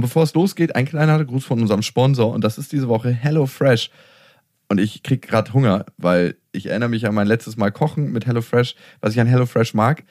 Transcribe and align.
Und 0.00 0.04
bevor 0.06 0.22
es 0.22 0.32
losgeht, 0.32 0.76
ein 0.76 0.86
kleiner 0.86 1.22
Gruß 1.22 1.44
von 1.44 1.60
unserem 1.60 1.82
Sponsor 1.82 2.32
und 2.32 2.42
das 2.42 2.56
ist 2.56 2.72
diese 2.72 2.88
Woche 2.88 3.10
HelloFresh. 3.10 3.90
Und 4.70 4.80
ich 4.80 5.02
krieg 5.02 5.20
gerade 5.20 5.52
Hunger, 5.52 5.84
weil 5.98 6.36
ich 6.52 6.70
erinnere 6.70 6.88
mich 6.88 7.06
an 7.06 7.14
mein 7.14 7.26
letztes 7.26 7.58
Mal 7.58 7.70
Kochen 7.70 8.10
mit 8.10 8.26
HelloFresh. 8.26 8.76
Was 9.02 9.12
ich 9.12 9.20
an 9.20 9.26
HelloFresh 9.26 9.74
mag, 9.74 10.04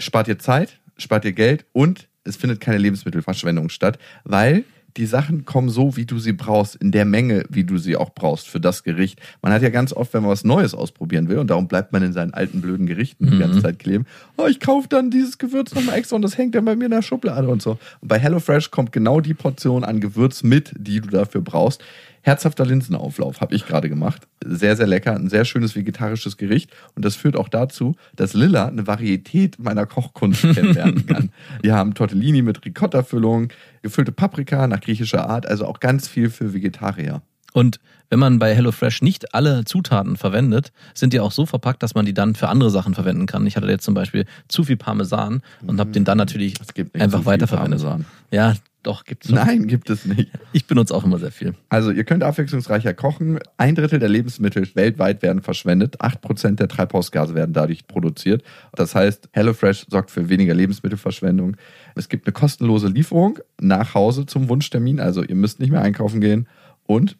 spart 0.00 0.26
ihr 0.26 0.40
Zeit, 0.40 0.80
spart 0.96 1.24
ihr 1.24 1.34
Geld 1.34 1.66
und 1.70 2.08
es 2.24 2.34
findet 2.34 2.60
keine 2.60 2.78
Lebensmittelverschwendung 2.78 3.68
statt, 3.68 4.00
weil 4.24 4.64
die 4.96 5.06
Sachen 5.06 5.44
kommen 5.44 5.68
so, 5.68 5.96
wie 5.96 6.06
du 6.06 6.18
sie 6.18 6.32
brauchst, 6.32 6.76
in 6.76 6.90
der 6.90 7.04
Menge, 7.04 7.44
wie 7.48 7.64
du 7.64 7.78
sie 7.78 7.96
auch 7.96 8.10
brauchst 8.10 8.48
für 8.48 8.60
das 8.60 8.82
Gericht. 8.82 9.20
Man 9.42 9.52
hat 9.52 9.62
ja 9.62 9.68
ganz 9.68 9.92
oft, 9.92 10.12
wenn 10.14 10.22
man 10.22 10.30
was 10.30 10.44
Neues 10.44 10.74
ausprobieren 10.74 11.28
will, 11.28 11.38
und 11.38 11.48
darum 11.50 11.68
bleibt 11.68 11.92
man 11.92 12.02
in 12.02 12.12
seinen 12.12 12.34
alten 12.34 12.60
blöden 12.60 12.86
Gerichten 12.86 13.26
mhm. 13.26 13.30
die 13.32 13.38
ganze 13.38 13.62
Zeit 13.62 13.78
kleben, 13.78 14.06
oh, 14.36 14.46
ich 14.46 14.60
kaufe 14.60 14.88
dann 14.88 15.10
dieses 15.10 15.38
Gewürz 15.38 15.74
nochmal 15.74 15.96
extra 15.96 16.16
und 16.16 16.22
das 16.22 16.38
hängt 16.38 16.54
dann 16.54 16.64
bei 16.64 16.74
mir 16.74 16.86
in 16.86 16.90
der 16.90 17.02
Schublade 17.02 17.48
und 17.48 17.62
so. 17.62 17.78
Und 18.00 18.08
bei 18.08 18.18
HelloFresh 18.18 18.70
kommt 18.70 18.92
genau 18.92 19.20
die 19.20 19.34
Portion 19.34 19.84
an 19.84 20.00
Gewürz 20.00 20.42
mit, 20.42 20.72
die 20.76 21.00
du 21.00 21.08
dafür 21.08 21.42
brauchst. 21.42 21.82
Herzhafter 22.28 22.66
Linsenauflauf 22.66 23.40
habe 23.40 23.54
ich 23.54 23.66
gerade 23.66 23.88
gemacht. 23.88 24.28
Sehr, 24.44 24.76
sehr 24.76 24.86
lecker. 24.86 25.14
Ein 25.14 25.30
sehr 25.30 25.46
schönes 25.46 25.74
vegetarisches 25.74 26.36
Gericht. 26.36 26.70
Und 26.94 27.04
das 27.04 27.16
führt 27.16 27.36
auch 27.36 27.48
dazu, 27.48 27.96
dass 28.16 28.34
Lilla 28.34 28.66
eine 28.66 28.86
Varietät 28.86 29.58
meiner 29.58 29.86
Kochkunst 29.86 30.42
kennenlernen 30.54 31.06
kann. 31.06 31.30
Wir 31.62 31.74
haben 31.74 31.94
Tortellini 31.94 32.42
mit 32.42 32.64
Ricotta-Füllung, 32.64 33.48
gefüllte 33.80 34.12
Paprika 34.12 34.66
nach 34.66 34.80
griechischer 34.80 35.28
Art, 35.28 35.46
also 35.46 35.64
auch 35.66 35.80
ganz 35.80 36.06
viel 36.06 36.28
für 36.28 36.52
Vegetarier. 36.52 37.22
Und 37.54 37.80
wenn 38.10 38.18
man 38.18 38.38
bei 38.38 38.54
HelloFresh 38.54 39.02
nicht 39.02 39.34
alle 39.34 39.64
Zutaten 39.64 40.16
verwendet, 40.16 40.72
sind 40.94 41.12
die 41.12 41.20
auch 41.20 41.32
so 41.32 41.46
verpackt, 41.46 41.82
dass 41.82 41.94
man 41.94 42.06
die 42.06 42.14
dann 42.14 42.34
für 42.34 42.48
andere 42.48 42.70
Sachen 42.70 42.94
verwenden 42.94 43.26
kann. 43.26 43.46
Ich 43.46 43.56
hatte 43.56 43.66
jetzt 43.68 43.84
zum 43.84 43.94
Beispiel 43.94 44.26
zu 44.48 44.64
viel 44.64 44.76
Parmesan 44.76 45.42
und 45.66 45.80
habe 45.80 45.90
den 45.90 46.04
dann 46.04 46.18
natürlich 46.18 46.54
einfach 46.94 47.24
weiterverwendet. 47.24 47.80
Parmesan. 47.80 48.06
Ja, 48.30 48.54
doch, 48.82 49.04
gibt 49.04 49.24
es. 49.24 49.30
Nein, 49.32 49.66
gibt 49.66 49.90
es 49.90 50.04
nicht. 50.04 50.30
Ich 50.52 50.66
benutze 50.66 50.94
auch 50.94 51.04
immer 51.04 51.18
sehr 51.18 51.32
viel. 51.32 51.54
Also, 51.68 51.90
ihr 51.90 52.04
könnt 52.04 52.22
abwechslungsreicher 52.22 52.94
kochen. 52.94 53.40
Ein 53.56 53.74
Drittel 53.74 53.98
der 53.98 54.08
Lebensmittel 54.08 54.68
weltweit 54.74 55.20
werden 55.22 55.42
verschwendet. 55.42 56.00
Acht 56.00 56.20
Prozent 56.20 56.60
der 56.60 56.68
Treibhausgase 56.68 57.34
werden 57.34 57.52
dadurch 57.52 57.88
produziert. 57.88 58.44
Das 58.72 58.94
heißt, 58.94 59.30
HelloFresh 59.32 59.86
sorgt 59.90 60.10
für 60.10 60.28
weniger 60.28 60.54
Lebensmittelverschwendung. 60.54 61.56
Es 61.96 62.08
gibt 62.08 62.26
eine 62.26 62.32
kostenlose 62.32 62.88
Lieferung 62.88 63.40
nach 63.60 63.94
Hause 63.94 64.26
zum 64.26 64.48
Wunschtermin. 64.48 65.00
Also, 65.00 65.24
ihr 65.24 65.34
müsst 65.34 65.58
nicht 65.58 65.70
mehr 65.70 65.82
einkaufen 65.82 66.20
gehen. 66.20 66.46
Und 66.84 67.16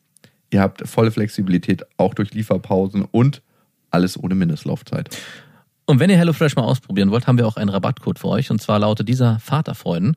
ihr 0.50 0.60
habt 0.60 0.88
volle 0.88 1.10
Flexibilität 1.10 1.84
auch 1.96 2.14
durch 2.14 2.32
Lieferpausen 2.34 3.04
und 3.04 3.42
alles 3.90 4.22
ohne 4.22 4.36
Mindestlaufzeit. 4.36 5.16
Und 5.86 6.00
wenn 6.00 6.10
ihr 6.10 6.18
HelloFresh 6.18 6.54
mal 6.54 6.64
ausprobieren 6.64 7.10
wollt, 7.10 7.26
haben 7.26 7.38
wir 7.38 7.46
auch 7.46 7.56
einen 7.56 7.70
Rabattcode 7.70 8.18
für 8.18 8.28
euch. 8.28 8.50
Und 8.50 8.60
zwar 8.60 8.78
lautet 8.78 9.08
dieser 9.08 9.38
Vaterfreuden. 9.38 10.16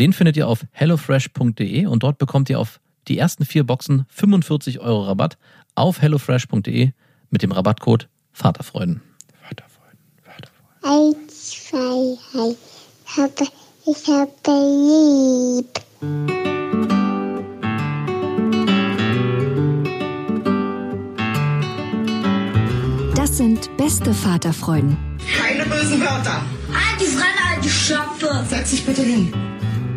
Den 0.00 0.14
findet 0.14 0.38
ihr 0.38 0.48
auf 0.48 0.64
hellofresh.de 0.70 1.84
und 1.84 2.02
dort 2.02 2.16
bekommt 2.16 2.48
ihr 2.48 2.58
auf 2.58 2.80
die 3.06 3.18
ersten 3.18 3.44
vier 3.44 3.64
Boxen 3.64 4.06
45 4.08 4.80
Euro 4.80 5.02
Rabatt 5.02 5.36
auf 5.74 6.00
hellofresh.de 6.00 6.92
mit 7.28 7.42
dem 7.42 7.52
Rabattcode 7.52 8.08
Vaterfreuden. 8.32 9.02
Vaterfreuden, 9.42 9.98
Vaterfreuden. 10.22 11.18
Eins, 11.18 11.50
zwei, 11.50 12.16
drei. 12.32 12.56
Ich 13.04 13.18
habe, 13.18 13.46
ich 13.84 14.08
habe 14.08 14.32
lieb. 15.58 15.80
Das 23.16 23.36
sind 23.36 23.76
beste 23.76 24.14
Vaterfreuden. 24.14 24.96
Keine 25.36 25.66
bösen 25.66 26.00
Wörter. 26.00 26.42
Alte 26.72 27.04
Fremde, 27.04 27.42
alte 27.54 27.68
Schöpfe. 27.68 28.46
Setz 28.48 28.70
dich 28.70 28.86
bitte 28.86 29.02
hin. 29.02 29.30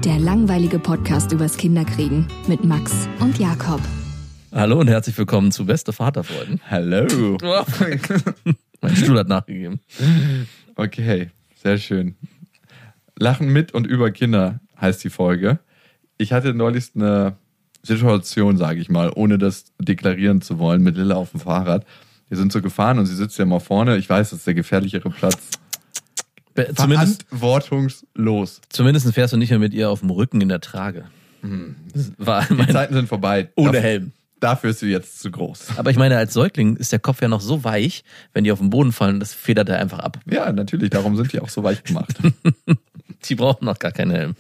Der 0.04 0.20
langweilige 0.20 0.80
Podcast 0.80 1.32
übers 1.32 1.56
Kinderkriegen 1.56 2.28
mit 2.48 2.66
Max 2.66 3.08
und 3.22 3.40
Jakob. 3.40 3.80
Hallo 4.52 4.82
und 4.82 4.90
herzlich 4.90 5.18
willkommen 5.18 5.54
zu 5.54 5.66
Beste 5.66 5.94
Vaterfreuden. 5.94 6.60
Hallo. 6.70 7.38
mein 8.82 8.96
Stuhl 8.98 9.18
hat 9.18 9.30
nachgegeben. 9.30 9.80
Okay, 10.76 11.30
sehr 11.56 11.78
schön. 11.78 12.16
Lachen 13.18 13.48
mit 13.48 13.74
und 13.74 13.88
über 13.88 14.12
Kinder 14.12 14.60
heißt 14.82 15.02
die 15.06 15.10
Folge. 15.10 15.60
Ich 16.18 16.34
hatte 16.34 16.54
neulich 16.54 16.92
eine 16.96 17.38
Situation, 17.82 18.58
sage 18.58 18.82
ich 18.82 18.90
mal, 18.90 19.10
ohne 19.16 19.38
das 19.38 19.66
deklarieren 19.80 20.42
zu 20.42 20.60
wollen, 20.60 20.84
mit 20.84 20.98
Lilla 20.98 21.16
auf 21.16 21.32
dem 21.32 21.40
Fahrrad. 21.40 21.86
Wir 22.28 22.38
sind 22.38 22.52
so 22.52 22.62
gefahren 22.62 23.00
und 23.00 23.06
sie 23.06 23.16
sitzt 23.16 23.40
ja 23.40 23.46
mal 23.46 23.62
vorne. 23.62 23.96
Ich 23.96 24.10
weiß, 24.10 24.32
das 24.32 24.40
ist 24.40 24.48
der 24.48 24.54
gefährlichere 24.54 25.10
Platz 25.12 25.50
Zumindest, 26.76 27.26
Verantwortungslos. 27.30 28.62
Zumindest 28.70 29.12
fährst 29.14 29.34
du 29.34 29.38
nicht 29.38 29.50
mehr 29.50 29.60
mit 29.60 29.74
ihr 29.74 29.90
auf 29.90 30.02
dem 30.02 30.10
Rücken 30.10 30.42
in 30.42 30.50
der 30.50 30.62
Trage. 30.62 31.06
Mhm. 31.42 31.76
War 32.18 32.46
Die 32.46 32.68
Zeiten 32.68 32.94
sind 32.94 33.08
vorbei. 33.08 33.50
Ohne 33.56 33.80
Helm. 33.80 34.12
Dafür 34.44 34.72
ist 34.72 34.80
sie 34.80 34.90
jetzt 34.90 35.22
zu 35.22 35.32
groß. 35.32 35.78
Aber 35.78 35.90
ich 35.90 35.96
meine, 35.96 36.18
als 36.18 36.34
Säugling 36.34 36.76
ist 36.76 36.92
der 36.92 37.00
Kopf 37.00 37.22
ja 37.22 37.30
noch 37.30 37.40
so 37.40 37.64
weich, 37.64 38.04
wenn 38.34 38.44
die 38.44 38.52
auf 38.52 38.60
den 38.60 38.70
Boden 38.70 38.92
fallen, 38.92 39.22
das 39.22 39.34
federt 39.34 39.70
er 39.70 39.80
einfach 39.80 40.00
ab. 40.00 40.20
Ja, 40.30 40.52
natürlich. 40.52 40.90
Darum 40.90 41.16
sind 41.16 41.32
die 41.32 41.40
auch 41.40 41.48
so 41.48 41.64
weich 41.64 41.82
gemacht. 41.86 42.18
Die 43.26 43.36
brauchen 43.36 43.64
noch 43.64 43.80
gar 43.80 43.94
keinen 43.94 44.12
Helm. 44.12 44.36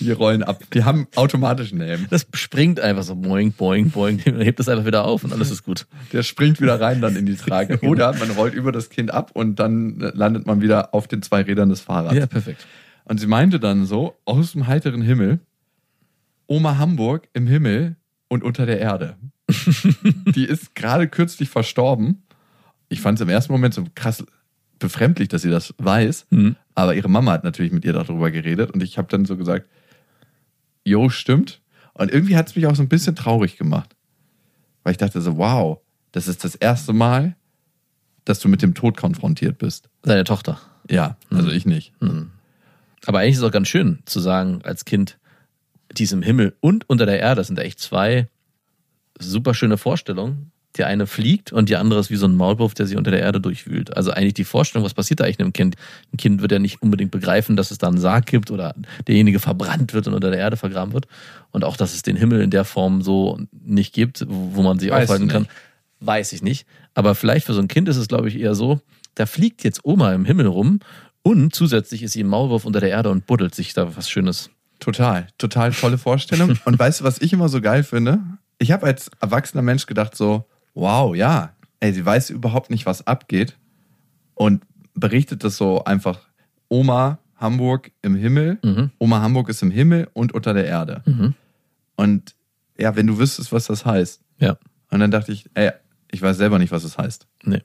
Die 0.00 0.10
rollen 0.10 0.42
ab. 0.42 0.62
Die 0.72 0.82
haben 0.82 1.08
automatisch 1.14 1.72
einen 1.72 1.82
Helm. 1.82 2.06
Das 2.08 2.26
springt 2.32 2.80
einfach 2.80 3.02
so 3.02 3.16
boing, 3.16 3.52
boing, 3.52 3.90
boing. 3.90 4.18
Hebt 4.24 4.58
das 4.58 4.68
einfach 4.70 4.86
wieder 4.86 5.04
auf 5.04 5.24
und 5.24 5.32
alles 5.34 5.50
ist 5.50 5.62
gut. 5.62 5.86
Der 6.14 6.22
springt 6.22 6.58
wieder 6.58 6.80
rein 6.80 7.02
dann 7.02 7.16
in 7.16 7.26
die 7.26 7.36
Trage. 7.36 7.78
Oder 7.86 8.14
man 8.14 8.30
rollt 8.30 8.54
über 8.54 8.72
das 8.72 8.88
Kind 8.88 9.12
ab 9.12 9.32
und 9.34 9.58
dann 9.58 9.98
landet 9.98 10.46
man 10.46 10.62
wieder 10.62 10.94
auf 10.94 11.06
den 11.06 11.20
zwei 11.20 11.42
Rädern 11.42 11.68
des 11.68 11.82
Fahrrads. 11.82 12.14
Ja, 12.14 12.26
perfekt. 12.26 12.66
Und 13.04 13.20
sie 13.20 13.26
meinte 13.26 13.60
dann 13.60 13.84
so, 13.84 14.16
aus 14.24 14.52
dem 14.52 14.66
heiteren 14.66 15.02
Himmel, 15.02 15.40
Oma 16.46 16.78
Hamburg 16.78 17.28
im 17.34 17.46
Himmel 17.46 17.96
und 18.28 18.42
unter 18.42 18.66
der 18.66 18.80
Erde. 18.80 19.16
Die 20.34 20.44
ist 20.44 20.74
gerade 20.74 21.08
kürzlich 21.08 21.48
verstorben. 21.48 22.22
Ich 22.88 23.00
fand 23.00 23.18
es 23.18 23.22
im 23.22 23.28
ersten 23.28 23.52
Moment 23.52 23.74
so 23.74 23.84
krass 23.94 24.24
befremdlich, 24.78 25.28
dass 25.28 25.42
sie 25.42 25.50
das 25.50 25.74
weiß. 25.78 26.26
Mhm. 26.30 26.56
Aber 26.74 26.94
ihre 26.94 27.08
Mama 27.08 27.32
hat 27.32 27.44
natürlich 27.44 27.72
mit 27.72 27.84
ihr 27.84 27.92
darüber 27.92 28.30
geredet 28.30 28.70
und 28.70 28.82
ich 28.82 28.98
habe 28.98 29.08
dann 29.08 29.24
so 29.24 29.36
gesagt, 29.36 29.68
jo, 30.84 31.08
stimmt. 31.08 31.60
Und 31.94 32.10
irgendwie 32.10 32.36
hat 32.36 32.48
es 32.48 32.56
mich 32.56 32.66
auch 32.66 32.74
so 32.74 32.82
ein 32.82 32.88
bisschen 32.88 33.16
traurig 33.16 33.56
gemacht. 33.56 33.94
Weil 34.82 34.92
ich 34.92 34.98
dachte 34.98 35.20
so, 35.20 35.38
wow, 35.38 35.80
das 36.12 36.28
ist 36.28 36.44
das 36.44 36.54
erste 36.54 36.92
Mal, 36.92 37.36
dass 38.24 38.40
du 38.40 38.48
mit 38.48 38.62
dem 38.62 38.74
Tod 38.74 38.96
konfrontiert 38.96 39.58
bist. 39.58 39.88
Seine 40.02 40.24
Tochter. 40.24 40.60
Ja, 40.90 41.16
also 41.30 41.48
mhm. 41.48 41.54
ich 41.54 41.66
nicht. 41.66 41.92
Mhm. 42.02 42.30
Aber 43.06 43.20
eigentlich 43.20 43.32
ist 43.32 43.38
es 43.38 43.44
auch 43.44 43.52
ganz 43.52 43.68
schön 43.68 44.00
zu 44.04 44.20
sagen, 44.20 44.60
als 44.64 44.84
Kind, 44.84 45.18
diesem 45.92 46.22
Himmel 46.22 46.56
und 46.60 46.88
unter 46.88 47.06
der 47.06 47.20
Erde, 47.20 47.36
das 47.36 47.46
sind 47.46 47.58
echt 47.58 47.78
zwei 47.78 48.28
super 49.18 49.54
schöne 49.54 49.76
Vorstellungen, 49.78 50.52
die 50.76 50.84
eine 50.84 51.06
fliegt 51.06 51.52
und 51.52 51.68
die 51.68 51.76
andere 51.76 52.00
ist 52.00 52.10
wie 52.10 52.16
so 52.16 52.26
ein 52.26 52.34
Maulwurf, 52.34 52.74
der 52.74 52.86
sich 52.86 52.96
unter 52.96 53.12
der 53.12 53.20
Erde 53.20 53.40
durchwühlt. 53.40 53.96
Also 53.96 54.10
eigentlich 54.10 54.34
die 54.34 54.44
Vorstellung, 54.44 54.84
was 54.84 54.94
passiert 54.94 55.20
da 55.20 55.24
eigentlich 55.24 55.38
einem 55.38 55.52
Kind? 55.52 55.76
Ein 56.12 56.16
Kind 56.16 56.42
wird 56.42 56.50
ja 56.50 56.58
nicht 56.58 56.82
unbedingt 56.82 57.12
begreifen, 57.12 57.56
dass 57.56 57.70
es 57.70 57.78
da 57.78 57.88
einen 57.88 57.98
Sarg 57.98 58.26
gibt 58.26 58.50
oder 58.50 58.74
derjenige 59.06 59.38
verbrannt 59.38 59.94
wird 59.94 60.08
und 60.08 60.14
unter 60.14 60.30
der 60.30 60.40
Erde 60.40 60.56
vergraben 60.56 60.92
wird. 60.92 61.06
Und 61.52 61.64
auch, 61.64 61.76
dass 61.76 61.94
es 61.94 62.02
den 62.02 62.16
Himmel 62.16 62.40
in 62.40 62.50
der 62.50 62.64
Form 62.64 63.02
so 63.02 63.38
nicht 63.52 63.94
gibt, 63.94 64.24
wo 64.28 64.62
man 64.62 64.80
sich 64.80 64.90
weiß 64.90 65.04
aufhalten 65.04 65.28
kann, 65.28 65.46
weiß 66.00 66.32
ich 66.32 66.42
nicht. 66.42 66.66
Aber 66.94 67.14
vielleicht 67.14 67.46
für 67.46 67.54
so 67.54 67.60
ein 67.60 67.68
Kind 67.68 67.88
ist 67.88 67.96
es, 67.96 68.08
glaube 68.08 68.28
ich, 68.28 68.38
eher 68.38 68.56
so, 68.56 68.80
da 69.14 69.26
fliegt 69.26 69.62
jetzt 69.62 69.84
Oma 69.84 70.12
im 70.12 70.24
Himmel 70.24 70.46
rum 70.46 70.80
und 71.22 71.54
zusätzlich 71.54 72.02
ist 72.02 72.12
sie 72.12 72.24
ein 72.24 72.28
Maulwurf 72.28 72.64
unter 72.64 72.80
der 72.80 72.90
Erde 72.90 73.10
und 73.10 73.26
buddelt 73.26 73.54
sich 73.54 73.74
da 73.74 73.96
was 73.96 74.10
Schönes. 74.10 74.50
Total, 74.80 75.28
total 75.38 75.72
tolle 75.72 75.98
Vorstellung. 75.98 76.58
und 76.64 76.78
weißt 76.78 77.00
du, 77.00 77.04
was 77.04 77.20
ich 77.20 77.32
immer 77.32 77.48
so 77.48 77.60
geil 77.60 77.84
finde? 77.84 78.20
Ich 78.64 78.72
habe 78.72 78.86
als 78.86 79.10
erwachsener 79.20 79.60
Mensch 79.60 79.84
gedacht 79.84 80.16
so, 80.16 80.46
wow, 80.72 81.14
ja, 81.14 81.52
ey, 81.80 81.92
sie 81.92 82.06
weiß 82.06 82.30
überhaupt 82.30 82.70
nicht, 82.70 82.86
was 82.86 83.06
abgeht 83.06 83.58
und 84.32 84.64
berichtet 84.94 85.44
das 85.44 85.58
so 85.58 85.84
einfach. 85.84 86.20
Oma 86.70 87.18
Hamburg 87.36 87.90
im 88.00 88.14
Himmel, 88.14 88.56
mhm. 88.62 88.90
Oma 88.96 89.20
Hamburg 89.20 89.50
ist 89.50 89.62
im 89.62 89.70
Himmel 89.70 90.08
und 90.14 90.32
unter 90.32 90.54
der 90.54 90.64
Erde. 90.64 91.02
Mhm. 91.04 91.34
Und 91.96 92.34
ja, 92.78 92.96
wenn 92.96 93.06
du 93.06 93.18
wüsstest, 93.18 93.52
was 93.52 93.66
das 93.66 93.84
heißt. 93.84 94.22
Ja. 94.38 94.56
Und 94.90 95.00
dann 95.00 95.10
dachte 95.10 95.32
ich, 95.32 95.44
ey, 95.52 95.72
ich 96.10 96.22
weiß 96.22 96.38
selber 96.38 96.58
nicht, 96.58 96.72
was 96.72 96.84
es 96.84 96.94
das 96.94 97.04
heißt. 97.04 97.26
Nee. 97.42 97.60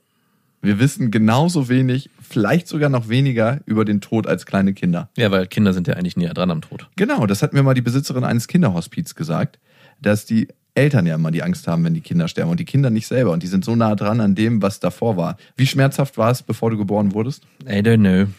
Wir 0.60 0.78
wissen 0.80 1.10
genauso 1.10 1.70
wenig, 1.70 2.10
vielleicht 2.20 2.68
sogar 2.68 2.90
noch 2.90 3.08
weniger 3.08 3.60
über 3.64 3.86
den 3.86 4.02
Tod 4.02 4.26
als 4.26 4.44
kleine 4.44 4.74
Kinder. 4.74 5.08
Ja, 5.16 5.30
weil 5.30 5.46
Kinder 5.46 5.72
sind 5.72 5.88
ja 5.88 5.94
eigentlich 5.94 6.18
näher 6.18 6.34
dran 6.34 6.50
am 6.50 6.60
Tod. 6.60 6.90
Genau, 6.96 7.24
das 7.24 7.42
hat 7.42 7.54
mir 7.54 7.62
mal 7.62 7.72
die 7.72 7.80
Besitzerin 7.80 8.24
eines 8.24 8.48
Kinderhospiz 8.48 9.14
gesagt, 9.14 9.58
dass 10.02 10.26
die 10.26 10.48
Eltern 10.74 11.06
ja 11.06 11.16
immer 11.16 11.30
die 11.30 11.42
Angst 11.42 11.66
haben, 11.66 11.84
wenn 11.84 11.94
die 11.94 12.00
Kinder 12.00 12.28
sterben 12.28 12.50
und 12.50 12.60
die 12.60 12.64
Kinder 12.64 12.90
nicht 12.90 13.06
selber. 13.06 13.32
Und 13.32 13.42
die 13.42 13.48
sind 13.48 13.64
so 13.64 13.76
nah 13.76 13.94
dran 13.94 14.20
an 14.20 14.34
dem, 14.34 14.62
was 14.62 14.80
davor 14.80 15.16
war. 15.16 15.36
Wie 15.56 15.66
schmerzhaft 15.66 16.16
war 16.18 16.30
es, 16.30 16.42
bevor 16.42 16.70
du 16.70 16.76
geboren 16.76 17.12
wurdest? 17.12 17.44
I 17.64 17.80
don't 17.80 17.98
know. 17.98 18.32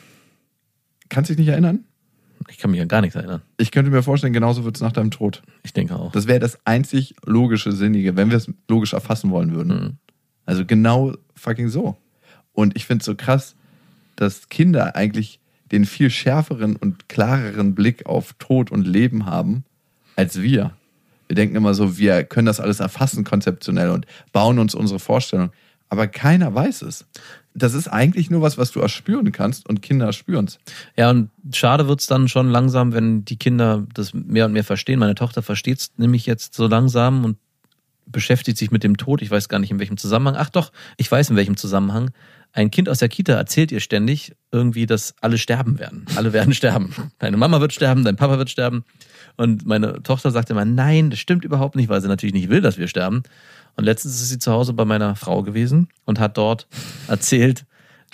Kannst 1.09 1.29
du 1.29 1.35
dich 1.35 1.45
nicht 1.45 1.51
erinnern? 1.51 1.85
Ich 2.49 2.57
kann 2.57 2.71
mich 2.71 2.81
an 2.81 2.87
gar 2.87 3.01
nichts 3.01 3.15
erinnern. 3.15 3.41
Ich 3.57 3.71
könnte 3.71 3.91
mir 3.91 4.01
vorstellen, 4.01 4.33
genauso 4.33 4.63
wird 4.63 4.75
es 4.75 4.81
nach 4.81 4.91
deinem 4.91 5.11
Tod. 5.11 5.43
Ich 5.63 5.73
denke 5.73 5.95
auch. 5.95 6.11
Das 6.11 6.27
wäre 6.27 6.39
das 6.39 6.59
einzig 6.65 7.15
logische, 7.25 7.71
sinnige, 7.71 8.15
wenn 8.15 8.29
wir 8.29 8.37
es 8.37 8.51
logisch 8.67 8.93
erfassen 8.93 9.29
wollen 9.29 9.53
würden. 9.53 9.67
Mhm. 9.67 9.97
Also 10.45 10.65
genau 10.65 11.13
fucking 11.35 11.69
so. 11.69 11.97
Und 12.53 12.75
ich 12.75 12.85
finde 12.85 13.01
es 13.01 13.05
so 13.05 13.15
krass, 13.15 13.55
dass 14.15 14.49
Kinder 14.49 14.95
eigentlich 14.95 15.39
den 15.71 15.85
viel 15.85 16.09
schärferen 16.09 16.75
und 16.75 17.09
klareren 17.09 17.75
Blick 17.75 18.05
auf 18.05 18.33
Tod 18.39 18.71
und 18.71 18.85
Leben 18.85 19.25
haben 19.25 19.63
als 20.15 20.41
wir. 20.41 20.73
Wir 21.31 21.35
denken 21.35 21.55
immer 21.55 21.73
so, 21.73 21.97
wir 21.97 22.25
können 22.25 22.45
das 22.45 22.59
alles 22.59 22.81
erfassen 22.81 23.23
konzeptionell 23.23 23.89
und 23.91 24.05
bauen 24.33 24.59
uns 24.59 24.75
unsere 24.75 24.99
Vorstellung. 24.99 25.51
Aber 25.87 26.07
keiner 26.07 26.53
weiß 26.53 26.81
es. 26.81 27.05
Das 27.53 27.73
ist 27.73 27.87
eigentlich 27.87 28.29
nur 28.29 28.41
was, 28.41 28.57
was 28.57 28.71
du 28.71 28.81
erspüren 28.81 29.31
kannst 29.31 29.65
und 29.69 29.81
Kinder 29.81 30.11
spüren 30.11 30.43
es. 30.43 30.59
Ja, 30.97 31.09
und 31.09 31.29
schade 31.53 31.87
wird's 31.87 32.05
dann 32.05 32.27
schon 32.27 32.49
langsam, 32.49 32.91
wenn 32.91 33.23
die 33.23 33.37
Kinder 33.37 33.87
das 33.93 34.13
mehr 34.13 34.45
und 34.45 34.51
mehr 34.51 34.65
verstehen. 34.65 34.99
Meine 34.99 35.15
Tochter 35.15 35.41
versteht's 35.41 35.93
nämlich 35.95 36.25
jetzt 36.25 36.53
so 36.53 36.67
langsam 36.67 37.23
und 37.23 37.37
beschäftigt 38.07 38.57
sich 38.57 38.71
mit 38.71 38.83
dem 38.83 38.97
Tod. 38.97 39.21
Ich 39.21 39.31
weiß 39.31 39.47
gar 39.47 39.59
nicht 39.59 39.71
in 39.71 39.79
welchem 39.79 39.95
Zusammenhang. 39.95 40.35
Ach 40.37 40.49
doch, 40.49 40.73
ich 40.97 41.09
weiß 41.09 41.29
in 41.29 41.37
welchem 41.37 41.55
Zusammenhang. 41.55 42.11
Ein 42.53 42.69
Kind 42.69 42.89
aus 42.89 42.99
der 42.99 43.09
Kita 43.09 43.33
erzählt 43.33 43.71
ihr 43.71 43.79
ständig 43.79 44.35
irgendwie, 44.51 44.85
dass 44.85 45.15
alle 45.21 45.37
sterben 45.37 45.79
werden. 45.79 46.05
Alle 46.15 46.33
werden 46.33 46.53
sterben. 46.55 46.93
Deine 47.19 47.37
Mama 47.37 47.61
wird 47.61 47.73
sterben, 47.73 48.03
dein 48.03 48.17
Papa 48.17 48.37
wird 48.37 48.49
sterben. 48.49 48.83
Und 49.37 49.65
meine 49.65 50.03
Tochter 50.03 50.31
sagt 50.31 50.49
immer, 50.49 50.65
nein, 50.65 51.09
das 51.09 51.19
stimmt 51.19 51.45
überhaupt 51.45 51.75
nicht, 51.75 51.87
weil 51.89 52.01
sie 52.01 52.07
natürlich 52.07 52.33
nicht 52.33 52.49
will, 52.49 52.61
dass 52.61 52.77
wir 52.77 52.87
sterben. 52.87 53.23
Und 53.77 53.85
letztens 53.85 54.21
ist 54.21 54.29
sie 54.29 54.39
zu 54.39 54.51
Hause 54.51 54.73
bei 54.73 54.83
meiner 54.83 55.15
Frau 55.15 55.43
gewesen 55.43 55.87
und 56.05 56.19
hat 56.19 56.37
dort 56.37 56.67
erzählt, 57.07 57.65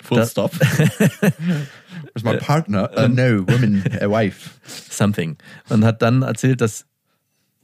Full 0.02 0.24
stop. 0.26 0.52
Is 2.14 2.22
my 2.22 2.36
partner? 2.36 2.90
Uh, 2.96 3.08
no, 3.08 3.44
woman, 3.48 3.82
a 4.00 4.08
wife. 4.08 4.50
something. 4.64 5.36
Und 5.68 5.84
hat 5.84 6.02
dann 6.02 6.22
erzählt, 6.22 6.60
dass, 6.60 6.86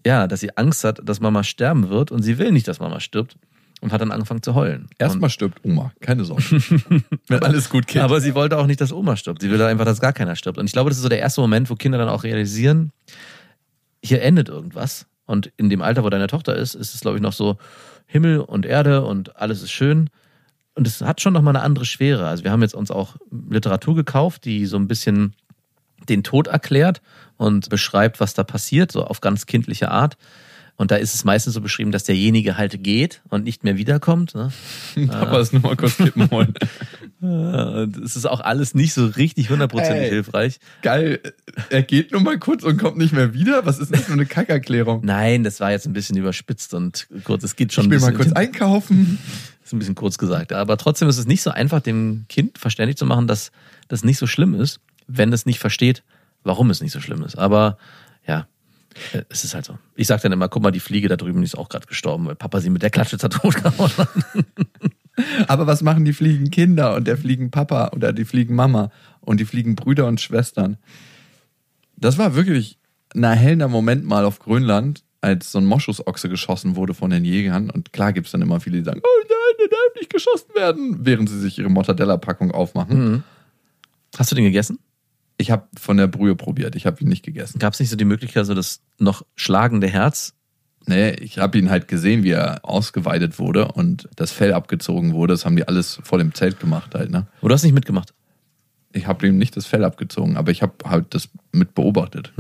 ja, 0.05 0.26
dass 0.26 0.41
sie 0.41 0.56
Angst 0.56 0.85
hat, 0.85 1.00
dass 1.05 1.21
Mama 1.21 1.44
sterben 1.44 1.91
wird 1.91 2.11
und 2.11 2.23
sie 2.23 2.38
will 2.38 2.50
nicht, 2.50 2.67
dass 2.67 2.81
Mama 2.81 3.00
stirbt. 3.00 3.37
Und 3.84 3.92
hat 3.92 4.00
dann 4.00 4.12
angefangen 4.12 4.42
zu 4.42 4.54
heulen. 4.54 4.88
Erstmal 4.98 5.28
stirbt 5.28 5.62
Oma, 5.62 5.92
keine 6.00 6.25
Sorge. 6.25 6.42
Wenn 7.28 7.42
alles 7.42 7.69
gut 7.69 7.86
geht. 7.86 8.00
Aber 8.00 8.19
sie 8.22 8.34
wollte 8.34 8.56
auch 8.56 8.66
nicht, 8.66 8.81
dass 8.81 8.94
Oma 8.94 9.14
stirbt. 9.14 9.42
Sie 9.42 9.50
will 9.50 9.60
einfach, 9.60 9.84
dass 9.84 10.00
gar 10.00 10.14
keiner 10.14 10.36
stirbt. 10.36 10.56
Und 10.56 10.64
ich 10.64 10.72
glaube, 10.72 10.88
das 10.88 10.96
ist 10.96 11.02
so 11.02 11.10
der 11.10 11.19
erste 11.19 11.42
Moment, 11.42 11.69
wo 11.69 11.75
Kinder 11.75 11.98
dann 11.98 12.08
auch 12.08 12.25
realisieren, 12.25 12.92
hier 14.02 14.22
endet 14.22 14.48
irgendwas. 14.48 15.04
Und 15.26 15.52
in 15.58 15.69
dem 15.69 15.82
Alter, 15.82 16.02
wo 16.02 16.08
deine 16.08 16.28
Tochter 16.28 16.56
ist, 16.56 16.75
ist 16.75 16.94
es, 16.94 17.02
glaube 17.02 17.19
ich, 17.19 17.22
noch 17.22 17.34
so 17.34 17.58
Himmel 18.06 18.40
und 18.40 18.64
Erde 18.64 19.04
und 19.04 19.36
alles 19.36 19.60
ist 19.60 19.70
schön. 19.70 20.08
Und 20.75 20.87
es 20.87 21.02
hat 21.02 21.20
schon 21.20 21.34
nochmal 21.34 21.54
eine 21.54 21.62
andere 21.62 21.84
Schwere. 21.84 22.26
Also 22.26 22.42
wir 22.42 22.52
haben 22.52 22.62
jetzt 22.62 22.75
uns 22.75 22.90
auch 22.90 23.16
Literatur 23.50 23.94
gekauft, 23.94 24.46
die 24.46 24.64
so 24.64 24.78
ein 24.78 24.88
bisschen 24.88 25.34
den 26.08 26.22
Tod 26.22 26.46
erklärt 26.46 27.02
und 27.37 27.69
beschreibt, 27.69 28.19
was 28.19 28.32
da 28.32 28.44
passiert, 28.44 28.92
so 28.92 29.04
auf 29.04 29.20
ganz 29.20 29.44
kindliche 29.44 29.90
Art. 29.90 30.16
Und 30.76 30.91
da 30.91 30.97
ist 30.97 31.15
es 31.15 31.25
meistens 31.25 31.55
so 31.55 31.61
beschrieben, 31.61 31.93
dass 31.93 32.05
derjenige 32.05 32.56
halt 32.56 32.82
geht 32.82 33.23
und 33.29 33.44
nicht 33.44 33.62
mehr 33.62 33.76
wiederkommt. 33.76 34.35
Ne? 34.35 34.50
Papa 35.09 35.38
ist 35.41 35.53
nur 35.53 35.62
mal 35.62 35.76
kurz 35.76 35.97
kippen 35.97 36.31
wollen. 36.31 36.55
Und 37.25 37.97
es 38.05 38.17
ist 38.17 38.26
auch 38.26 38.41
alles 38.41 38.75
nicht 38.75 38.93
so 38.93 39.06
richtig 39.06 39.49
hundertprozentig 39.49 40.11
hilfreich. 40.11 40.59
Geil, 40.82 41.21
er 41.71 41.82
geht 41.82 42.12
nur 42.12 42.21
mal 42.21 42.38
kurz 42.38 42.65
und 42.65 42.76
kommt 42.76 42.99
nicht 42.99 43.15
mehr 43.15 43.32
wieder. 43.32 43.65
Was 43.65 43.79
ist 43.79 43.94
das 43.94 44.03
für 44.03 44.12
eine 44.12 44.26
Kackerklärung? 44.26 45.00
Nein, 45.03 45.43
das 45.43 45.59
war 45.59 45.71
jetzt 45.71 45.87
ein 45.87 45.94
bisschen 45.94 46.19
überspitzt 46.19 46.75
und 46.75 47.06
kurz. 47.25 47.43
Es 47.43 47.56
geht 47.56 47.73
schon 47.73 47.85
Ich 47.85 47.91
will 47.91 47.97
ein 47.97 48.03
mal 48.03 48.11
bisschen, 48.11 48.35
kurz 48.35 48.37
einkaufen. 48.37 49.19
ist 49.65 49.73
ein 49.73 49.79
bisschen 49.79 49.94
kurz 49.94 50.19
gesagt. 50.19 50.53
Aber 50.53 50.76
trotzdem 50.76 51.09
ist 51.09 51.17
es 51.17 51.26
nicht 51.26 51.41
so 51.41 51.50
einfach, 51.50 51.81
dem 51.81 52.26
Kind 52.29 52.59
verständlich 52.59 52.99
zu 52.99 53.06
machen, 53.06 53.26
dass 53.26 53.53
das 53.88 54.05
nicht 54.05 54.19
so 54.19 54.26
schlimm 54.26 54.55
ist, 54.55 54.81
wenn 55.06 55.32
es 55.32 55.47
nicht 55.47 55.59
versteht, 55.59 56.03
warum 56.43 56.69
es 56.69 56.82
nicht 56.82 56.93
so 56.93 57.00
schlimm 57.00 57.23
ist. 57.23 57.38
Aber 57.38 57.79
ja, 58.26 58.47
es 59.29 59.44
ist 59.44 59.55
halt 59.55 59.64
so. 59.64 59.79
Ich 59.94 60.06
sag 60.06 60.23
dann 60.23 60.32
immer, 60.32 60.49
guck 60.49 60.62
mal, 60.62 60.70
die 60.70 60.81
Fliege 60.81 61.08
da 61.08 61.17
drüben 61.17 61.41
die 61.41 61.46
ist 61.46 61.56
auch 61.56 61.69
gerade 61.69 61.87
gestorben, 61.87 62.26
weil 62.26 62.35
Papa 62.35 62.61
sie 62.61 62.70
mit 62.70 62.82
der 62.82 62.91
Klatsche 62.91 63.19
totgehauen 63.19 63.91
hat. 63.96 64.08
Aber 65.49 65.67
was 65.67 65.82
machen 65.82 66.05
die 66.05 66.12
fliegen 66.12 66.50
Kinder 66.50 66.94
und 66.94 67.06
der 67.06 67.17
fliegen 67.17 67.50
Papa 67.50 67.91
oder 67.94 68.12
die 68.12 68.25
fliegen 68.25 68.55
Mama 68.55 68.91
und 69.20 69.38
die 69.38 69.44
fliegen 69.44 69.76
Brüder 69.76 70.06
und 70.06 70.20
Schwestern? 70.20 70.76
Das 71.96 72.19
war 72.19 72.35
wirklich 72.35 72.79
ein 73.14 73.23
erhellender 73.23 73.69
Moment 73.69 74.05
mal 74.05 74.25
auf 74.25 74.41
Grönland, 74.41 75.05
als 75.20 75.52
so 75.52 75.58
ein 75.58 75.64
Moschusochse 75.67 76.29
geschossen 76.29 76.76
wurde 76.76 76.94
von 76.94 77.11
den 77.11 77.25
Jägern. 77.25 77.70
Und 77.70 77.93
klar 77.93 78.12
gibt 78.12 78.26
es 78.26 78.32
dann 78.32 78.43
immer 78.43 78.61
viele, 78.61 78.79
die 78.79 78.85
sagen, 78.85 79.00
oh 79.02 79.23
nein, 79.23 79.56
der 79.61 79.69
darf 79.69 79.94
nicht 80.00 80.12
geschossen 80.12 80.55
werden, 80.55 81.06
während 81.06 81.29
sie 81.31 81.38
sich 81.38 81.58
ihre 81.58 81.70
Mortadella-Packung 81.70 82.50
aufmachen. 82.50 83.25
Hast 84.19 84.32
du 84.32 84.35
den 84.37 84.44
gegessen? 84.44 84.79
Ich 85.36 85.50
habe 85.50 85.66
von 85.78 85.96
der 85.96 86.06
Brühe 86.06 86.36
probiert, 86.36 86.76
ich 86.76 86.86
habe 86.86 87.00
ihn 87.00 87.08
nicht 87.08 87.25
gegessen. 87.25 87.58
Gab 87.58 87.75
es 87.75 87.81
nicht 87.81 87.90
so 87.90 87.96
die 87.96 88.04
Möglichkeit, 88.04 88.46
so 88.46 88.54
das 88.54 88.82
noch 88.98 89.25
schlagende 89.34 89.88
Herz? 89.88 90.34
Nee, 90.86 91.10
ich 91.12 91.38
habe 91.38 91.58
ihn 91.58 91.70
halt 91.70 91.88
gesehen, 91.88 92.25
wie 92.25 92.31
er 92.31 92.60
ausgeweidet 92.62 93.38
wurde 93.38 93.72
und 93.72 94.08
das 94.16 94.32
Fell 94.32 94.52
abgezogen 94.52 95.14
wurde. 95.14 95.32
Das 95.32 95.44
haben 95.44 95.56
die 95.56 95.66
alles 95.66 95.98
vor 96.02 96.19
dem 96.19 96.34
Zelt 96.34 96.60
gemacht 96.60 96.94
halt, 96.94 97.10
ne? 97.10 97.26
Oder 97.40 97.54
hast 97.54 97.62
du 97.62 97.69
nicht 97.69 97.75
mitgemacht? 97.75 98.12
ich 98.94 99.06
habe 99.06 99.26
ihm 99.26 99.36
nicht 99.36 99.56
das 99.56 99.66
Fell 99.66 99.84
abgezogen, 99.84 100.36
aber 100.36 100.50
ich 100.50 100.62
habe 100.62 100.75
halt 100.84 101.14
das 101.14 101.28
mit 101.52 101.75
beobachtet. 101.75 102.32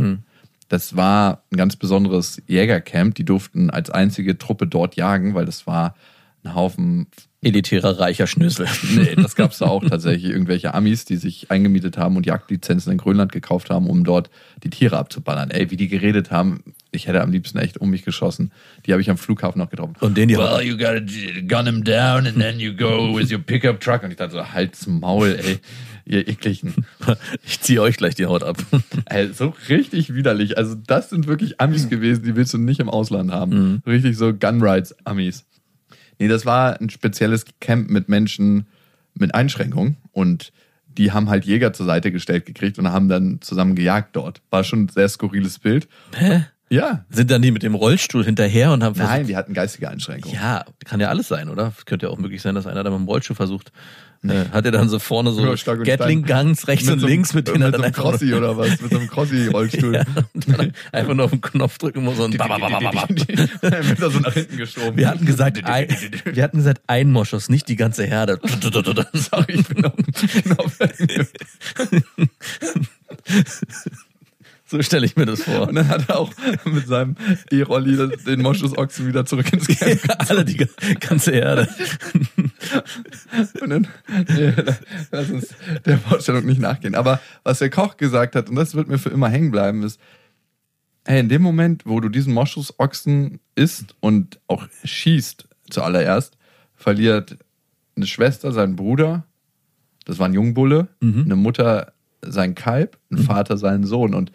Das 0.68 0.96
war 0.96 1.42
ein 1.50 1.56
ganz 1.56 1.76
besonderes 1.76 2.40
Jägercamp. 2.46 3.14
Die 3.16 3.24
durften 3.24 3.70
als 3.70 3.90
einzige 3.90 4.38
Truppe 4.38 4.66
dort 4.66 4.96
jagen, 4.96 5.34
weil 5.34 5.44
das 5.44 5.66
war 5.66 5.94
ein 6.42 6.54
Haufen. 6.54 7.08
Elitärer, 7.44 7.98
reicher 7.98 8.26
Schnösel. 8.26 8.66
Nee, 8.94 9.14
das 9.16 9.36
gab 9.36 9.52
es 9.52 9.58
da 9.58 9.66
auch 9.66 9.84
tatsächlich. 9.84 10.30
Irgendwelche 10.30 10.74
Amis, 10.74 11.04
die 11.04 11.16
sich 11.16 11.50
eingemietet 11.50 11.98
haben 11.98 12.16
und 12.16 12.26
Jagdlizenzen 12.26 12.92
in 12.92 12.98
Grönland 12.98 13.32
gekauft 13.32 13.70
haben, 13.70 13.88
um 13.88 14.04
dort 14.04 14.30
die 14.62 14.70
Tiere 14.70 14.96
abzuballern. 14.96 15.50
Ey, 15.50 15.70
wie 15.70 15.76
die 15.76 15.88
geredet 15.88 16.30
haben, 16.30 16.62
ich 16.90 17.06
hätte 17.06 17.20
am 17.20 17.30
liebsten 17.30 17.58
echt 17.58 17.78
um 17.78 17.90
mich 17.90 18.04
geschossen. 18.04 18.52
Die 18.86 18.92
habe 18.92 19.02
ich 19.02 19.10
am 19.10 19.18
Flughafen 19.18 19.58
noch 19.58 19.70
getroffen. 19.70 19.94
Und 20.00 20.16
den 20.16 20.28
die 20.28 20.36
Well, 20.36 20.62
you 20.62 20.76
gotta 20.76 21.00
gun 21.46 21.66
him 21.66 21.84
down 21.84 22.26
and 22.26 22.38
then 22.38 22.60
you 22.60 22.74
go 22.74 23.16
with 23.16 23.30
your 23.32 23.40
pickup 23.40 23.80
truck. 23.80 24.02
Und 24.02 24.10
ich 24.10 24.16
dachte 24.16 24.32
so, 24.32 24.52
halt's 24.52 24.86
Maul, 24.86 25.38
ey, 25.42 25.58
ihr 26.06 26.26
ekligen. 26.28 26.74
Ich 27.46 27.60
ziehe 27.60 27.82
euch 27.82 27.96
gleich 27.96 28.14
die 28.14 28.26
Haut 28.26 28.42
ab. 28.42 28.56
Ey, 29.06 29.32
so 29.32 29.54
richtig 29.68 30.14
widerlich. 30.14 30.56
Also, 30.56 30.74
das 30.74 31.10
sind 31.10 31.26
wirklich 31.26 31.60
Amis 31.60 31.88
gewesen, 31.88 32.24
die 32.24 32.36
willst 32.36 32.54
du 32.54 32.58
nicht 32.58 32.80
im 32.80 32.88
Ausland 32.88 33.30
haben. 33.30 33.82
Richtig 33.86 34.16
so 34.16 34.32
Gun-Rights-Amis. 34.32 35.44
Nee, 36.18 36.28
das 36.28 36.46
war 36.46 36.80
ein 36.80 36.90
spezielles 36.90 37.44
Camp 37.60 37.90
mit 37.90 38.08
Menschen 38.08 38.66
mit 39.14 39.34
Einschränkungen 39.34 39.96
und 40.12 40.52
die 40.98 41.12
haben 41.12 41.28
halt 41.28 41.44
Jäger 41.44 41.72
zur 41.72 41.86
Seite 41.86 42.12
gestellt 42.12 42.46
gekriegt 42.46 42.78
und 42.78 42.90
haben 42.90 43.08
dann 43.08 43.40
zusammen 43.40 43.74
gejagt 43.74 44.14
dort. 44.16 44.42
War 44.50 44.64
schon 44.64 44.84
ein 44.84 44.88
sehr 44.88 45.08
skurriles 45.08 45.58
Bild. 45.58 45.88
Hä? 46.14 46.44
Ja. 46.70 47.04
Sind 47.10 47.30
dann 47.30 47.42
die 47.42 47.50
mit 47.50 47.62
dem 47.62 47.74
Rollstuhl 47.74 48.24
hinterher 48.24 48.72
und 48.72 48.82
haben 48.82 48.98
Nein, 48.98 49.26
die 49.26 49.36
hatten 49.36 49.54
geistige 49.54 49.88
Einschränkungen. 49.88 50.36
Ja, 50.36 50.64
kann 50.84 51.00
ja 51.00 51.08
alles 51.08 51.28
sein, 51.28 51.48
oder? 51.48 51.72
Könnte 51.84 52.06
ja 52.06 52.12
auch 52.12 52.18
möglich 52.18 52.42
sein, 52.42 52.54
dass 52.54 52.66
einer 52.66 52.82
da 52.82 52.90
mit 52.90 52.98
dem 52.98 53.06
Rollstuhl 53.06 53.36
versucht. 53.36 53.70
Äh, 54.28 54.46
hat 54.52 54.64
er 54.64 54.72
dann 54.72 54.88
so 54.88 54.98
vorne 54.98 55.32
so 55.32 55.44
Ja, 55.44 55.54
Gatling-Guns 55.54 56.66
rechts 56.68 56.88
und 56.88 57.00
so 57.00 57.06
links, 57.06 57.34
mit 57.34 57.48
denen 57.48 57.62
er 57.62 57.66
mit 57.66 57.74
dann 57.74 57.80
so 57.80 57.84
einem 57.84 57.94
einfach, 57.94 58.10
Crossi 58.12 58.34
oder 58.34 58.56
was? 58.56 58.80
Mit 58.80 58.90
so 58.90 58.98
einem 58.98 59.08
Crossi-Rollstuhl. 59.08 59.94
ja, 59.94 60.04
einfach 60.92 61.14
nur 61.14 61.26
auf 61.26 61.30
den 61.30 61.40
Knopf 61.40 61.78
drücken 61.78 62.04
muss 62.04 62.18
und 62.18 62.32
wird 62.32 64.00
er 64.00 64.10
so 64.10 64.20
nach 64.20 64.32
hinten 64.32 64.56
geschoben. 64.56 64.96
Wir 64.96 65.08
hatten 65.08 65.26
gesagt, 65.26 65.64
ein, 65.64 65.88
wir 66.24 66.42
hatten 66.42 66.56
gesagt, 66.58 66.82
ein 66.86 67.12
Moschus, 67.12 67.48
nicht 67.48 67.68
die 67.68 67.76
ganze 67.76 68.04
Herde. 68.04 68.40
Sorry, 69.12 69.52
ich 69.52 69.66
bin 69.68 69.84
auf 69.84 69.94
den 69.96 70.06
Knopf. 70.42 70.78
So 74.66 74.80
stelle 74.82 75.04
ich 75.04 75.16
mir 75.16 75.26
das 75.26 75.42
vor. 75.42 75.68
Und 75.68 75.74
dann 75.74 75.88
hat 75.88 76.08
er 76.08 76.18
auch 76.18 76.32
mit 76.64 76.86
seinem 76.86 77.16
E-Rolli 77.50 78.16
den 78.26 78.40
Moschusochsen 78.40 79.06
wieder 79.06 79.26
zurück 79.26 79.52
ins 79.52 79.66
Camp. 79.66 80.00
Alle 80.30 80.44
die 80.44 80.66
ganze 81.00 81.32
Herde. 81.32 81.68
Und 83.60 83.70
dann, 83.70 83.88
nee, 84.28 84.52
lass 85.10 85.30
uns 85.30 85.54
der 85.84 85.98
Vorstellung 85.98 86.46
nicht 86.46 86.60
nachgehen. 86.60 86.94
Aber 86.94 87.20
was 87.42 87.58
der 87.58 87.68
Koch 87.68 87.98
gesagt 87.98 88.36
hat, 88.36 88.48
und 88.48 88.56
das 88.56 88.74
wird 88.74 88.88
mir 88.88 88.98
für 88.98 89.10
immer 89.10 89.28
hängen 89.28 89.50
bleiben, 89.50 89.82
ist, 89.82 90.00
hey, 91.04 91.20
in 91.20 91.28
dem 91.28 91.42
Moment, 91.42 91.84
wo 91.84 92.00
du 92.00 92.08
diesen 92.08 92.32
Moschusochsen 92.32 93.40
isst 93.54 93.94
und 94.00 94.40
auch 94.46 94.66
schießt 94.82 95.46
zuallererst, 95.68 96.38
verliert 96.74 97.36
eine 97.96 98.06
Schwester 98.06 98.50
seinen 98.52 98.76
Bruder, 98.76 99.24
das 100.06 100.18
war 100.18 100.26
ein 100.26 100.34
Jungbulle, 100.34 100.88
eine 101.00 101.36
Mutter 101.36 101.92
sein 102.22 102.54
Kalb, 102.54 102.98
ein 103.10 103.18
Vater 103.18 103.56
seinen 103.56 103.84
Sohn. 103.84 104.14
Und 104.14 104.32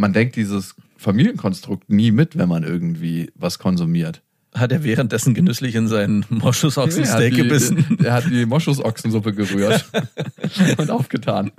man 0.00 0.12
denkt 0.12 0.36
dieses 0.36 0.74
Familienkonstrukt 0.96 1.88
nie 1.90 2.10
mit, 2.10 2.36
wenn 2.36 2.48
man 2.48 2.62
irgendwie 2.64 3.30
was 3.34 3.58
konsumiert. 3.58 4.22
Hat 4.54 4.72
er 4.72 4.82
währenddessen 4.82 5.32
genüsslich 5.34 5.76
in 5.76 5.86
seinen 5.86 6.24
Moschusochsen-Steak 6.28 7.34
die- 7.34 7.42
gebissen? 7.42 7.98
Er 8.04 8.14
hat 8.14 8.24
die 8.28 8.46
Moschusochsensuppe 8.46 9.32
gerührt 9.32 9.84
und 10.78 10.90
aufgetan. 10.90 11.52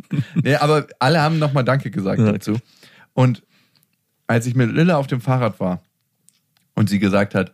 Nee, 0.44 0.56
aber 0.56 0.88
alle 1.00 1.22
haben 1.22 1.40
nochmal 1.40 1.64
Danke 1.64 1.90
gesagt 1.92 2.20
Ja. 2.20 2.32
dazu. 2.34 2.58
Und 3.14 3.44
als 4.28 4.46
ich 4.46 4.56
mit 4.56 4.72
Lilla 4.74 4.98
auf 4.98 5.08
dem 5.08 5.22
Fahrrad 5.22 5.60
war 5.60 5.82
und 6.76 6.90
sie 6.90 7.00
gesagt 7.00 7.34
hat, 7.36 7.54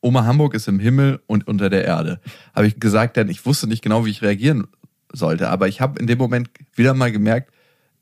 Oma 0.00 0.24
Hamburg 0.24 0.54
ist 0.54 0.66
im 0.68 0.78
Himmel 0.80 1.20
und 1.26 1.46
unter 1.46 1.68
der 1.68 1.84
Erde, 1.84 2.20
habe 2.54 2.66
ich 2.66 2.80
gesagt, 2.80 3.16
denn 3.18 3.28
ich 3.28 3.44
wusste 3.44 3.66
nicht 3.66 3.82
genau, 3.82 4.06
wie 4.06 4.10
ich 4.10 4.22
reagieren 4.22 4.66
sollte. 5.12 5.50
Aber 5.50 5.68
ich 5.68 5.82
habe 5.82 5.98
in 6.00 6.06
dem 6.06 6.16
Moment 6.18 6.48
wieder 6.74 6.94
mal 6.94 7.12
gemerkt, 7.12 7.52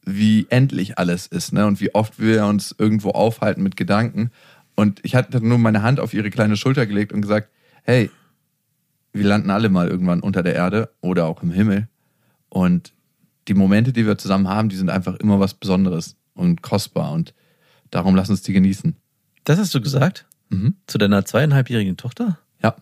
wie 0.05 0.47
endlich 0.49 0.99
alles 0.99 1.27
ist 1.27 1.53
ne? 1.53 1.67
und 1.67 1.81
wie 1.81 1.95
oft 1.95 2.19
wir 2.19 2.47
uns 2.47 2.75
irgendwo 2.79 3.11
aufhalten 3.11 3.63
mit 3.63 3.77
Gedanken. 3.77 4.31
Und 4.75 5.01
ich 5.03 5.15
hatte 5.15 5.45
nur 5.45 5.59
meine 5.59 5.83
Hand 5.83 6.01
auf 6.01 6.15
ihre 6.15 6.31
kleine 6.31 6.57
Schulter 6.57 6.87
gelegt 6.87 7.13
und 7.13 7.21
gesagt, 7.21 7.51
hey, 7.83 8.11
wir 9.13 9.25
landen 9.25 9.51
alle 9.51 9.69
mal 9.69 9.89
irgendwann 9.89 10.21
unter 10.21 10.43
der 10.43 10.55
Erde 10.55 10.91
oder 11.01 11.27
auch 11.27 11.43
im 11.43 11.51
Himmel. 11.51 11.89
Und 12.49 12.93
die 13.49 13.55
Momente, 13.55 13.93
die 13.93 14.07
wir 14.07 14.19
zusammen 14.19 14.49
haben, 14.49 14.69
die 14.69 14.77
sind 14.77 14.91
einfach 14.91 15.17
immer 15.17 15.41
was 15.41 15.55
Besonderes 15.55 16.17
und 16.35 16.63
kostbar. 16.63 17.13
Und 17.13 17.35
Darum 17.91 18.15
lass 18.15 18.31
uns 18.31 18.43
die 18.43 18.53
genießen. 18.53 18.97
Das 19.45 19.59
hast 19.59 19.75
du 19.75 19.81
gesagt? 19.81 20.27
Mhm. 20.51 20.77
Zu 20.87 20.99
deiner 20.99 21.25
zweieinhalbjährigen 21.25 21.97
Tochter? 21.97 22.39
Ja. 22.63 22.77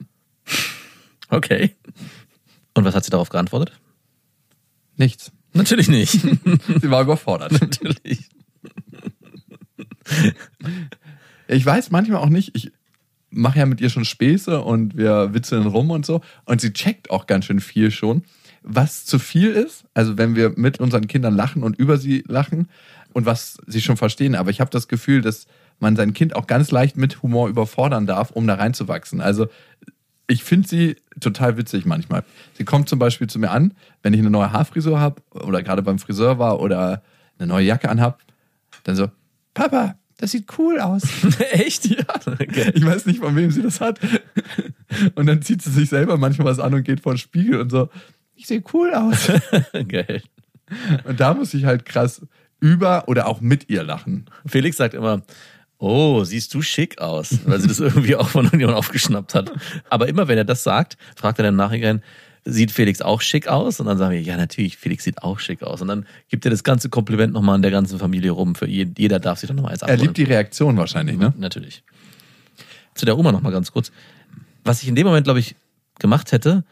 Okay. 1.28 1.74
Und 2.74 2.84
was 2.84 2.94
hat 2.94 3.04
sie 3.04 3.10
darauf 3.10 3.28
geantwortet? 3.28 3.78
Nichts. 4.96 5.32
Natürlich 5.56 5.88
nicht. 5.88 6.12
Sie 6.80 6.90
war 6.90 7.02
überfordert. 7.02 7.52
Natürlich. 7.52 8.28
Ich 11.48 11.64
weiß 11.64 11.90
manchmal 11.90 12.20
auch 12.20 12.28
nicht, 12.28 12.54
ich 12.54 12.72
mache 13.30 13.58
ja 13.58 13.66
mit 13.66 13.80
ihr 13.80 13.90
schon 13.90 14.04
Späße 14.04 14.60
und 14.60 14.96
wir 14.96 15.34
witzeln 15.34 15.66
rum 15.66 15.90
und 15.90 16.06
so. 16.06 16.20
Und 16.44 16.60
sie 16.60 16.72
checkt 16.72 17.10
auch 17.10 17.26
ganz 17.26 17.44
schön 17.44 17.60
viel 17.60 17.90
schon. 17.90 18.22
Was 18.62 19.04
zu 19.04 19.18
viel 19.18 19.52
ist, 19.52 19.84
also 19.94 20.18
wenn 20.18 20.34
wir 20.34 20.54
mit 20.56 20.80
unseren 20.80 21.06
Kindern 21.06 21.36
lachen 21.36 21.62
und 21.62 21.78
über 21.78 21.98
sie 21.98 22.24
lachen 22.26 22.68
und 23.12 23.26
was 23.26 23.58
sie 23.66 23.80
schon 23.80 23.96
verstehen. 23.96 24.34
Aber 24.34 24.50
ich 24.50 24.60
habe 24.60 24.70
das 24.70 24.88
Gefühl, 24.88 25.22
dass 25.22 25.46
man 25.78 25.94
sein 25.94 26.14
Kind 26.14 26.34
auch 26.34 26.46
ganz 26.46 26.70
leicht 26.70 26.96
mit 26.96 27.22
Humor 27.22 27.48
überfordern 27.48 28.06
darf, 28.06 28.30
um 28.30 28.46
da 28.46 28.54
reinzuwachsen. 28.54 29.20
Also 29.20 29.46
ich 30.28 30.44
finde 30.44 30.68
sie 30.68 30.96
total 31.20 31.56
witzig 31.56 31.86
manchmal. 31.86 32.24
Sie 32.54 32.64
kommt 32.64 32.88
zum 32.88 32.98
Beispiel 32.98 33.28
zu 33.28 33.38
mir 33.38 33.50
an, 33.50 33.74
wenn 34.02 34.12
ich 34.12 34.20
eine 34.20 34.30
neue 34.30 34.52
Haarfrisur 34.52 34.98
habe 34.98 35.22
oder 35.32 35.62
gerade 35.62 35.82
beim 35.82 35.98
Friseur 35.98 36.38
war 36.38 36.60
oder 36.60 37.02
eine 37.38 37.48
neue 37.48 37.66
Jacke 37.66 37.88
anhab, 37.88 38.22
dann 38.84 38.96
so, 38.96 39.08
Papa, 39.54 39.96
das 40.18 40.32
sieht 40.32 40.46
cool 40.58 40.80
aus. 40.80 41.02
Echt? 41.52 41.86
Ja. 41.86 42.04
Ich 42.74 42.84
weiß 42.84 43.06
nicht, 43.06 43.20
von 43.20 43.36
wem 43.36 43.50
sie 43.50 43.62
das 43.62 43.80
hat. 43.80 44.00
Und 45.14 45.26
dann 45.26 45.42
zieht 45.42 45.62
sie 45.62 45.70
sich 45.70 45.88
selber 45.90 46.16
manchmal 46.16 46.46
was 46.46 46.58
an 46.58 46.74
und 46.74 46.84
geht 46.84 47.00
vor 47.00 47.14
den 47.14 47.18
Spiegel 47.18 47.60
und 47.60 47.70
so, 47.70 47.88
ich 48.34 48.46
sehe 48.46 48.62
cool 48.72 48.94
aus. 48.94 49.30
Geil. 49.88 50.22
Und 51.04 51.20
da 51.20 51.34
muss 51.34 51.54
ich 51.54 51.64
halt 51.64 51.84
krass 51.84 52.26
über 52.60 53.08
oder 53.08 53.26
auch 53.28 53.40
mit 53.40 53.68
ihr 53.68 53.82
lachen. 53.82 54.26
Felix 54.46 54.76
sagt 54.76 54.94
immer, 54.94 55.22
oh, 55.78 56.24
siehst 56.24 56.52
du 56.54 56.62
schick 56.62 56.98
aus, 56.98 57.38
weil 57.46 57.60
sie 57.60 57.68
das 57.68 57.80
irgendwie 57.80 58.16
auch 58.16 58.28
von 58.28 58.48
Union 58.48 58.72
aufgeschnappt 58.74 59.34
hat. 59.34 59.52
Aber 59.90 60.08
immer 60.08 60.28
wenn 60.28 60.38
er 60.38 60.44
das 60.44 60.62
sagt, 60.62 60.96
fragt 61.16 61.38
er 61.38 61.44
dann 61.44 61.54
im 61.54 61.58
Nachhinein, 61.58 62.02
sieht 62.44 62.70
Felix 62.70 63.02
auch 63.02 63.20
schick 63.20 63.48
aus? 63.48 63.80
Und 63.80 63.86
dann 63.86 63.98
sagen 63.98 64.12
wir, 64.12 64.20
ja, 64.22 64.36
natürlich, 64.36 64.76
Felix 64.76 65.04
sieht 65.04 65.22
auch 65.22 65.38
schick 65.40 65.62
aus. 65.62 65.82
Und 65.82 65.88
dann 65.88 66.06
gibt 66.28 66.44
er 66.44 66.50
das 66.50 66.62
ganze 66.64 66.88
Kompliment 66.88 67.32
nochmal 67.32 67.56
in 67.56 67.62
der 67.62 67.72
ganzen 67.72 67.98
Familie 67.98 68.30
rum. 68.30 68.54
Für 68.54 68.68
jeden, 68.68 68.94
jeder 68.96 69.18
darf 69.18 69.38
sich 69.40 69.48
dann 69.48 69.56
nochmal 69.56 69.72
eins 69.72 69.82
Er 69.82 69.88
abholen. 69.88 70.00
liebt 70.02 70.16
die 70.16 70.24
Reaktion 70.24 70.76
wahrscheinlich, 70.76 71.18
ne? 71.18 71.34
Natürlich. 71.36 71.82
Zu 72.94 73.04
der 73.04 73.18
Oma 73.18 73.32
nochmal 73.32 73.52
ganz 73.52 73.72
kurz. 73.72 73.90
Was 74.64 74.82
ich 74.82 74.88
in 74.88 74.94
dem 74.94 75.06
Moment, 75.06 75.24
glaube 75.24 75.40
ich, 75.40 75.56
gemacht 75.98 76.32
hätte, 76.32 76.64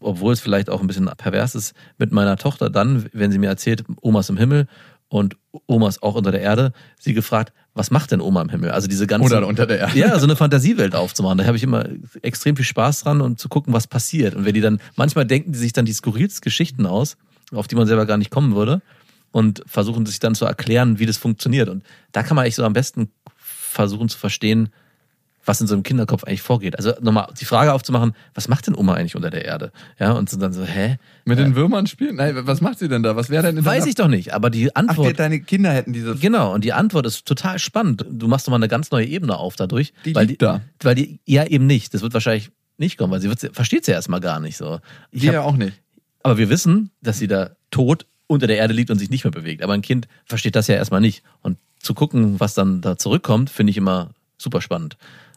obwohl 0.00 0.32
es 0.32 0.40
vielleicht 0.40 0.70
auch 0.70 0.80
ein 0.80 0.86
bisschen 0.86 1.06
pervers 1.16 1.54
ist, 1.56 1.74
mit 1.98 2.12
meiner 2.12 2.36
Tochter 2.36 2.70
dann, 2.70 3.06
wenn 3.12 3.32
sie 3.32 3.38
mir 3.38 3.48
erzählt, 3.48 3.84
Oma 4.00 4.20
ist 4.20 4.30
im 4.30 4.36
Himmel 4.36 4.68
und 5.08 5.36
Oma 5.66 5.88
ist 5.88 6.02
auch 6.02 6.14
unter 6.14 6.30
der 6.30 6.42
Erde, 6.42 6.72
sie 6.98 7.14
gefragt, 7.14 7.52
was 7.74 7.90
macht 7.90 8.10
denn 8.10 8.20
Oma 8.20 8.42
im 8.42 8.50
Himmel? 8.50 8.70
Also 8.70 8.88
diese 8.88 9.06
ganze 9.06 9.26
Oder 9.26 9.46
unter 9.46 9.66
der 9.66 9.78
Erde. 9.78 9.98
Ja, 9.98 10.18
so 10.18 10.26
eine 10.26 10.36
Fantasiewelt 10.36 10.94
aufzumachen. 10.94 11.38
Da 11.38 11.46
habe 11.46 11.56
ich 11.56 11.62
immer 11.62 11.86
extrem 12.22 12.56
viel 12.56 12.64
Spaß 12.64 13.04
dran 13.04 13.20
und 13.20 13.38
zu 13.38 13.48
gucken, 13.48 13.72
was 13.72 13.86
passiert. 13.86 14.34
Und 14.34 14.44
wenn 14.44 14.54
die 14.54 14.60
dann, 14.60 14.80
manchmal 14.96 15.24
denken 15.24 15.52
die 15.52 15.58
sich 15.58 15.72
dann 15.72 15.86
die 15.86 15.92
skurrilsten 15.92 16.42
Geschichten 16.42 16.86
aus, 16.86 17.16
auf 17.52 17.68
die 17.68 17.76
man 17.76 17.86
selber 17.86 18.04
gar 18.04 18.18
nicht 18.18 18.30
kommen 18.30 18.54
würde 18.54 18.82
und 19.30 19.62
versuchen 19.66 20.04
sich 20.04 20.20
dann 20.20 20.34
zu 20.34 20.44
erklären, 20.44 20.98
wie 20.98 21.06
das 21.06 21.16
funktioniert. 21.16 21.68
Und 21.68 21.84
da 22.12 22.22
kann 22.22 22.34
man 22.34 22.44
eigentlich 22.44 22.56
so 22.56 22.64
am 22.64 22.74
besten 22.74 23.10
versuchen 23.36 24.08
zu 24.08 24.18
verstehen, 24.18 24.70
was 25.48 25.60
in 25.60 25.66
so 25.66 25.74
einem 25.74 25.82
Kinderkopf 25.82 26.24
eigentlich 26.24 26.42
vorgeht. 26.42 26.76
Also 26.76 26.92
nochmal 27.00 27.28
die 27.40 27.44
Frage 27.44 27.72
aufzumachen, 27.72 28.14
was 28.34 28.48
macht 28.48 28.66
denn 28.66 28.76
Oma 28.76 28.94
eigentlich 28.94 29.16
unter 29.16 29.30
der 29.30 29.44
Erde? 29.44 29.72
Ja, 29.98 30.12
und 30.12 30.30
dann 30.40 30.52
so, 30.52 30.64
hä? 30.64 30.98
Mit 31.24 31.38
den 31.38 31.56
Würmern 31.56 31.86
spielen? 31.86 32.16
Nein, 32.16 32.36
was 32.46 32.60
macht 32.60 32.78
sie 32.78 32.88
denn 32.88 33.02
da? 33.02 33.16
Was 33.16 33.30
wäre 33.30 33.42
denn 33.44 33.56
in 33.56 33.64
Weiß 33.64 33.86
ich 33.86 33.94
doch 33.94 34.08
nicht, 34.08 34.34
aber 34.34 34.50
die 34.50 34.68
Ach, 34.74 34.82
die, 34.82 34.88
Antwort. 34.88 35.18
deine 35.18 35.40
Kinder 35.40 35.72
hätten 35.72 35.92
diese. 35.92 36.14
Genau, 36.16 36.52
und 36.54 36.64
die 36.64 36.72
Antwort 36.72 37.06
ist 37.06 37.26
total 37.26 37.58
spannend. 37.58 38.04
Du 38.10 38.28
machst 38.28 38.46
nochmal 38.46 38.58
eine 38.58 38.68
ganz 38.68 38.90
neue 38.90 39.06
Ebene 39.06 39.36
auf 39.36 39.56
dadurch. 39.56 39.92
Die 40.04 40.14
weil 40.14 40.26
liegt 40.26 40.42
da. 40.42 40.60
Weil 40.82 40.94
die, 40.94 41.18
ja 41.24 41.44
eben 41.44 41.66
nicht. 41.66 41.94
Das 41.94 42.02
wird 42.02 42.14
wahrscheinlich 42.14 42.50
nicht 42.76 42.98
kommen, 42.98 43.12
weil 43.12 43.20
sie 43.20 43.28
wird, 43.28 43.40
versteht 43.54 43.84
sie 43.84 43.92
erstmal 43.92 44.20
gar 44.20 44.38
nicht 44.40 44.56
so. 44.56 44.78
Ich 45.10 45.22
Die 45.22 45.26
ja 45.28 45.40
auch 45.42 45.56
nicht. 45.56 45.80
aber 46.22 46.38
wir 46.38 46.48
wissen, 46.50 46.90
dass 47.02 47.18
sie 47.18 47.26
da 47.26 47.50
tot 47.70 48.06
unter 48.26 48.46
der 48.46 48.58
Erde 48.58 48.74
liegt 48.74 48.90
und 48.90 48.98
sich 48.98 49.08
nicht 49.10 49.24
mehr 49.24 49.30
bewegt. 49.30 49.62
Aber 49.62 49.72
ein 49.72 49.82
Kind 49.82 50.06
versteht 50.26 50.54
das 50.54 50.66
ja 50.66 50.74
erstmal 50.74 51.00
nicht. 51.00 51.22
Und 51.42 51.56
zu 51.80 51.94
gucken, 51.94 52.38
was 52.38 52.54
dann 52.54 52.80
da 52.82 52.98
zurückkommt, 52.98 53.48
finde 53.50 53.70
ich 53.70 53.76
immer 53.76 54.10
super 54.36 54.60
spannend. 54.60 54.96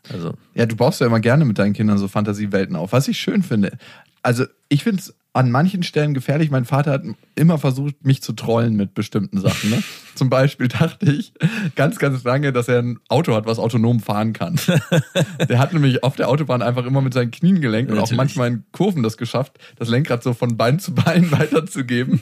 Also, 0.10 0.34
Ja, 0.54 0.66
du 0.66 0.76
baust 0.76 1.02
ja 1.02 1.08
immer 1.08 1.20
gerne 1.20 1.46
mit 1.46 1.60
deinen 1.60 1.74
Kindern 1.74 1.98
so 1.98 2.08
Fantasiewelten 2.08 2.76
auf, 2.76 2.92
was 2.92 3.08
ich 3.08 3.18
schön 3.20 3.44
finde. 3.44 3.78
Also, 4.24 4.46
ich 4.70 4.84
finde 4.84 5.02
es 5.02 5.16
an 5.34 5.50
manchen 5.50 5.82
Stellen 5.84 6.14
gefährlich. 6.14 6.52
Mein 6.52 6.66
Vater 6.66 6.92
hat 6.92 7.04
immer 7.36 7.58
versucht, 7.58 8.06
mich 8.06 8.22
zu 8.22 8.34
trollen 8.34 8.76
mit 8.76 8.94
bestimmten 8.94 9.40
Sachen. 9.40 9.70
Ne? 9.70 9.82
Zum 10.16 10.30
Beispiel 10.30 10.68
dachte 10.68 11.10
ich 11.10 11.32
ganz, 11.76 12.00
ganz 12.00 12.24
lange, 12.26 12.52
dass 12.52 12.68
er 12.68 12.80
ein 12.80 13.00
Auto 13.08 13.34
hat, 13.34 13.46
was 13.46 13.58
autonom 13.58 14.02
fahren 14.02 14.34
kann. 14.34 14.60
der 15.50 15.60
hat 15.60 15.72
nämlich 15.72 16.04
auf 16.04 16.18
der 16.18 16.28
Autobahn 16.28 16.62
einfach 16.62 16.86
immer 16.86 17.02
mit 17.02 17.14
seinen 17.14 17.32
Knien 17.32 17.62
gelenkt 17.62 17.92
und 17.92 18.00
auch 18.00 18.12
manchmal 18.12 18.50
in 18.50 18.64
Kurven 18.74 19.04
das 19.04 19.16
geschafft, 19.16 19.58
das 19.78 19.88
Lenkrad 19.88 20.22
so 20.22 20.34
von 20.34 20.58
Bein 20.58 20.80
zu 20.80 20.94
Bein 20.94 21.32
weiterzugeben, 21.32 22.20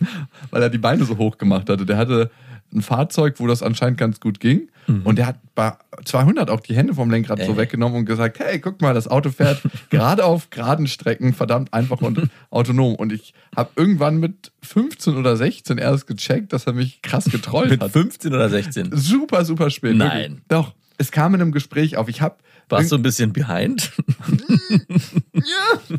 weil 0.51 0.61
er 0.61 0.69
die 0.69 0.77
Beine 0.77 1.03
so 1.05 1.17
hoch 1.17 1.39
gemacht 1.39 1.67
hatte. 1.67 1.87
Der 1.87 1.97
hatte 1.97 2.29
ein 2.73 2.81
Fahrzeug, 2.81 3.35
wo 3.37 3.47
das 3.47 3.63
anscheinend 3.63 3.97
ganz 3.97 4.19
gut 4.19 4.39
ging. 4.39 4.69
Und 5.03 5.17
der 5.17 5.27
hat 5.27 5.35
bei 5.53 5.73
200 6.03 6.49
auch 6.49 6.61
die 6.61 6.75
Hände 6.75 6.95
vom 6.95 7.11
Lenkrad 7.11 7.39
so 7.43 7.51
Äh. 7.53 7.57
weggenommen 7.57 7.99
und 7.99 8.05
gesagt, 8.05 8.39
hey, 8.39 8.57
guck 8.59 8.81
mal, 8.81 8.95
das 8.95 9.07
Auto 9.07 9.29
fährt 9.29 9.61
gerade 9.91 10.25
auf 10.25 10.49
geraden 10.49 10.87
Strecken 10.87 11.33
verdammt 11.35 11.71
einfach 11.75 12.01
und 12.01 12.27
autonom. 12.49 12.95
Und 12.95 13.13
ich 13.13 13.35
habe 13.55 13.69
irgendwann 13.75 14.17
mit 14.17 14.51
15 14.63 15.15
oder 15.15 15.37
16 15.37 15.77
erst 15.77 16.07
gecheckt, 16.07 16.53
dass 16.53 16.65
er 16.65 16.73
mich 16.73 17.03
krass 17.03 17.25
getrollt 17.25 17.69
mit 17.69 17.81
hat. 17.81 17.91
15 17.91 18.33
oder 18.33 18.49
16. 18.49 18.89
Super, 18.93 19.45
super 19.45 19.69
spät. 19.69 19.95
Nein. 19.95 20.11
Wirklich. 20.31 20.43
Doch. 20.47 20.73
Es 20.97 21.11
kam 21.11 21.35
in 21.35 21.41
einem 21.41 21.51
Gespräch 21.51 21.95
auf. 21.95 22.09
Ich 22.09 22.21
habe 22.21 22.37
Warst 22.69 22.91
du 22.91 22.95
ein 22.95 23.03
bisschen 23.03 23.31
behind? 23.31 23.91
ja. 25.33 25.97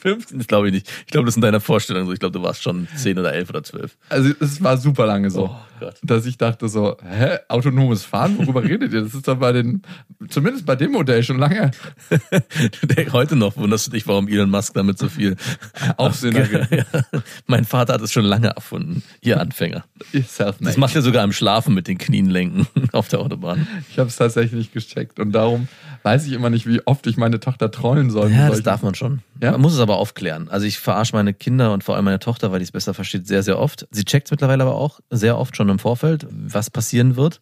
15 0.00 0.40
ist 0.40 0.48
glaube 0.48 0.68
ich 0.68 0.74
nicht. 0.74 0.90
Ich 1.06 1.12
glaube, 1.12 1.26
das 1.26 1.34
sind 1.34 1.42
deine 1.42 1.60
Vorstellungen 1.60 2.06
so. 2.06 2.12
Ich 2.12 2.20
glaube, 2.20 2.38
du 2.38 2.42
warst 2.44 2.62
schon 2.62 2.88
10 2.96 3.18
oder 3.18 3.32
11 3.32 3.50
oder 3.50 3.62
12. 3.62 3.96
Also 4.08 4.32
es 4.40 4.62
war 4.62 4.76
super 4.76 5.06
lange 5.06 5.30
so, 5.30 5.46
Oh 5.46 5.56
Gott. 5.80 5.96
dass 6.02 6.26
ich 6.26 6.38
dachte 6.38 6.68
so, 6.68 6.96
hä, 7.02 7.38
autonomes 7.48 8.04
Fahren, 8.04 8.38
worüber 8.38 8.62
redet 8.64 8.92
ihr? 8.92 9.02
Das 9.02 9.14
ist 9.14 9.26
doch 9.28 9.36
bei 9.36 9.52
den, 9.52 9.82
zumindest 10.28 10.66
bei 10.66 10.76
dem 10.76 10.92
Modell 10.92 11.22
schon 11.22 11.38
lange 11.38 11.70
heute 13.12 13.36
noch, 13.36 13.56
wunderst 13.56 13.86
du 13.86 13.90
dich, 13.90 14.06
warum 14.06 14.28
Elon 14.28 14.50
Musk 14.50 14.74
damit 14.74 14.98
so 14.98 15.08
viel 15.08 15.36
Aufsehen 15.96 16.36
ja. 16.70 16.84
Mein 17.46 17.64
Vater 17.64 17.94
hat 17.94 18.00
es 18.02 18.12
schon 18.12 18.24
lange 18.24 18.48
erfunden. 18.48 19.02
Ihr 19.20 19.40
Anfänger. 19.40 19.84
Das 20.60 20.76
macht 20.76 20.94
er 20.94 21.02
sogar 21.02 21.24
im 21.24 21.32
Schlafen 21.32 21.74
mit 21.74 21.88
den 21.88 21.98
Knien 21.98 22.26
lenken 22.30 22.66
auf 22.92 23.08
der 23.08 23.20
Autobahn. 23.20 23.66
Ich 23.90 23.98
habe 23.98 24.08
es 24.08 24.16
tatsächlich 24.16 24.52
nicht 24.52 24.72
gecheckt 24.72 25.18
und 25.18 25.32
darum 25.32 25.68
weiß 26.02 26.26
ich 26.26 26.32
immer 26.32 26.50
nicht, 26.50 26.66
wie 26.66 26.80
oft 26.86 27.06
ich 27.06 27.16
meine 27.16 27.40
Tochter 27.40 27.70
trollen 27.70 28.10
soll. 28.10 28.30
Ja, 28.30 28.48
das 28.48 28.62
darf 28.62 28.82
man 28.82 28.94
schon. 28.94 29.20
Ja? 29.40 29.52
Man 29.52 29.60
muss 29.60 29.74
es 29.74 29.80
aber 29.80 29.96
aufklären. 29.96 30.48
Also 30.48 30.66
ich 30.66 30.78
verarsche 30.78 31.14
meine 31.14 31.34
Kinder 31.34 31.72
und 31.72 31.84
vor 31.84 31.96
allem 31.96 32.04
meine 32.04 32.18
Tochter, 32.18 32.52
weil 32.52 32.58
die 32.58 32.64
es 32.64 32.72
besser 32.72 32.94
versteht, 32.94 33.26
sehr, 33.26 33.42
sehr 33.42 33.58
oft. 33.58 33.86
Sie 33.90 34.04
checkt 34.04 34.30
mittlerweile 34.30 34.64
aber 34.64 34.74
auch 34.74 35.00
sehr 35.10 35.38
oft 35.38 35.56
schon 35.56 35.68
im 35.68 35.78
Vorfeld, 35.78 36.26
was 36.30 36.70
passieren 36.70 37.16
wird. 37.16 37.40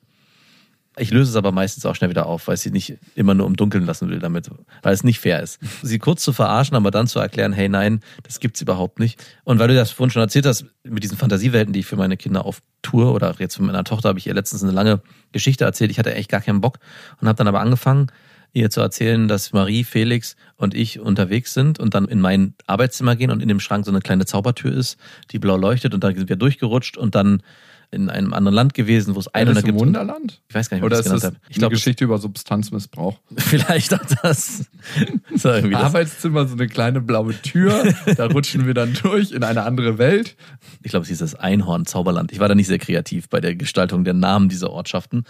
Ich 0.99 1.11
löse 1.11 1.31
es 1.31 1.37
aber 1.37 1.53
meistens 1.53 1.85
auch 1.85 1.95
schnell 1.95 2.09
wieder 2.09 2.25
auf, 2.25 2.49
weil 2.49 2.55
ich 2.55 2.63
sie 2.63 2.71
nicht 2.71 2.97
immer 3.15 3.35
nur 3.35 3.47
im 3.47 3.55
Dunkeln 3.55 3.85
lassen 3.85 4.09
will 4.09 4.19
damit, 4.19 4.49
weil 4.83 4.95
es 4.95 5.05
nicht 5.05 5.21
fair 5.21 5.43
ist. 5.43 5.61
Sie 5.83 5.99
kurz 5.99 6.23
zu 6.23 6.33
verarschen, 6.33 6.75
aber 6.75 6.91
dann 6.91 7.07
zu 7.07 7.19
erklären, 7.19 7.53
hey 7.53 7.69
nein, 7.69 8.01
das 8.23 8.41
gibt's 8.41 8.63
überhaupt 8.63 8.99
nicht. 8.99 9.23
Und 9.45 9.59
weil 9.59 9.69
du 9.69 9.75
das 9.75 9.91
vorhin 9.91 10.11
schon 10.11 10.23
erzählt 10.23 10.47
hast, 10.47 10.65
mit 10.85 11.03
diesen 11.03 11.19
Fantasiewelten, 11.19 11.75
die 11.75 11.81
ich 11.81 11.87
für 11.87 11.97
meine 11.97 12.17
Kinder 12.17 12.47
auf 12.47 12.63
Tour 12.81 13.13
oder 13.13 13.35
jetzt 13.39 13.59
mit 13.59 13.67
meiner 13.67 13.85
Tochter 13.85 14.09
habe 14.09 14.19
ich 14.19 14.27
ihr 14.27 14.33
letztens 14.33 14.63
eine 14.63 14.73
lange 14.73 15.03
Geschichte 15.33 15.65
erzählt. 15.65 15.91
Ich 15.91 15.99
hatte 15.99 16.15
echt 16.15 16.31
gar 16.31 16.41
keinen 16.41 16.63
Bock 16.63 16.79
und 17.21 17.29
habe 17.29 17.37
dann 17.37 17.49
aber 17.49 17.61
angefangen, 17.61 18.07
ihr 18.53 18.71
zu 18.71 18.81
erzählen, 18.81 19.29
dass 19.29 19.53
Marie, 19.53 19.85
Felix 19.85 20.37
und 20.57 20.75
ich 20.75 20.99
unterwegs 20.99 21.55
sind 21.55 21.79
und 21.79 21.95
dann 21.95 22.07
in 22.07 22.21
mein 22.21 22.55
Arbeitszimmer 22.67 23.17
gehen 23.17 23.31
und 23.31 23.43
in 23.43 23.49
dem 23.49 23.61
Schrank 23.61 23.85
so 23.85 23.91
eine 23.91 24.01
kleine 24.01 24.27
Zaubertür 24.27 24.73
ist, 24.73 24.99
die 25.31 25.39
blau 25.39 25.57
leuchtet 25.57 25.95
und 25.95 26.03
dann 26.03 26.15
sind 26.15 26.29
wir 26.29 26.37
durchgerutscht 26.37 26.97
und 26.97 27.15
dann 27.15 27.43
in 27.91 28.11
einem 28.11 28.33
anderen 28.33 28.55
Land 28.55 28.75
gewesen, 28.75 29.15
wo 29.15 29.21
es 29.21 29.29
Einhörner 29.29 29.61
im 29.61 29.67
gibt. 29.67 29.79
Wunderland? 29.79 30.43
Ich 30.49 30.55
weiß 30.55 30.69
gar 30.69 30.77
nicht, 30.77 30.83
wie 30.83 30.87
Oder 30.87 30.97
ich 30.97 31.07
ist 31.07 31.13
das 31.13 31.21
genannt 31.21 31.37
habe. 31.37 31.47
Ich 31.49 31.57
eine 31.57 31.61
glaube, 31.61 31.75
Geschichte 31.75 32.05
über 32.05 32.19
Substanzmissbrauch? 32.19 33.19
vielleicht 33.37 33.95
auch 33.95 34.05
das. 34.23 34.67
das. 35.43 35.45
Arbeitszimmer, 35.45 36.47
so 36.47 36.55
eine 36.55 36.69
kleine 36.69 37.01
blaue 37.01 37.41
Tür, 37.43 37.93
da 38.17 38.27
rutschen 38.33 38.67
wir 38.67 38.75
dann 38.75 38.95
durch 38.95 39.33
in 39.33 39.45
eine 39.45 39.65
andere 39.65 39.99
Welt. 39.99 40.37
Ich 40.83 40.91
glaube, 40.91 41.05
es 41.05 41.09
hieß 41.09 41.19
das 41.19 41.35
Einhorn-Zauberland. 41.35 42.33
Ich 42.33 42.41
war 42.41 42.49
da 42.49 42.55
nicht 42.55 42.69
sehr 42.69 42.79
kreativ 42.79 43.29
bei 43.29 43.41
der 43.41 43.55
Gestaltung 43.55 44.05
der 44.05 44.15
Namen 44.15 44.49
dieser 44.49 44.71
Ortschaften. 44.71 45.25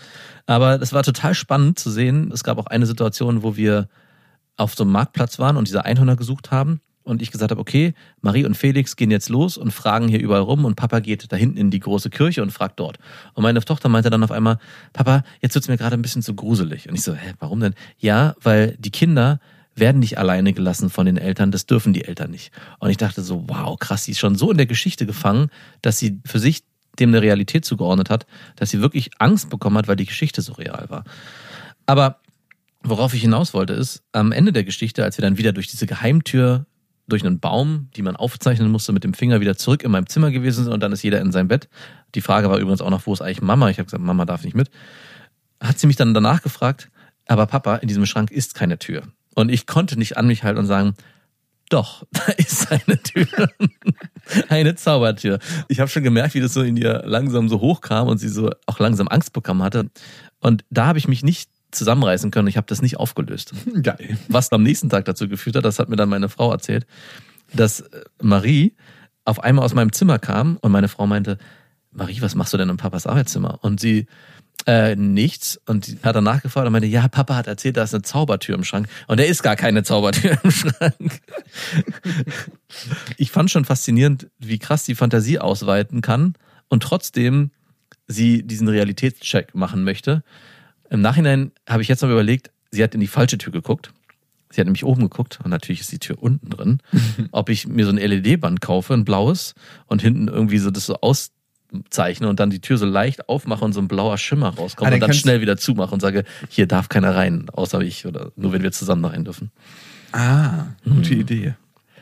Aber 0.47 0.81
es 0.81 0.93
war 0.93 1.03
total 1.03 1.35
spannend 1.35 1.79
zu 1.79 1.91
sehen. 1.91 2.31
Es 2.33 2.45
gab 2.45 2.59
auch 2.59 2.67
eine 2.67 2.87
Situation, 2.87 3.43
wo 3.43 3.57
wir 3.57 3.89
auf 4.57 4.75
so 4.75 4.85
einem 4.85 4.93
Marktplatz 4.93 5.39
waren 5.39 5.57
und 5.57 5.69
diese 5.69 5.85
Einhörner 5.85 6.17
gesucht 6.17 6.51
haben. 6.51 6.81
Und 7.07 7.23
ich 7.23 7.31
gesagt 7.31 7.53
habe, 7.53 7.61
okay, 7.61 7.95
Marie 8.21 8.45
und 8.45 8.57
Felix 8.57 8.97
gehen 8.97 9.13
jetzt 9.13 9.29
los 9.29 9.57
und 9.57 9.71
fragen 9.71 10.09
hier 10.09 10.21
überall 10.21 10.41
rum 10.41 10.65
und 10.65 10.75
Papa 10.75 10.99
geht 10.99 11.31
da 11.31 11.37
hinten 11.37 11.57
in 11.57 11.71
die 11.71 11.79
große 11.79 12.11
Kirche 12.11 12.43
und 12.43 12.51
fragt 12.51 12.81
dort. 12.81 12.99
Und 13.35 13.45
meine 13.45 13.61
Tochter 13.61 13.89
meinte 13.89 14.11
dann 14.11 14.25
auf 14.25 14.33
einmal, 14.33 14.59
Papa, 14.93 15.23
jetzt 15.41 15.55
wird's 15.55 15.69
mir 15.69 15.77
gerade 15.77 15.95
ein 15.95 16.03
bisschen 16.03 16.23
zu 16.23 16.35
gruselig. 16.35 16.89
Und 16.89 16.97
ich 16.97 17.03
so, 17.03 17.15
hä, 17.15 17.35
warum 17.39 17.61
denn? 17.61 17.75
Ja, 17.97 18.35
weil 18.43 18.77
die 18.81 18.91
Kinder 18.91 19.39
werden 19.77 20.01
nicht 20.01 20.19
alleine 20.19 20.53
gelassen 20.53 20.91
von 20.91 21.07
den 21.07 21.17
Eltern, 21.17 21.53
das 21.53 21.67
dürfen 21.67 21.93
die 21.93 22.05
Eltern 22.05 22.33
nicht. 22.33 22.51
Und 22.81 22.91
ich 22.91 22.97
dachte 22.97 23.23
so, 23.23 23.45
wow, 23.47 23.79
krass, 23.79 24.03
sie 24.03 24.11
ist 24.11 24.19
schon 24.19 24.35
so 24.35 24.51
in 24.51 24.57
der 24.57 24.67
Geschichte 24.67 25.07
gefangen, 25.07 25.51
dass 25.83 25.99
sie 25.99 26.21
für 26.25 26.41
sich 26.41 26.65
dem 26.99 27.11
eine 27.11 27.23
Realität 27.23 27.65
zugeordnet 27.65 28.11
hat, 28.11 28.27
dass 28.57 28.71
sie 28.71 28.81
wirklich 28.81 29.11
Angst 29.19 29.49
bekommen 29.49 29.79
hat, 29.79 29.87
weil 29.87 29.97
die 29.97 30.07
Geschichte 30.07 30.43
so 30.43 30.55
real 30.55 30.87
war. 30.89 31.05
Aber 31.87 32.19
worauf 32.83 33.15
ich 33.15 33.21
hinaus 33.21 33.55
wollte, 33.55 33.75
ist, 33.75 34.03
am 34.11 34.33
Ende 34.33 34.53
der 34.53 34.65
Geschichte, 34.65 35.05
als 35.05 35.19
wir 35.19 35.23
dann 35.23 35.39
wieder 35.39 35.53
durch 35.53 35.69
diese 35.69 35.87
Geheimtür, 35.87 36.67
durch 37.09 37.25
einen 37.25 37.41
Baum, 37.41 37.89
die 37.97 38.03
man 38.03 38.17
aufzeichnen 38.17 38.71
musste, 38.71 38.93
mit 38.93 39.05
dem 39.05 39.15
Finger 39.15 39.41
wieder 39.41 39.57
zurück 39.57 39.83
in 39.83 39.91
meinem 39.91 40.09
Zimmer 40.09 40.31
gewesen 40.31 40.65
sind 40.65 40.73
und 40.73 40.81
dann 40.81 40.93
ist 40.93 41.03
jeder 41.03 41.21
in 41.21 41.33
sein 41.33 41.49
Bett. 41.49 41.69
Die 42.15 42.21
Frage 42.21 42.51
war 42.51 42.59
übrigens 42.59 42.81
auch 42.81 42.91
noch, 42.91 43.07
wo 43.07 43.13
ist 43.13 43.23
eigentlich 43.23 43.43
Mama? 43.43 43.71
Ich 43.71 43.79
habe 43.79 43.87
gesagt, 43.87 44.03
Mama 44.03 44.25
darf 44.25 44.45
nicht 44.45 44.57
mit. 44.57 44.71
Hat 45.61 45.79
sie 45.79 45.87
mich 45.87 45.97
dann 45.97 46.15
danach 46.15 46.43
gefragt, 46.43 46.91
aber 47.27 47.47
Papa, 47.47 47.77
in 47.77 47.89
diesem 47.89 48.07
Schrank 48.07 48.31
ist 48.31 48.55
keine 48.55 48.79
Tür. 48.79 49.03
Und 49.35 49.51
ich 49.51 49.67
konnte 49.67 49.99
nicht 49.99 50.17
an 50.17 50.27
mich 50.27 50.43
halten 50.43 50.59
und 50.59 50.67
sagen, 50.67 50.95
doch, 51.69 52.05
da 52.13 52.33
ist 52.37 52.71
eine 52.71 53.03
Tür. 53.03 53.27
eine 54.49 54.75
Zaubertür. 54.75 55.39
Ich 55.69 55.81
habe 55.81 55.91
schon 55.91 56.03
gemerkt, 56.03 56.35
wie 56.35 56.41
das 56.41 56.55
so 56.55 56.63
in 56.63 56.77
ihr 56.77 57.03
langsam 57.05 57.49
so 57.49 57.61
hochkam 57.61 58.09
und 58.09 58.19
sie 58.19 58.29
so 58.29 58.51
auch 58.67 58.79
langsam 58.79 59.09
Angst 59.09 59.33
bekommen 59.33 59.63
hatte. 59.63 59.91
Und 60.41 60.65
da 60.71 60.87
habe 60.87 60.99
ich 60.99 61.09
mich 61.09 61.23
nicht 61.23 61.51
zusammenreißen 61.77 62.31
können. 62.31 62.49
Ich 62.49 62.57
habe 62.57 62.67
das 62.67 62.83
nicht 62.83 62.99
aufgelöst. 62.99 63.53
Geil. 63.83 64.19
Was 64.29 64.51
am 64.53 64.63
nächsten 64.63 64.91
Tag 64.91 65.05
dazu 65.05 65.29
geführt 65.29 65.57
hat, 65.57 65.65
das 65.65 65.79
hat 65.79 65.89
mir 65.89 65.97
dann 65.97 66.09
meine 66.09 66.29
Frau 66.29 66.51
erzählt, 66.51 66.87
dass 67.53 67.81
äh, 67.81 68.05
Marie 68.21 68.75
auf 69.25 69.41
einmal 69.43 69.65
aus 69.65 69.75
meinem 69.75 69.93
Zimmer 69.93 70.19
kam 70.19 70.57
und 70.59 70.73
meine 70.73 70.89
Frau 70.89 71.07
meinte, 71.07 71.39
Marie, 71.91 72.21
was 72.21 72.35
machst 72.35 72.53
du 72.53 72.59
denn 72.59 72.69
im 72.69 72.77
Papas 72.77 73.07
Arbeitszimmer? 73.07 73.59
Und 73.63 73.81
sie, 73.81 74.07
äh, 74.67 74.97
nichts. 74.97 75.61
Und 75.67 75.87
sie 75.87 75.99
hat 76.03 76.15
danach 76.15 76.43
gefragt 76.43 76.67
und 76.67 76.73
meinte, 76.73 76.89
ja, 76.89 77.09
Papa 77.09 77.37
hat 77.37 77.47
erzählt, 77.47 77.77
da 77.77 77.83
ist 77.83 77.95
eine 77.95 78.03
Zaubertür 78.03 78.55
im 78.55 78.65
Schrank. 78.65 78.89
Und 79.07 79.19
da 79.19 79.25
ist 79.25 79.43
gar 79.43 79.57
keine 79.57 79.83
Zaubertür 79.83 80.39
im 80.43 80.51
Schrank. 80.53 81.21
ich 83.17 83.31
fand 83.31 83.51
schon 83.51 83.65
faszinierend, 83.65 84.29
wie 84.39 84.59
krass 84.59 84.85
die 84.85 84.95
Fantasie 84.95 85.39
ausweiten 85.39 86.03
kann 86.03 86.35
und 86.69 86.83
trotzdem 86.83 87.51
sie 88.07 88.43
diesen 88.43 88.69
Realitätscheck 88.69 89.55
machen 89.55 89.85
möchte. 89.85 90.23
Im 90.91 91.01
Nachhinein 91.01 91.53
habe 91.69 91.83
ich 91.83 91.89
jetzt 91.89 92.03
noch 92.03 92.11
überlegt, 92.11 92.51
sie 92.71 92.83
hat 92.83 92.95
in 92.95 93.01
die 93.01 93.07
falsche 93.07 93.39
Tür 93.39 93.53
geguckt. 93.53 93.93
Sie 94.51 94.61
hat 94.61 94.67
nämlich 94.67 94.85
oben 94.85 95.03
geguckt 95.03 95.41
und 95.43 95.51
natürlich 95.51 95.81
ist 95.81 95.93
die 95.93 95.99
Tür 95.99 96.23
unten 96.23 96.51
drin. 96.51 96.79
Ob 97.33 97.49
ich 97.49 97.67
mir 97.67 97.85
so 97.85 97.91
ein 97.91 97.99
LED-Band 97.99 98.61
kaufe, 98.61 98.95
ein 98.95 99.05
blaues, 99.05 99.55
und 99.87 100.03
hinten 100.03 100.29
irgendwie 100.29 100.59
so 100.59 100.71
das 100.71 100.87
so 100.87 101.01
auszeichne 101.01 102.29
und 102.29 102.39
dann 102.39 102.51
die 102.51 102.61
Tür 102.61 102.79
so 102.79 102.87
leicht 102.87 103.29
aufmache 103.29 103.65
und 103.65 103.73
so 103.73 103.81
ein 103.81 103.89
blauer 103.89 104.19
Schimmer 104.19 104.51
rauskommt 104.51 104.87
Ah, 104.87 104.91
dann 104.91 105.03
und 105.03 105.09
dann 105.09 105.15
schnell 105.15 105.41
wieder 105.41 105.57
zumache 105.57 105.93
und 105.93 106.01
sage, 106.01 106.25
hier 106.49 106.67
darf 106.67 106.89
keiner 106.89 107.15
rein, 107.15 107.51
außer 107.51 107.81
ich 107.81 108.07
oder 108.07 108.33
nur 108.37 108.53
wenn 108.53 108.63
wir 108.63 108.73
zusammen 108.73 109.05
rein 109.05 109.25
dürfen. 109.25 109.51
Ah, 110.13 110.67
gute 110.85 111.15
Idee. 111.15 111.55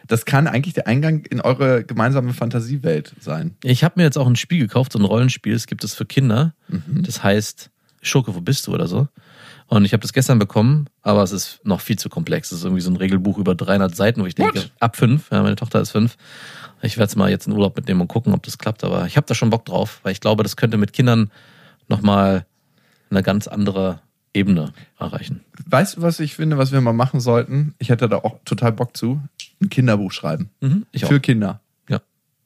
Das 0.06 0.26
kann 0.26 0.46
eigentlich 0.46 0.74
der 0.74 0.86
Eingang 0.86 1.24
in 1.24 1.40
eure 1.40 1.82
gemeinsame 1.82 2.34
Fantasiewelt 2.34 3.14
sein. 3.20 3.56
Ich 3.64 3.82
habe 3.82 3.94
mir 3.96 4.04
jetzt 4.04 4.18
auch 4.18 4.26
ein 4.26 4.36
Spiel 4.36 4.60
gekauft, 4.60 4.92
so 4.92 4.98
ein 4.98 5.04
Rollenspiel, 5.04 5.54
es 5.54 5.66
gibt 5.66 5.82
es 5.82 5.94
für 5.94 6.04
Kinder. 6.04 6.54
Das 6.86 7.22
heißt 7.24 7.70
Schurke, 8.06 8.34
wo 8.34 8.40
bist 8.40 8.66
du 8.66 8.75
oder 8.75 8.87
so. 8.87 9.08
Und 9.66 9.84
ich 9.84 9.92
habe 9.92 10.02
das 10.02 10.12
gestern 10.12 10.38
bekommen, 10.38 10.88
aber 11.02 11.23
es 11.23 11.32
ist 11.32 11.61
noch 11.64 11.80
viel 11.80 11.99
zu 11.99 12.08
komplex. 12.08 12.52
Es 12.52 12.58
ist 12.58 12.64
irgendwie 12.64 12.82
so 12.82 12.90
ein 12.90 12.96
Regelbuch 12.96 13.38
über 13.38 13.54
300 13.54 13.94
Seiten, 13.96 14.20
wo 14.20 14.26
ich 14.26 14.34
denke, 14.34 14.58
What? 14.58 14.73
ab 14.78 14.96
fünf, 14.96 15.30
ja, 15.30 15.42
meine 15.42 15.56
Tochter 15.56 15.80
ist 15.80 15.90
fünf. 15.90 16.16
Ich 16.82 16.99
werde 16.99 17.08
es 17.08 17.16
mal 17.16 17.30
jetzt 17.30 17.46
in 17.46 17.54
Urlaub 17.54 17.76
mitnehmen 17.76 18.02
und 18.02 18.08
gucken, 18.08 18.34
ob 18.34 18.42
das 18.42 18.58
klappt. 18.58 18.84
Aber 18.84 19.06
ich 19.06 19.16
habe 19.16 19.26
da 19.26 19.34
schon 19.34 19.49
Bock 19.50 19.64
drauf, 19.64 20.00
weil 20.02 20.12
ich 20.12 20.20
glaube, 20.20 20.42
das 20.42 20.56
könnte 20.56 20.76
mit 20.76 20.92
Kindern 20.92 21.30
nochmal 21.88 22.46
eine 23.11 23.23
ganz 23.23 23.49
andere 23.49 24.00
Ebene 24.34 24.73
erreichen. 24.99 25.40
Weißt 25.66 25.96
du, 25.96 26.02
was 26.02 26.20
ich 26.20 26.34
finde, 26.34 26.58
was 26.58 26.73
wir 26.73 26.80
mal 26.80 26.92
machen 26.92 27.20
sollten? 27.20 27.75
Ich 27.78 27.88
hätte 27.88 28.08
da 28.08 28.18
auch 28.18 28.40
total 28.44 28.73
Bock 28.73 28.96
zu. 28.96 29.20
Ein 29.62 29.70
Kinderbuch 29.70 30.12
schreiben. 30.12 30.50
Mhm. 30.61 30.84
Für 30.94 31.20
Kinder. 31.20 31.61
Ja, 31.88 32.00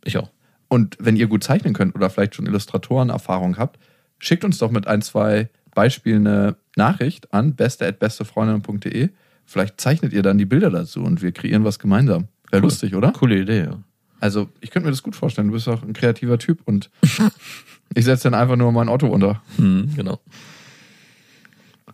ich 0.05 0.19
auch. 0.19 0.31
Und 0.69 0.97
wenn 1.01 1.17
ihr 1.17 1.27
gut 1.27 1.43
zeichnen 1.43 1.73
könnt 1.73 1.95
oder 1.95 2.11
vielleicht 2.11 2.35
schon 2.35 2.47
Illustratorenerfahrung 2.47 3.57
habt, 3.57 3.79
schickt 4.19 4.45
uns 4.45 4.59
doch 4.59 4.71
mit 4.71 4.87
ein, 4.87 5.03
zwei 5.03 5.49
Beispielen 5.75 6.27
eine 6.27 6.57
Nachricht 6.77 7.33
an 7.33 7.55
beste.bestefreundinnen.de. 7.55 9.11
Vielleicht 9.45 9.81
zeichnet 9.81 10.13
ihr 10.13 10.23
dann 10.23 10.39
die 10.39 10.45
Bilder 10.45 10.71
dazu 10.71 11.03
und 11.03 11.23
wir 11.23 11.33
kreieren 11.33 11.65
was 11.65 11.79
gemeinsam. 11.79 12.29
Wäre 12.51 12.63
lustig, 12.63 12.95
oder? 12.95 13.13
Coole 13.13 13.41
Idee, 13.41 13.65
ja. 13.65 13.79
Also, 14.21 14.49
ich 14.61 14.71
könnte 14.71 14.87
mir 14.87 14.93
das 14.93 15.03
gut 15.03 15.15
vorstellen. 15.15 15.49
Du 15.49 15.55
bist 15.55 15.69
auch 15.69 15.83
ein 15.83 15.93
kreativer 15.93 16.39
Typ 16.39 16.63
und 16.65 16.91
ich 17.95 18.05
setze 18.05 18.25
dann 18.31 18.41
einfach 18.41 18.57
nur 18.57 18.73
mein 18.73 18.89
Otto 18.89 19.07
unter. 19.07 19.43
Mhm, 19.57 19.95
genau. 19.95 20.21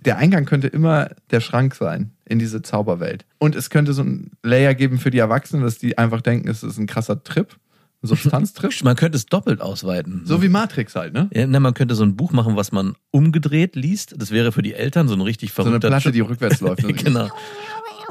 Der 0.04 0.18
Eingang 0.18 0.44
könnte 0.44 0.68
immer 0.68 1.10
der 1.30 1.40
Schrank 1.40 1.74
sein 1.74 2.12
in 2.24 2.38
diese 2.38 2.62
Zauberwelt. 2.62 3.24
Und 3.38 3.54
es 3.54 3.70
könnte 3.70 3.92
so 3.92 4.02
ein 4.02 4.32
Layer 4.42 4.74
geben 4.74 4.98
für 4.98 5.10
die 5.10 5.18
Erwachsenen, 5.18 5.62
dass 5.62 5.78
die 5.78 5.96
einfach 5.96 6.20
denken, 6.20 6.48
es 6.48 6.62
ist 6.62 6.78
ein 6.78 6.86
krasser 6.86 7.22
Trip, 7.22 7.56
ein 8.04 8.08
Substanztrip. 8.08 8.72
Man 8.84 8.96
könnte 8.96 9.16
es 9.16 9.26
doppelt 9.26 9.60
ausweiten. 9.60 10.22
so 10.24 10.42
wie 10.42 10.48
Matrix 10.48 10.94
halt, 10.94 11.12
ne? 11.14 11.28
Ja, 11.32 11.46
na, 11.46 11.58
man 11.60 11.74
könnte 11.74 11.94
so 11.94 12.04
ein 12.04 12.16
Buch 12.16 12.32
machen, 12.32 12.56
was 12.56 12.70
man 12.72 12.94
umgedreht 13.10 13.74
liest. 13.76 14.14
Das 14.18 14.30
wäre 14.30 14.52
für 14.52 14.62
die 14.62 14.74
Eltern 14.74 15.08
so 15.08 15.14
ein 15.14 15.20
richtig 15.20 15.52
So 15.52 15.62
eine 15.62 15.70
verrückter 15.70 15.88
Platte, 15.88 16.12
die 16.12 16.20
rückwärts 16.20 16.60
läuft. 16.60 16.82
genau. 17.04 17.28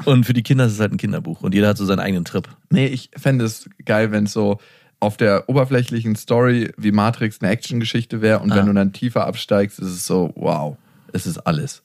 Und 0.04 0.26
für 0.26 0.32
die 0.32 0.42
Kinder 0.42 0.66
ist 0.66 0.72
es 0.72 0.80
halt 0.80 0.92
ein 0.92 0.96
Kinderbuch 0.98 1.40
und 1.42 1.54
jeder 1.54 1.68
hat 1.68 1.76
so 1.78 1.84
seinen 1.84 2.00
eigenen 2.00 2.24
Trip. 2.24 2.48
Nee, 2.70 2.86
ich 2.88 3.10
fände 3.16 3.44
es 3.44 3.68
geil, 3.84 4.10
wenn 4.10 4.24
es 4.24 4.32
so 4.32 4.58
auf 5.00 5.16
der 5.16 5.48
oberflächlichen 5.48 6.16
Story 6.16 6.72
wie 6.76 6.90
Matrix 6.90 7.40
eine 7.40 7.50
Actiongeschichte 7.52 8.20
wäre 8.20 8.40
und 8.40 8.50
Ah. 8.52 8.56
wenn 8.56 8.66
du 8.66 8.72
dann 8.72 8.92
tiefer 8.92 9.26
absteigst, 9.26 9.78
ist 9.78 9.88
es 9.88 10.06
so, 10.06 10.32
wow, 10.34 10.76
es 11.12 11.26
ist 11.26 11.38
alles. 11.38 11.82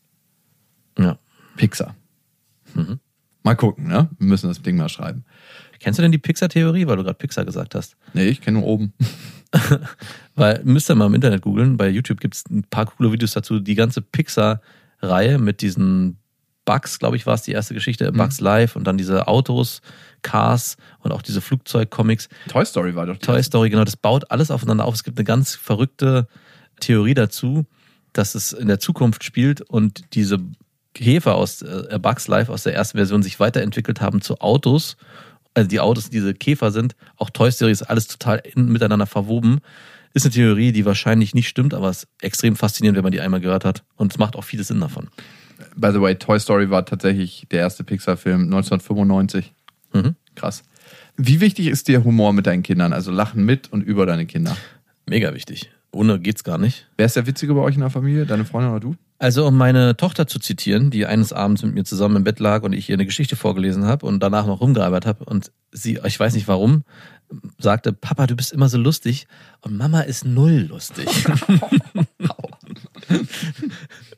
Ja. 0.98 1.20
Pixar. 1.56 1.96
Mhm. 2.74 3.00
Mal 3.44 3.56
gucken, 3.56 3.88
ne? 3.88 4.10
Wir 4.18 4.28
müssen 4.28 4.48
das 4.48 4.62
Ding 4.62 4.76
mal 4.78 4.90
schreiben. 4.90 5.24
Kennst 5.80 6.00
du 6.00 6.02
denn 6.02 6.12
die 6.12 6.18
Pixar-Theorie, 6.18 6.88
weil 6.88 6.98
du 6.98 7.04
gerade 7.04 7.18
Pixar 7.18 7.46
gesagt 7.46 7.76
hast? 7.76 7.96
Nee, 8.14 8.28
ich 8.28 8.42
kenne 8.42 8.60
nur 8.60 8.68
oben. 8.68 8.94
Weil, 10.36 10.62
müsst 10.64 10.90
ihr 10.90 10.96
mal 10.96 11.08
im 11.08 11.14
Internet 11.14 11.42
googeln, 11.42 11.78
bei 11.78 11.90
YouTube 11.90 12.20
gibt 12.20 12.36
es 12.36 12.46
ein 12.50 12.64
paar 12.64 12.86
coole 12.86 13.12
Videos 13.12 13.34
dazu. 13.34 13.60
Die 13.60 13.76
ganze 13.76 14.02
Pixar-Reihe 14.02 15.40
mit 15.40 15.62
diesen 15.62 16.18
Bugs, 16.66 17.00
glaube 17.00 17.16
ich, 17.16 17.26
war 17.26 17.34
es 17.34 17.42
die 17.42 17.52
erste 17.52 17.74
Geschichte, 17.74 18.12
Bugs 18.12 18.42
Live 18.42 18.76
und 18.76 18.84
dann 18.84 18.98
diese 18.98 19.28
Autos, 19.28 19.82
Cars 20.22 20.78
und 21.00 21.12
auch 21.12 21.24
diese 21.24 21.42
Flugzeug-Comics. 21.42 22.30
Toy 22.48 22.66
Story 22.66 22.96
war 22.96 23.08
doch 23.08 23.18
Toy 23.18 23.42
Story, 23.42 23.72
genau, 23.72 23.86
das 23.86 23.98
baut 23.98 24.30
alles 24.30 24.52
aufeinander 24.52 24.86
auf. 24.86 24.94
Es 24.94 25.04
gibt 25.04 25.18
eine 25.18 25.26
ganz 25.26 25.56
verrückte 25.56 26.28
Theorie 26.80 27.16
dazu, 27.16 27.66
dass 28.14 28.36
es 28.36 28.54
in 28.54 28.68
der 28.68 28.80
Zukunft 28.80 29.24
spielt 29.24 29.62
und 29.62 30.14
diese 30.14 30.40
Käfer 30.94 31.36
aus 31.36 31.62
äh, 31.62 31.98
Bugs 32.00 32.28
Life 32.28 32.52
aus 32.52 32.64
der 32.64 32.76
ersten 32.76 32.98
Version 32.98 33.24
sich 33.24 33.40
weiterentwickelt 33.40 34.02
haben 34.02 34.22
zu 34.22 34.40
Autos. 34.40 34.98
Also 35.54 35.68
die 35.68 35.80
Autos, 35.80 36.10
diese 36.10 36.34
Käfer 36.34 36.72
sind, 36.72 36.96
auch 37.18 37.30
Toy 37.30 37.52
Story 37.52 37.72
ist 37.72 37.84
alles 37.84 38.08
total 38.08 38.42
in, 38.44 38.70
miteinander 38.72 39.08
verwoben. 39.08 39.60
Ist 40.14 40.26
eine 40.26 40.34
Theorie, 40.34 40.72
die 40.72 40.86
wahrscheinlich 40.86 41.34
nicht 41.34 41.48
stimmt, 41.48 41.74
aber 41.74 41.90
es 41.90 42.04
ist 42.04 42.08
extrem 42.22 42.56
faszinierend, 42.56 42.98
wenn 42.98 43.04
man 43.04 43.12
die 43.12 43.22
einmal 43.22 43.42
gehört 43.42 43.66
hat. 43.66 43.84
Und 43.96 44.12
es 44.12 44.18
macht 44.18 44.36
auch 44.36 44.44
viel 44.44 44.64
Sinn 44.64 44.80
davon. 44.80 45.10
By 45.76 45.92
the 45.92 46.02
way, 46.02 46.16
Toy 46.16 46.40
Story 46.40 46.70
war 46.70 46.86
tatsächlich 46.86 47.46
der 47.52 47.60
erste 47.60 47.84
Pixar-Film 47.84 48.44
1995. 48.44 49.54
Mhm. 49.94 50.16
Krass. 50.36 50.64
Wie 51.18 51.42
wichtig 51.42 51.68
ist 51.68 51.88
dir 51.88 52.04
Humor 52.04 52.34
mit 52.34 52.48
deinen 52.48 52.64
Kindern? 52.64 52.94
Also 52.94 53.12
Lachen 53.12 53.44
mit 53.44 53.72
und 53.72 53.82
über 53.82 54.06
deine 54.06 54.26
Kinder. 54.26 54.56
Mega 55.06 55.34
wichtig. 55.34 55.70
Ohne 55.92 56.20
geht's 56.20 56.44
gar 56.44 56.58
nicht. 56.58 56.88
Wer 56.98 57.08
ist 57.08 57.16
der 57.16 57.26
Witzige 57.26 57.54
bei 57.54 57.62
euch 57.62 57.76
in 57.76 57.82
der 57.82 57.90
Familie? 57.90 58.26
Deine 58.26 58.46
Freundin 58.46 58.72
oder 58.72 58.80
du? 58.80 58.96
Also, 59.18 59.46
um 59.48 59.58
meine 59.58 59.98
Tochter 59.98 60.28
zu 60.28 60.40
zitieren, 60.40 60.92
die 60.92 61.06
eines 61.06 61.34
Abends 61.34 61.64
mit 61.64 61.74
mir 61.74 61.84
zusammen 61.84 62.18
im 62.18 62.24
Bett 62.24 62.40
lag 62.40 62.64
und 62.64 62.74
ich 62.74 62.90
ihr 62.90 62.96
eine 62.96 63.06
Geschichte 63.06 63.36
vorgelesen 63.36 63.86
habe 63.86 64.06
und 64.06 64.22
danach 64.22 64.46
noch 64.46 64.62
rumgearbeitet 64.62 65.08
habe 65.08 65.26
und 65.26 65.52
sie, 65.72 66.00
ich 66.06 66.20
weiß 66.20 66.36
nicht 66.36 66.48
warum, 66.48 66.84
sagte, 67.58 67.92
Papa, 67.92 68.28
du 68.28 68.36
bist 68.36 68.54
immer 68.54 68.70
so 68.70 68.78
lustig 68.78 69.28
und 69.62 69.78
Mama 69.78 70.02
ist 70.02 70.26
null 70.26 70.68
lustig. 70.70 71.08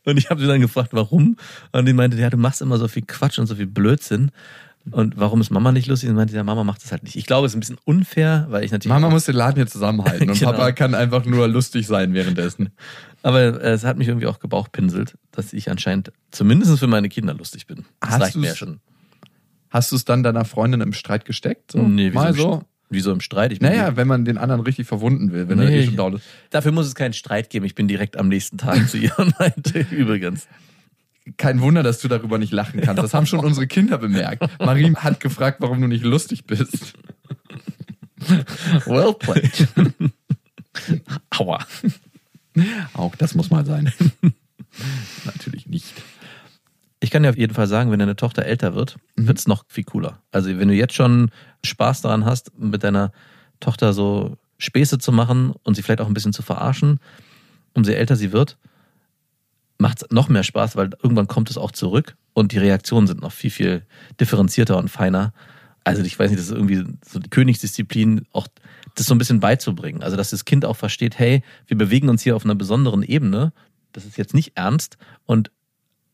und 0.06 0.18
ich 0.18 0.30
habe 0.30 0.42
sie 0.42 0.48
dann 0.48 0.62
gefragt, 0.62 0.90
warum? 0.92 1.38
Und 1.72 1.88
die 1.88 1.94
meinte, 1.94 2.18
ja, 2.18 2.30
du 2.30 2.38
machst 2.38 2.62
immer 2.62 2.78
so 2.78 2.88
viel 2.88 3.04
Quatsch 3.04 3.40
und 3.40 3.48
so 3.48 3.56
viel 3.56 3.68
Blödsinn. 3.68 4.32
Und 4.90 5.18
warum 5.18 5.42
ist 5.42 5.52
Mama 5.52 5.72
nicht 5.72 5.88
lustig? 5.88 6.10
Und 6.10 6.16
meinte, 6.16 6.36
ja, 6.36 6.44
Mama 6.44 6.64
macht 6.64 6.84
das 6.84 6.92
halt 6.92 7.04
nicht. 7.04 7.16
Ich 7.16 7.28
glaube, 7.28 7.46
es 7.46 7.52
ist 7.52 7.58
ein 7.58 7.60
bisschen 7.60 7.78
unfair, 7.86 8.48
weil 8.50 8.64
ich 8.64 8.72
natürlich. 8.72 8.92
Mama 8.92 9.10
muss 9.12 9.26
den 9.26 9.36
Laden 9.36 9.56
hier 9.58 9.68
zusammenhalten 9.68 10.30
und 10.30 10.40
Genau. 10.40 10.52
Papa 10.52 10.72
kann 10.72 10.96
einfach 10.96 11.26
nur 11.26 11.48
lustig 11.48 11.86
sein 11.86 12.14
währenddessen. 12.14 12.70
Aber 13.22 13.42
äh, 13.62 13.72
es 13.72 13.84
hat 13.84 13.98
mich 13.98 14.08
irgendwie 14.08 14.26
auch 14.28 14.40
gebauchpinselt, 14.40 15.16
dass 15.32 15.54
ich 15.54 15.70
anscheinend 15.70 16.12
zumindest 16.32 16.80
für 16.80 16.88
meine 16.88 17.10
Kinder 17.10 17.34
lustig 17.36 17.68
bin. 17.68 17.86
Das 18.00 18.12
Hast 18.12 18.22
reicht 18.22 18.36
mir 18.38 18.48
ja 18.48 18.56
schon. 18.56 18.80
Hast 19.70 19.92
du 19.92 19.96
es 19.96 20.04
dann 20.04 20.24
deiner 20.24 20.46
Freundin 20.46 20.82
im 20.82 20.94
Streit 20.94 21.26
gesteckt? 21.26 21.72
So? 21.74 21.80
Nee, 21.84 22.08
wieso, 22.10 22.16
Mal 22.16 22.34
so? 22.34 22.64
Wieso 22.90 23.12
im 23.14 23.22
Streit? 23.22 23.54
Ich 23.54 23.62
Naja, 23.62 23.96
wenn 23.96 24.08
man 24.08 24.26
den 24.26 24.38
anderen 24.38 24.62
richtig 24.62 24.86
verwunden 24.88 25.32
will, 25.32 25.48
wenn 25.48 25.60
er 25.60 25.70
Nee, 25.70 25.80
eh 25.80 25.86
schon 25.86 25.96
down 25.96 26.16
ist. 26.16 26.26
Dafür 26.50 26.74
muss 26.74 26.88
es 26.88 26.96
keinen 26.96 27.14
Streit 27.14 27.50
geben. 27.50 27.66
Ich 27.66 27.76
bin 27.76 27.88
direkt 27.88 28.18
am 28.18 28.28
nächsten 28.28 28.58
Tag 28.58 28.90
zu 28.90 28.98
ihr 28.98 29.18
und 29.18 29.34
meinte, 29.40 29.86
übrigens. 29.92 30.48
Kein 31.38 31.62
Wunder, 31.62 31.84
dass 31.84 32.00
du 32.00 32.08
darüber 32.08 32.38
nicht 32.38 32.52
lachen 32.54 32.82
kannst. 32.82 33.02
Das 33.02 33.14
haben 33.14 33.26
schon 33.26 33.40
unsere 33.40 33.68
Kinder 33.68 33.98
bemerkt. 33.98 34.44
Marie 34.60 34.94
hat 34.96 35.20
gefragt, 35.20 35.58
warum 35.62 35.82
du 35.82 35.88
nicht 35.88 36.04
lustig 36.04 36.46
bist. 36.46 36.94
Well 38.86 39.14
played. 39.14 39.68
Aua. 41.32 41.66
Auch 42.94 43.16
das 43.16 43.36
muss 43.36 43.50
mal 43.50 43.66
sein. 43.66 43.92
Natürlich 45.26 45.68
nicht. 45.68 45.94
Ich 47.00 47.10
kann 47.10 47.24
dir 47.24 47.30
auf 47.30 47.38
jeden 47.38 47.54
Fall 47.54 47.68
sagen, 47.68 47.90
wenn 47.92 48.00
deine 48.00 48.16
Tochter 48.16 48.46
älter 48.46 48.76
wird, 48.76 48.98
Mhm. 49.16 49.28
wird 49.28 49.40
es 49.40 49.48
noch 49.48 49.66
viel 49.68 49.84
cooler. 49.84 50.22
Also 50.32 50.50
wenn 50.58 50.68
du 50.68 50.74
jetzt 50.76 50.94
schon 50.94 51.32
Spaß 51.66 52.02
daran 52.02 52.26
hast, 52.26 52.58
mit 52.60 52.84
deiner 52.84 53.12
Tochter 53.60 53.94
so 53.94 54.38
Späße 54.60 55.00
zu 55.00 55.12
machen 55.12 55.54
und 55.64 55.76
sie 55.76 55.82
vielleicht 55.82 56.02
auch 56.02 56.08
ein 56.08 56.14
bisschen 56.14 56.34
zu 56.34 56.44
verarschen. 56.44 57.00
Umso 57.74 57.92
älter 57.92 58.16
sie 58.16 58.32
wird, 58.32 58.58
macht 59.82 60.04
es 60.04 60.12
noch 60.12 60.30
mehr 60.30 60.44
Spaß, 60.44 60.76
weil 60.76 60.92
irgendwann 61.02 61.28
kommt 61.28 61.50
es 61.50 61.58
auch 61.58 61.72
zurück 61.72 62.16
und 62.34 62.52
die 62.52 62.60
Reaktionen 62.60 63.08
sind 63.08 63.22
noch 63.22 63.32
viel, 63.32 63.50
viel 63.50 63.86
differenzierter 64.20 64.78
und 64.78 64.90
feiner. 64.90 65.34
Also 65.84 66.04
ich 66.04 66.18
weiß 66.18 66.30
nicht, 66.30 66.40
das 66.40 66.48
ist 66.48 66.54
irgendwie 66.54 66.86
so 67.04 67.20
die 67.20 67.30
Königsdisziplin, 67.30 68.28
auch 68.32 68.48
das 68.96 69.08
so 69.08 69.16
ein 69.16 69.18
bisschen 69.18 69.40
beizubringen. 69.40 70.04
Also 70.04 70.16
dass 70.16 70.30
das 70.30 70.46
Kind 70.46 70.66
auch 70.66 70.76
versteht, 70.76 71.18
hey, 71.18 71.42
wir 71.66 71.78
bewegen 71.78 72.10
uns 72.10 72.22
hier 72.22 72.36
auf 72.36 72.46
einer 72.46 72.56
besonderen 72.56 73.02
Ebene. 73.02 73.52
Das 73.92 74.06
ist 74.06 74.18
jetzt 74.18 74.36
nicht 74.36 74.52
ernst. 74.56 74.98
Und 75.26 75.52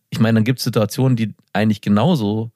ich 0.10 0.20
meine, 0.20 0.38
dann 0.38 0.46
gibt 0.46 0.60
es 0.60 0.64
Situationen, 0.64 1.18
die 1.18 1.34
eigentlich 1.52 1.82
genauso 1.82 2.52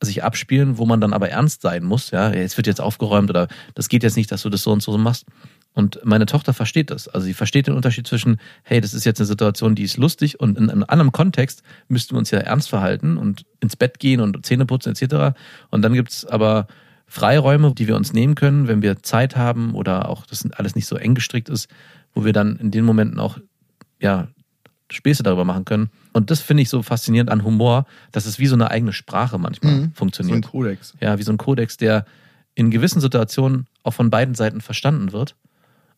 sich 0.00 0.24
abspielen, 0.24 0.78
wo 0.78 0.86
man 0.86 1.00
dann 1.00 1.12
aber 1.12 1.28
ernst 1.28 1.60
sein 1.60 1.84
muss. 1.84 2.10
Ja, 2.10 2.30
es 2.30 2.56
wird 2.56 2.66
jetzt 2.66 2.80
aufgeräumt 2.80 3.28
oder 3.28 3.48
das 3.74 3.88
geht 3.88 4.02
jetzt 4.02 4.16
nicht, 4.16 4.32
dass 4.32 4.42
du 4.42 4.48
das 4.48 4.62
so 4.62 4.72
und 4.72 4.82
so 4.82 4.96
machst. 4.96 5.26
Und 5.74 6.00
meine 6.04 6.26
Tochter 6.26 6.52
versteht 6.52 6.90
das. 6.90 7.08
Also 7.08 7.24
sie 7.24 7.34
versteht 7.34 7.66
den 7.66 7.74
Unterschied 7.74 8.06
zwischen, 8.06 8.38
hey, 8.62 8.80
das 8.80 8.92
ist 8.92 9.04
jetzt 9.04 9.20
eine 9.20 9.26
Situation, 9.26 9.74
die 9.74 9.84
ist 9.84 9.96
lustig 9.96 10.38
und 10.38 10.58
in 10.58 10.68
einem 10.70 10.84
anderen 10.86 11.12
Kontext 11.12 11.62
müssten 11.88 12.14
wir 12.14 12.18
uns 12.18 12.30
ja 12.30 12.40
ernst 12.40 12.68
verhalten 12.68 13.16
und 13.16 13.46
ins 13.60 13.76
Bett 13.76 13.98
gehen 13.98 14.20
und 14.20 14.44
Zähne 14.44 14.66
putzen 14.66 14.92
etc. 14.92 15.34
Und 15.70 15.82
dann 15.82 15.94
gibt's 15.94 16.26
aber 16.26 16.66
Freiräume, 17.06 17.74
die 17.74 17.88
wir 17.88 17.96
uns 17.96 18.12
nehmen 18.12 18.34
können, 18.34 18.68
wenn 18.68 18.82
wir 18.82 19.02
Zeit 19.02 19.36
haben 19.36 19.74
oder 19.74 20.08
auch 20.08 20.26
das 20.26 20.46
alles 20.52 20.74
nicht 20.74 20.86
so 20.86 20.96
eng 20.96 21.14
gestrickt 21.14 21.48
ist, 21.48 21.68
wo 22.14 22.24
wir 22.24 22.32
dann 22.32 22.56
in 22.56 22.70
den 22.70 22.84
Momenten 22.84 23.18
auch 23.18 23.38
ja, 24.00 24.28
Späße 24.90 25.22
darüber 25.22 25.44
machen 25.44 25.64
können. 25.64 25.90
Und 26.12 26.30
das 26.30 26.40
finde 26.40 26.62
ich 26.62 26.68
so 26.68 26.82
faszinierend 26.82 27.30
an 27.30 27.44
Humor, 27.44 27.86
dass 28.12 28.26
es 28.26 28.38
wie 28.38 28.46
so 28.46 28.54
eine 28.54 28.70
eigene 28.70 28.92
Sprache 28.92 29.38
manchmal 29.38 29.72
Mhm. 29.74 29.84
So 29.84 29.90
funktioniert. 29.94 30.36
ein 30.38 30.42
Kodex. 30.42 30.94
Ja, 31.00 31.18
wie 31.18 31.22
so 31.22 31.32
ein 31.32 31.38
Kodex, 31.38 31.78
der 31.78 32.04
in 32.54 32.70
gewissen 32.70 33.00
Situationen 33.00 33.66
auch 33.82 33.92
von 33.94 34.10
beiden 34.10 34.34
Seiten 34.34 34.60
verstanden 34.60 35.12
wird 35.12 35.34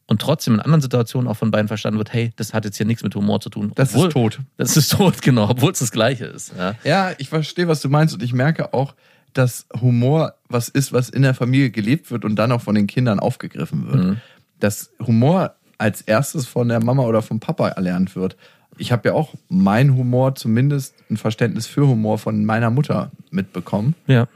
und 0.06 0.20
trotzdem 0.20 0.54
in 0.54 0.60
anderen 0.60 0.80
Situationen 0.82 1.28
auch 1.28 1.36
von 1.36 1.50
beiden 1.50 1.68
verstanden 1.68 1.98
wird, 1.98 2.12
hey, 2.12 2.32
das 2.36 2.52
hat 2.52 2.64
jetzt 2.64 2.76
hier 2.76 2.86
nichts 2.86 3.02
mit 3.02 3.14
Humor 3.14 3.40
zu 3.40 3.48
tun. 3.48 3.72
Das 3.74 3.94
ist 3.94 4.10
tot. 4.10 4.40
Das 4.56 4.76
ist 4.76 4.92
tot, 4.92 5.22
genau, 5.22 5.48
obwohl 5.48 5.72
es 5.72 5.78
das 5.78 5.92
Gleiche 5.92 6.26
ist. 6.26 6.52
Ja. 6.58 6.74
Ja, 6.84 7.12
ich 7.18 7.28
verstehe, 7.28 7.68
was 7.68 7.80
du 7.80 7.88
meinst 7.88 8.14
und 8.14 8.22
ich 8.22 8.32
merke 8.32 8.74
auch, 8.74 8.94
dass 9.32 9.66
Humor 9.80 10.34
was 10.48 10.68
ist, 10.68 10.92
was 10.92 11.08
in 11.08 11.22
der 11.22 11.34
Familie 11.34 11.70
gelebt 11.70 12.10
wird 12.10 12.24
und 12.24 12.36
dann 12.36 12.52
auch 12.52 12.60
von 12.60 12.74
den 12.74 12.86
Kindern 12.86 13.18
aufgegriffen 13.18 13.86
wird. 13.86 14.04
Mhm. 14.04 14.16
Dass 14.60 14.90
Humor 15.04 15.54
als 15.78 16.02
erstes 16.02 16.46
von 16.46 16.68
der 16.68 16.82
Mama 16.82 17.02
oder 17.02 17.22
vom 17.22 17.40
Papa 17.40 17.68
erlernt 17.68 18.14
wird. 18.14 18.36
Ich 18.76 18.92
habe 18.92 19.08
ja 19.08 19.14
auch 19.14 19.34
mein 19.48 19.96
Humor, 19.96 20.34
zumindest 20.34 20.94
ein 21.10 21.16
Verständnis 21.16 21.66
für 21.66 21.86
Humor 21.86 22.18
von 22.18 22.44
meiner 22.44 22.70
Mutter 22.70 23.10
mitbekommen. 23.30 23.94
ja. 24.06 24.28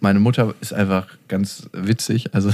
Meine 0.00 0.20
Mutter 0.20 0.54
ist 0.60 0.72
einfach 0.72 1.08
ganz 1.26 1.68
witzig, 1.72 2.32
also 2.32 2.52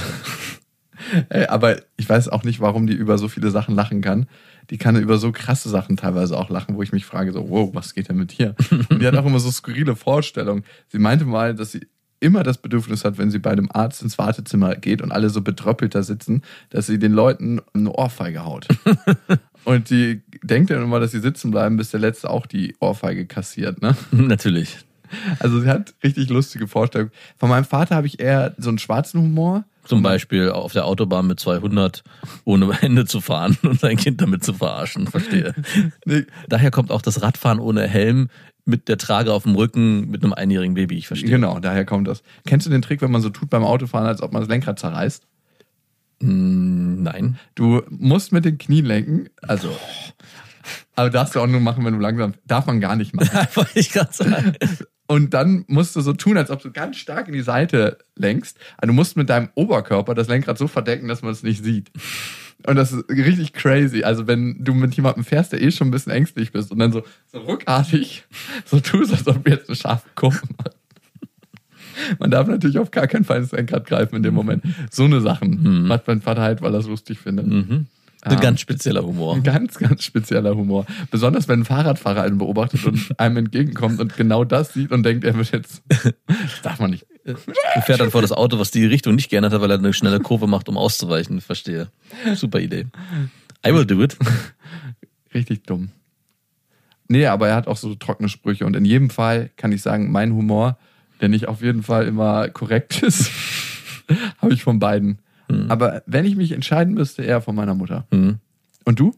aber 1.48 1.76
ich 1.96 2.08
weiß 2.08 2.28
auch 2.28 2.44
nicht, 2.44 2.60
warum 2.60 2.86
die 2.86 2.94
über 2.94 3.18
so 3.18 3.28
viele 3.28 3.50
Sachen 3.50 3.74
lachen 3.74 4.00
kann. 4.00 4.26
Die 4.70 4.78
kann 4.78 4.96
über 4.96 5.18
so 5.18 5.30
krasse 5.32 5.68
Sachen 5.68 5.96
teilweise 5.96 6.38
auch 6.38 6.48
lachen, 6.48 6.76
wo 6.76 6.82
ich 6.82 6.92
mich 6.92 7.04
frage, 7.04 7.32
so, 7.32 7.50
wow, 7.50 7.70
was 7.74 7.94
geht 7.94 8.08
denn 8.08 8.16
mit 8.16 8.38
dir? 8.38 8.54
Und 8.88 9.02
die 9.02 9.06
hat 9.06 9.16
auch 9.16 9.26
immer 9.26 9.40
so 9.40 9.50
skurrile 9.50 9.94
Vorstellungen. 9.94 10.64
Sie 10.88 10.98
meinte 10.98 11.26
mal, 11.26 11.54
dass 11.54 11.72
sie 11.72 11.86
immer 12.20 12.42
das 12.42 12.58
Bedürfnis 12.58 13.04
hat, 13.04 13.18
wenn 13.18 13.30
sie 13.30 13.38
bei 13.38 13.54
dem 13.54 13.70
Arzt 13.70 14.02
ins 14.02 14.16
Wartezimmer 14.16 14.76
geht 14.76 15.02
und 15.02 15.12
alle 15.12 15.28
so 15.28 15.42
betröppelt 15.42 15.94
da 15.94 16.02
sitzen, 16.02 16.42
dass 16.70 16.86
sie 16.86 16.98
den 16.98 17.12
Leuten 17.12 17.60
eine 17.74 17.92
Ohrfeige 17.92 18.44
haut. 18.44 18.66
und 19.64 19.90
die 19.90 20.22
denkt 20.42 20.70
dann 20.70 20.82
immer, 20.82 21.00
dass 21.00 21.12
sie 21.12 21.20
sitzen 21.20 21.50
bleiben, 21.50 21.76
bis 21.76 21.90
der 21.90 22.00
Letzte 22.00 22.30
auch 22.30 22.46
die 22.46 22.74
Ohrfeige 22.80 23.26
kassiert, 23.26 23.82
ne? 23.82 23.94
Natürlich. 24.10 24.78
Also 25.38 25.60
sie 25.60 25.68
hat 25.68 25.94
richtig 26.02 26.28
lustige 26.30 26.68
Vorstellungen. 26.68 27.12
Von 27.36 27.48
meinem 27.48 27.64
Vater 27.64 27.96
habe 27.96 28.06
ich 28.06 28.20
eher 28.20 28.54
so 28.58 28.68
einen 28.68 28.78
schwarzen 28.78 29.20
Humor. 29.20 29.64
Zum 29.84 30.02
Beispiel 30.02 30.50
auf 30.50 30.72
der 30.72 30.86
Autobahn 30.86 31.26
mit 31.26 31.38
200 31.40 32.02
ohne 32.44 32.70
Ende 32.80 33.04
zu 33.04 33.20
fahren 33.20 33.58
und 33.62 33.80
sein 33.80 33.96
Kind 33.96 34.20
damit 34.20 34.42
zu 34.42 34.54
verarschen. 34.54 35.06
Verstehe. 35.06 35.54
Nee, 36.06 36.24
Daher 36.48 36.70
kommt 36.70 36.90
auch 36.90 37.02
das 37.02 37.20
Radfahren 37.22 37.60
ohne 37.60 37.86
Helm 37.86 38.28
mit 38.64 38.88
der 38.88 38.96
Trage 38.96 39.32
auf 39.32 39.42
dem 39.42 39.56
Rücken 39.56 40.10
mit 40.10 40.22
einem 40.24 40.32
einjährigen 40.32 40.74
Baby. 40.74 40.96
Ich 40.96 41.06
verstehe. 41.06 41.28
Genau, 41.28 41.58
daher 41.58 41.84
kommt 41.84 42.08
das. 42.08 42.22
Kennst 42.46 42.66
du 42.66 42.70
den 42.70 42.80
Trick, 42.80 43.02
wenn 43.02 43.10
man 43.10 43.20
so 43.20 43.28
tut 43.28 43.50
beim 43.50 43.62
Autofahren, 43.62 44.06
als 44.06 44.22
ob 44.22 44.32
man 44.32 44.40
das 44.40 44.48
Lenkrad 44.48 44.78
zerreißt? 44.78 45.26
Mm, 46.20 47.02
Nein. 47.02 47.38
Du 47.54 47.82
musst 47.90 48.32
mit 48.32 48.46
den 48.46 48.56
Knien 48.56 48.86
lenken, 48.86 49.28
also. 49.42 49.76
Aber 50.96 51.10
darfst 51.10 51.34
du 51.34 51.40
auch 51.40 51.46
nur 51.46 51.60
machen, 51.60 51.84
wenn 51.84 51.92
du 51.92 52.00
langsam. 52.00 52.34
Darf 52.46 52.66
man 52.66 52.80
gar 52.80 52.96
nicht 52.96 53.14
machen. 53.14 53.28
Wollte 53.54 53.78
ich 53.78 53.92
gerade 53.92 54.12
sagen. 54.12 54.54
Und 55.06 55.34
dann 55.34 55.64
musst 55.68 55.94
du 55.96 56.00
so 56.00 56.14
tun, 56.14 56.38
als 56.38 56.50
ob 56.50 56.62
du 56.62 56.70
ganz 56.70 56.96
stark 56.96 57.28
in 57.28 57.34
die 57.34 57.42
Seite 57.42 57.98
lenkst. 58.16 58.58
Also 58.78 58.88
du 58.88 58.94
musst 58.94 59.16
mit 59.16 59.28
deinem 59.28 59.50
Oberkörper 59.54 60.14
das 60.14 60.28
Lenkrad 60.28 60.56
so 60.56 60.66
verdecken, 60.66 61.08
dass 61.08 61.22
man 61.22 61.32
es 61.32 61.42
nicht 61.42 61.62
sieht. 61.62 61.90
Und 62.66 62.76
das 62.76 62.92
ist 62.92 63.08
richtig 63.10 63.52
crazy. 63.52 64.02
Also 64.02 64.26
wenn 64.26 64.64
du 64.64 64.72
mit 64.72 64.94
jemandem 64.94 65.24
fährst, 65.24 65.52
der 65.52 65.60
eh 65.60 65.70
schon 65.70 65.88
ein 65.88 65.90
bisschen 65.90 66.12
ängstlich 66.12 66.52
bist 66.52 66.72
und 66.72 66.78
dann 66.78 66.92
so, 66.92 67.02
so 67.26 67.38
ruckartig 67.40 68.24
so 68.64 68.80
tust, 68.80 69.12
als 69.12 69.26
ob 69.26 69.44
du 69.44 69.50
jetzt 69.50 69.68
eine 69.68 69.76
scharfe 69.76 70.08
Kurve 70.14 70.40
machst. 70.56 70.78
Man 72.18 72.30
darf 72.30 72.48
natürlich 72.48 72.78
auf 72.78 72.90
gar 72.90 73.06
keinen 73.06 73.24
Fall 73.24 73.38
ins 73.38 73.52
Lenkrad 73.52 73.86
greifen 73.86 74.16
in 74.16 74.22
dem 74.22 74.34
Moment. 74.34 74.64
So 74.90 75.04
eine 75.04 75.20
Sachen 75.20 75.86
macht 75.86 76.06
mein 76.06 76.22
Vater 76.22 76.42
halt, 76.42 76.62
weil 76.62 76.74
er 76.74 76.80
es 76.80 76.88
lustig 76.88 77.18
findet. 77.18 77.46
Mhm. 77.46 77.86
Ein 78.24 78.40
ganz 78.40 78.60
spezieller 78.60 79.04
Humor. 79.04 79.34
Ein 79.34 79.42
ganz, 79.42 79.78
ganz 79.78 80.02
spezieller 80.02 80.56
Humor. 80.56 80.86
Besonders 81.10 81.46
wenn 81.48 81.60
ein 81.60 81.64
Fahrradfahrer 81.64 82.22
einen 82.22 82.38
beobachtet 82.38 82.84
und 82.86 83.14
einem 83.18 83.36
entgegenkommt 83.38 84.00
und 84.00 84.16
genau 84.16 84.44
das 84.44 84.72
sieht 84.72 84.92
und 84.92 85.02
denkt, 85.02 85.24
er 85.24 85.34
wird 85.36 85.52
jetzt. 85.52 85.82
Das 85.88 86.62
darf 86.62 86.80
man 86.80 86.90
nicht. 86.90 87.06
Und 87.26 87.38
fährt 87.84 88.00
dann 88.00 88.10
vor 88.10 88.22
das 88.22 88.32
Auto, 88.32 88.58
was 88.58 88.70
die 88.70 88.84
Richtung 88.84 89.14
nicht 89.14 89.30
geändert 89.30 89.52
hat, 89.52 89.60
weil 89.60 89.70
er 89.70 89.78
eine 89.78 89.92
schnelle 89.92 90.20
Kurve 90.20 90.46
macht, 90.46 90.68
um 90.68 90.76
auszuweichen. 90.76 91.40
Verstehe. 91.40 91.88
Super 92.34 92.60
Idee. 92.60 92.86
I 93.66 93.72
will 93.72 93.86
do 93.86 94.02
it. 94.02 94.16
Richtig 95.34 95.64
dumm. 95.64 95.90
Nee, 97.08 97.26
aber 97.26 97.48
er 97.48 97.56
hat 97.56 97.66
auch 97.66 97.76
so 97.76 97.94
trockene 97.94 98.28
Sprüche 98.28 98.64
und 98.64 98.76
in 98.76 98.84
jedem 98.84 99.10
Fall 99.10 99.50
kann 99.56 99.72
ich 99.72 99.82
sagen, 99.82 100.10
mein 100.10 100.32
Humor, 100.32 100.78
der 101.20 101.28
nicht 101.28 101.48
auf 101.48 101.62
jeden 101.62 101.82
Fall 101.82 102.06
immer 102.06 102.48
korrekt 102.48 103.02
ist, 103.02 103.30
habe 104.38 104.54
ich 104.54 104.62
von 104.62 104.78
beiden. 104.78 105.18
Aber 105.68 106.02
wenn 106.06 106.24
ich 106.24 106.36
mich 106.36 106.52
entscheiden 106.52 106.94
müsste, 106.94 107.22
eher 107.22 107.40
von 107.40 107.54
meiner 107.54 107.74
Mutter. 107.74 108.06
Hm. 108.10 108.38
Und 108.84 108.98
du? 109.00 109.14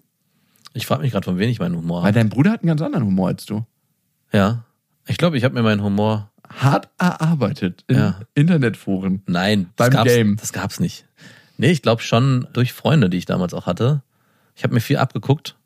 Ich 0.75 0.87
frage 0.87 1.03
mich 1.03 1.13
gerade, 1.13 1.25
von 1.25 1.39
wem 1.39 1.49
ich 1.49 1.59
meinen 1.59 1.77
Humor 1.77 1.99
Weil 2.03 2.09
habe. 2.09 2.19
dein 2.19 2.29
Bruder 2.29 2.51
hat 2.53 2.61
einen 2.63 2.69
ganz 2.69 2.83
anderen 2.83 3.07
Humor 3.07 3.29
als 3.29 3.47
du. 3.47 3.65
Ja. 4.33 4.65
Ich 5.07 5.17
glaube, 5.19 5.39
ich 5.39 5.45
habe 5.45 5.55
mir 5.55 5.63
meinen 5.63 5.83
Humor. 5.83 6.31
Hart 6.49 6.89
erarbeitet 6.99 7.85
in 7.89 7.97
Ja. 7.97 8.21
Internetforen. 8.35 9.23
Nein, 9.27 9.71
Beim 9.77 9.91
das 9.93 10.05
Game. 10.05 10.37
Das 10.37 10.53
gab's 10.53 10.79
nicht. 10.81 11.07
Nee, 11.59 11.71
ich 11.71 11.83
glaube 11.83 12.03
schon 12.03 12.47
durch 12.53 12.73
Freunde, 12.73 13.09
die 13.09 13.17
ich 13.19 13.25
damals 13.25 13.55
auch 13.55 13.67
hatte. 13.67 14.03
Ich 14.55 14.63
habe 14.65 14.75
mir 14.75 14.81
viel 14.81 14.99
abgeguckt, 14.99 15.57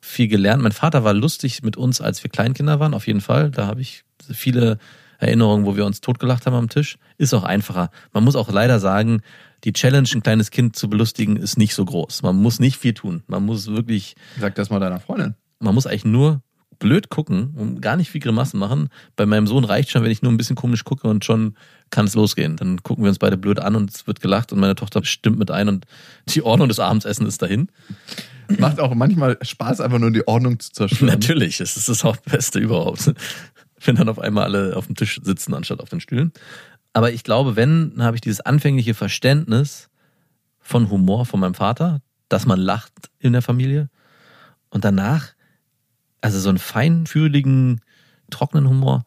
viel 0.00 0.28
gelernt. 0.28 0.62
Mein 0.62 0.72
Vater 0.72 1.04
war 1.04 1.14
lustig 1.14 1.62
mit 1.62 1.76
uns, 1.76 2.00
als 2.00 2.22
wir 2.22 2.30
Kleinkinder 2.30 2.80
waren, 2.80 2.94
auf 2.94 3.06
jeden 3.06 3.20
Fall. 3.20 3.50
Da 3.50 3.66
habe 3.66 3.80
ich 3.80 4.04
viele 4.30 4.78
Erinnerungen, 5.18 5.64
wo 5.64 5.76
wir 5.76 5.84
uns 5.86 6.00
totgelacht 6.00 6.46
haben 6.46 6.54
am 6.54 6.68
Tisch. 6.68 6.98
Ist 7.16 7.34
auch 7.34 7.44
einfacher. 7.44 7.90
Man 8.12 8.24
muss 8.24 8.36
auch 8.36 8.50
leider 8.50 8.78
sagen, 8.80 9.22
die 9.64 9.72
Challenge, 9.72 10.08
ein 10.14 10.22
kleines 10.22 10.50
Kind 10.50 10.76
zu 10.76 10.88
belustigen, 10.88 11.36
ist 11.36 11.58
nicht 11.58 11.74
so 11.74 11.84
groß. 11.84 12.22
Man 12.22 12.36
muss 12.36 12.60
nicht 12.60 12.76
viel 12.76 12.94
tun. 12.94 13.22
Man 13.26 13.44
muss 13.44 13.66
wirklich 13.68 14.14
Sag 14.38 14.54
das 14.54 14.70
mal 14.70 14.78
deiner 14.80 15.00
Freundin. 15.00 15.34
man 15.58 15.74
muss 15.74 15.86
eigentlich 15.86 16.04
nur 16.04 16.42
blöd 16.78 17.08
gucken 17.08 17.54
und 17.56 17.80
gar 17.82 17.96
nicht 17.96 18.08
viel 18.10 18.20
Grimassen 18.20 18.60
machen. 18.60 18.88
Bei 19.16 19.26
meinem 19.26 19.48
Sohn 19.48 19.64
reicht 19.64 19.90
schon, 19.90 20.04
wenn 20.04 20.12
ich 20.12 20.22
nur 20.22 20.30
ein 20.30 20.36
bisschen 20.36 20.54
komisch 20.54 20.84
gucke 20.84 21.08
und 21.08 21.24
schon 21.24 21.56
kann 21.90 22.06
es 22.06 22.14
losgehen. 22.14 22.56
Dann 22.56 22.82
gucken 22.84 23.02
wir 23.02 23.08
uns 23.08 23.18
beide 23.18 23.36
blöd 23.36 23.58
an 23.58 23.74
und 23.74 23.90
es 23.92 24.06
wird 24.06 24.20
gelacht 24.20 24.52
und 24.52 24.60
meine 24.60 24.76
Tochter 24.76 25.04
stimmt 25.04 25.40
mit 25.40 25.50
ein 25.50 25.68
und 25.68 25.86
die 26.28 26.42
Ordnung 26.42 26.68
des 26.68 26.78
Abendsessen 26.78 27.26
ist 27.26 27.42
dahin. 27.42 27.68
Macht 28.58 28.78
auch 28.78 28.94
manchmal 28.94 29.38
Spaß, 29.42 29.80
einfach 29.80 29.98
nur 29.98 30.12
die 30.12 30.26
Ordnung 30.28 30.60
zu 30.60 30.70
zerstören. 30.70 31.06
Natürlich, 31.08 31.60
es 31.60 31.76
ist 31.76 31.88
das 31.88 32.04
Hauptbeste 32.04 32.60
überhaupt. 32.60 33.12
Wenn 33.84 33.96
dann 33.96 34.08
auf 34.08 34.18
einmal 34.20 34.44
alle 34.44 34.76
auf 34.76 34.86
dem 34.86 34.94
Tisch 34.94 35.20
sitzen 35.22 35.54
anstatt 35.54 35.80
auf 35.80 35.88
den 35.88 36.00
Stühlen. 36.00 36.32
Aber 36.98 37.12
ich 37.12 37.22
glaube, 37.22 37.54
wenn, 37.54 37.94
habe 38.00 38.16
ich 38.16 38.20
dieses 38.20 38.40
anfängliche 38.40 38.92
Verständnis 38.92 39.88
von 40.58 40.90
Humor 40.90 41.26
von 41.26 41.38
meinem 41.38 41.54
Vater, 41.54 42.02
dass 42.28 42.44
man 42.44 42.58
lacht 42.58 42.92
in 43.20 43.32
der 43.32 43.40
Familie. 43.40 43.88
Und 44.68 44.84
danach, 44.84 45.28
also 46.20 46.40
so 46.40 46.48
einen 46.48 46.58
feinfühligen, 46.58 47.82
trockenen 48.30 48.68
Humor, 48.68 49.04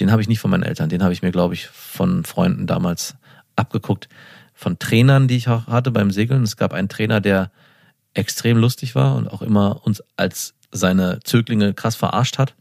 den 0.00 0.10
habe 0.10 0.22
ich 0.22 0.28
nicht 0.28 0.38
von 0.38 0.50
meinen 0.50 0.62
Eltern, 0.62 0.88
den 0.88 1.02
habe 1.02 1.12
ich 1.12 1.20
mir, 1.20 1.30
glaube 1.30 1.52
ich, 1.52 1.66
von 1.66 2.24
Freunden 2.24 2.66
damals 2.66 3.14
abgeguckt. 3.56 4.08
Von 4.54 4.78
Trainern, 4.78 5.28
die 5.28 5.36
ich 5.36 5.48
auch 5.48 5.66
hatte 5.66 5.90
beim 5.90 6.10
Segeln. 6.10 6.44
Es 6.44 6.56
gab 6.56 6.72
einen 6.72 6.88
Trainer, 6.88 7.20
der 7.20 7.50
extrem 8.14 8.56
lustig 8.56 8.94
war 8.94 9.16
und 9.16 9.28
auch 9.28 9.42
immer 9.42 9.84
uns 9.84 10.02
als 10.16 10.54
seine 10.72 11.20
Zöglinge 11.24 11.74
krass 11.74 11.94
verarscht 11.94 12.38
hat. 12.38 12.54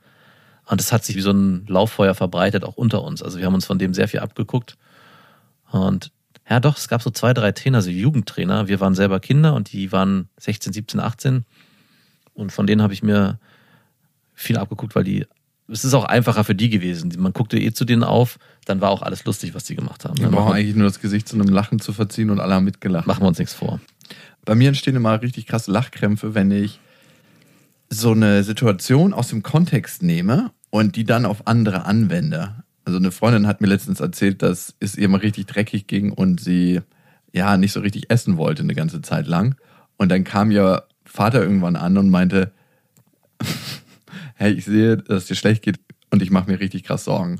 Und 0.70 0.82
das 0.82 0.92
hat 0.92 1.06
sich 1.06 1.16
wie 1.16 1.22
so 1.22 1.32
ein 1.32 1.66
Lauffeuer 1.68 2.14
verbreitet, 2.14 2.64
auch 2.64 2.76
unter 2.76 3.04
uns. 3.04 3.24
Also 3.24 3.40
wir 3.40 3.46
haben 3.46 3.54
uns 3.54 3.66
von 3.66 3.80
dem 3.80 3.94
sehr 3.94 4.08
viel 4.08 4.20
abgeguckt. 4.20 4.78
Und 5.72 6.12
ja, 6.50 6.60
doch, 6.60 6.78
es 6.78 6.88
gab 6.88 7.02
so 7.02 7.10
zwei, 7.10 7.34
drei 7.34 7.52
Trainer, 7.52 7.82
so 7.82 7.90
Jugendtrainer. 7.90 8.68
Wir 8.68 8.80
waren 8.80 8.96
selber 8.96 9.20
Kinder 9.20 9.54
und 9.54 9.72
die 9.72 9.92
waren 9.92 10.30
16, 10.38 10.74
17, 10.74 11.00
18. 11.00 11.46
Und 12.34 12.52
von 12.52 12.68
denen 12.68 12.82
habe 12.82 12.94
ich 12.94 13.02
mir 13.02 13.40
viel 14.34 14.58
abgeguckt, 14.58 14.96
weil 14.96 15.04
die 15.04 15.26
es 15.70 15.84
ist 15.84 15.94
auch 15.94 16.06
einfacher 16.06 16.46
für 16.46 16.56
die 16.56 16.70
gewesen. 16.70 17.14
Man 17.18 17.34
guckte 17.34 17.60
eh 17.60 17.74
zu 17.74 17.84
denen 17.84 18.04
auf, 18.04 18.40
dann 18.66 18.80
war 18.80 18.90
auch 18.90 19.02
alles 19.02 19.26
lustig, 19.26 19.54
was 19.54 19.66
die 19.66 19.76
gemacht 19.76 20.06
haben. 20.06 20.18
Wir 20.18 20.30
brauchen 20.30 20.54
eigentlich 20.54 20.76
nur 20.76 20.88
das 20.88 21.02
Gesicht 21.02 21.28
zu 21.28 21.36
einem 21.36 21.50
Lachen 21.50 21.80
zu 21.80 21.92
verziehen 21.92 22.30
und 22.30 22.40
alle 22.40 22.54
haben 22.54 22.64
mitgelacht. 22.64 23.06
machen 23.06 23.24
wir 23.24 23.28
uns 23.28 23.38
nichts 23.38 23.54
vor. 23.54 23.82
Bei 24.46 24.56
mir 24.56 24.70
entstehen 24.70 24.96
immer 24.96 25.22
richtig 25.22 25.46
krasse 25.46 25.72
Lachkrämpfe, 25.72 26.34
wenn 26.34 26.52
ich 26.52 26.80
so 27.90 28.12
eine 28.12 28.44
Situation 28.44 29.14
aus 29.14 29.28
dem 29.28 29.44
Kontext 29.44 30.04
nehme 30.04 30.52
und 30.70 30.96
die 30.96 31.04
dann 31.04 31.26
auf 31.26 31.48
andere 31.48 31.86
anwende. 31.86 32.64
Also 32.86 32.98
eine 33.00 33.12
Freundin 33.12 33.48
hat 33.48 33.62
mir 33.62 33.68
letztens 33.68 34.00
erzählt, 34.00 34.42
dass 34.42 34.76
es 34.80 34.98
ihr 34.98 35.10
mal 35.10 35.20
richtig 35.20 35.48
dreckig 35.48 35.88
ging 35.88 36.12
und 36.12 36.40
sie 36.40 36.82
ja 37.34 37.58
nicht 37.58 37.74
so 37.74 37.82
richtig 37.82 38.10
essen 38.10 38.38
wollte 38.38 38.64
eine 38.64 38.76
ganze 38.76 39.02
Zeit 39.02 39.28
lang. 39.28 39.56
Und 39.98 40.10
dann 40.10 40.24
kam 40.24 40.52
ihr 40.52 40.84
Vater 41.06 41.42
irgendwann 41.42 41.76
an 41.76 41.98
und 41.98 42.10
meinte, 42.10 42.52
hey, 44.36 44.54
ich 44.54 44.66
sehe, 44.66 44.98
dass 44.98 45.24
es 45.24 45.28
dir 45.28 45.36
schlecht 45.36 45.64
geht 45.64 45.80
und 46.12 46.22
ich 46.22 46.32
mache 46.32 46.50
mir 46.50 46.60
richtig 46.60 46.84
krass 46.84 47.06
Sorgen. 47.06 47.40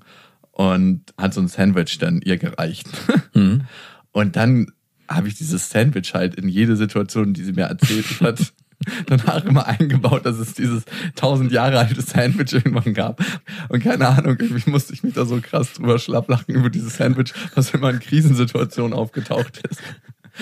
Und 0.52 1.14
hat 1.18 1.34
so 1.34 1.42
ein 1.42 1.48
Sandwich 1.48 2.00
dann 2.00 2.20
ihr 2.22 2.38
gereicht. 2.38 2.88
Und 4.12 4.36
dann 4.36 4.72
habe 5.08 5.28
ich 5.28 5.36
dieses 5.36 5.70
Sandwich 5.70 6.16
halt 6.16 6.34
in 6.34 6.50
jede 6.50 6.76
Situation, 6.76 7.36
die 7.36 7.44
sie 7.44 7.54
mir 7.54 7.66
erzählt 7.66 8.20
hat, 8.22 8.54
danach 9.08 9.44
immer 9.46 9.68
eingebaut, 9.68 10.26
dass 10.26 10.38
es 10.38 10.54
dieses 10.54 10.84
tausend 11.16 11.52
Jahre 11.52 11.80
alte 11.80 12.02
Sandwich 12.02 12.54
irgendwann 12.54 12.94
gab. 12.94 13.24
Und 13.70 13.84
keine 13.84 14.08
Ahnung, 14.08 14.38
irgendwie 14.40 14.70
musste 14.70 14.94
ich 14.94 15.04
mich 15.04 15.14
da 15.14 15.26
so 15.26 15.40
krass 15.42 15.74
drüber 15.74 16.00
schlapplachen 16.00 16.54
über 16.54 16.70
dieses 16.70 16.98
Sandwich, 16.98 17.34
was 17.56 17.72
immer 17.72 17.90
in 17.90 18.00
Krisensituationen 18.00 18.94
aufgetaucht 18.94 19.62
ist. 19.70 19.82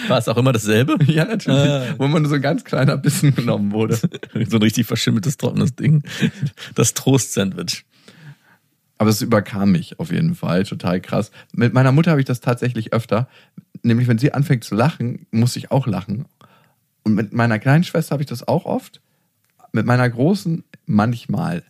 War 0.07 0.17
es 0.17 0.27
auch 0.27 0.37
immer 0.37 0.51
dasselbe? 0.51 0.97
Ja, 1.05 1.23
natürlich. 1.25 1.69
Ah. 1.69 1.95
Wo 1.97 2.07
man 2.07 2.23
nur 2.23 2.29
so 2.29 2.35
ein 2.35 2.41
ganz 2.41 2.63
kleiner 2.63 2.97
Bissen 2.97 3.33
genommen 3.33 3.71
wurde. 3.71 3.95
so 4.49 4.57
ein 4.57 4.61
richtig 4.61 4.85
verschimmeltes, 4.85 5.37
trockenes 5.37 5.75
Ding. 5.75 6.03
Das 6.73 6.93
Trost-Sandwich. 6.93 7.85
Aber 8.97 9.09
es 9.09 9.21
überkam 9.21 9.71
mich 9.71 9.99
auf 9.99 10.11
jeden 10.11 10.35
Fall, 10.35 10.63
total 10.63 11.01
krass. 11.01 11.31
Mit 11.53 11.73
meiner 11.73 11.91
Mutter 11.91 12.11
habe 12.11 12.21
ich 12.21 12.27
das 12.27 12.39
tatsächlich 12.39 12.93
öfter. 12.93 13.27
Nämlich, 13.83 14.07
wenn 14.07 14.17
sie 14.17 14.33
anfängt 14.33 14.63
zu 14.63 14.75
lachen, 14.75 15.27
muss 15.31 15.55
ich 15.55 15.71
auch 15.71 15.85
lachen. 15.85 16.25
Und 17.05 17.13
mit 17.13 17.33
meiner 17.33 17.59
kleinen 17.59 17.83
Schwester 17.83 18.13
habe 18.13 18.23
ich 18.23 18.29
das 18.29 18.47
auch 18.47 18.65
oft. 18.65 18.99
Mit 19.71 19.85
meiner 19.85 20.09
großen 20.09 20.63
manchmal. 20.85 21.63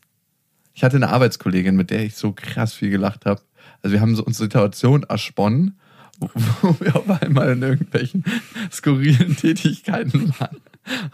Ich 0.73 0.83
hatte 0.83 0.95
eine 0.95 1.09
Arbeitskollegin, 1.09 1.75
mit 1.75 1.89
der 1.89 2.03
ich 2.03 2.15
so 2.15 2.31
krass 2.31 2.73
viel 2.73 2.89
gelacht 2.89 3.25
habe. 3.25 3.41
Also 3.81 3.93
wir 3.93 4.01
haben 4.01 4.15
so 4.15 4.23
uns 4.23 4.37
Situationen 4.37 5.03
ersponnen, 5.03 5.77
wo, 6.19 6.29
wo 6.61 6.79
wir 6.79 6.95
auf 6.95 7.21
einmal 7.21 7.51
in 7.51 7.61
irgendwelchen 7.61 8.23
skurrilen 8.71 9.35
Tätigkeiten 9.35 10.33
waren. 10.39 10.61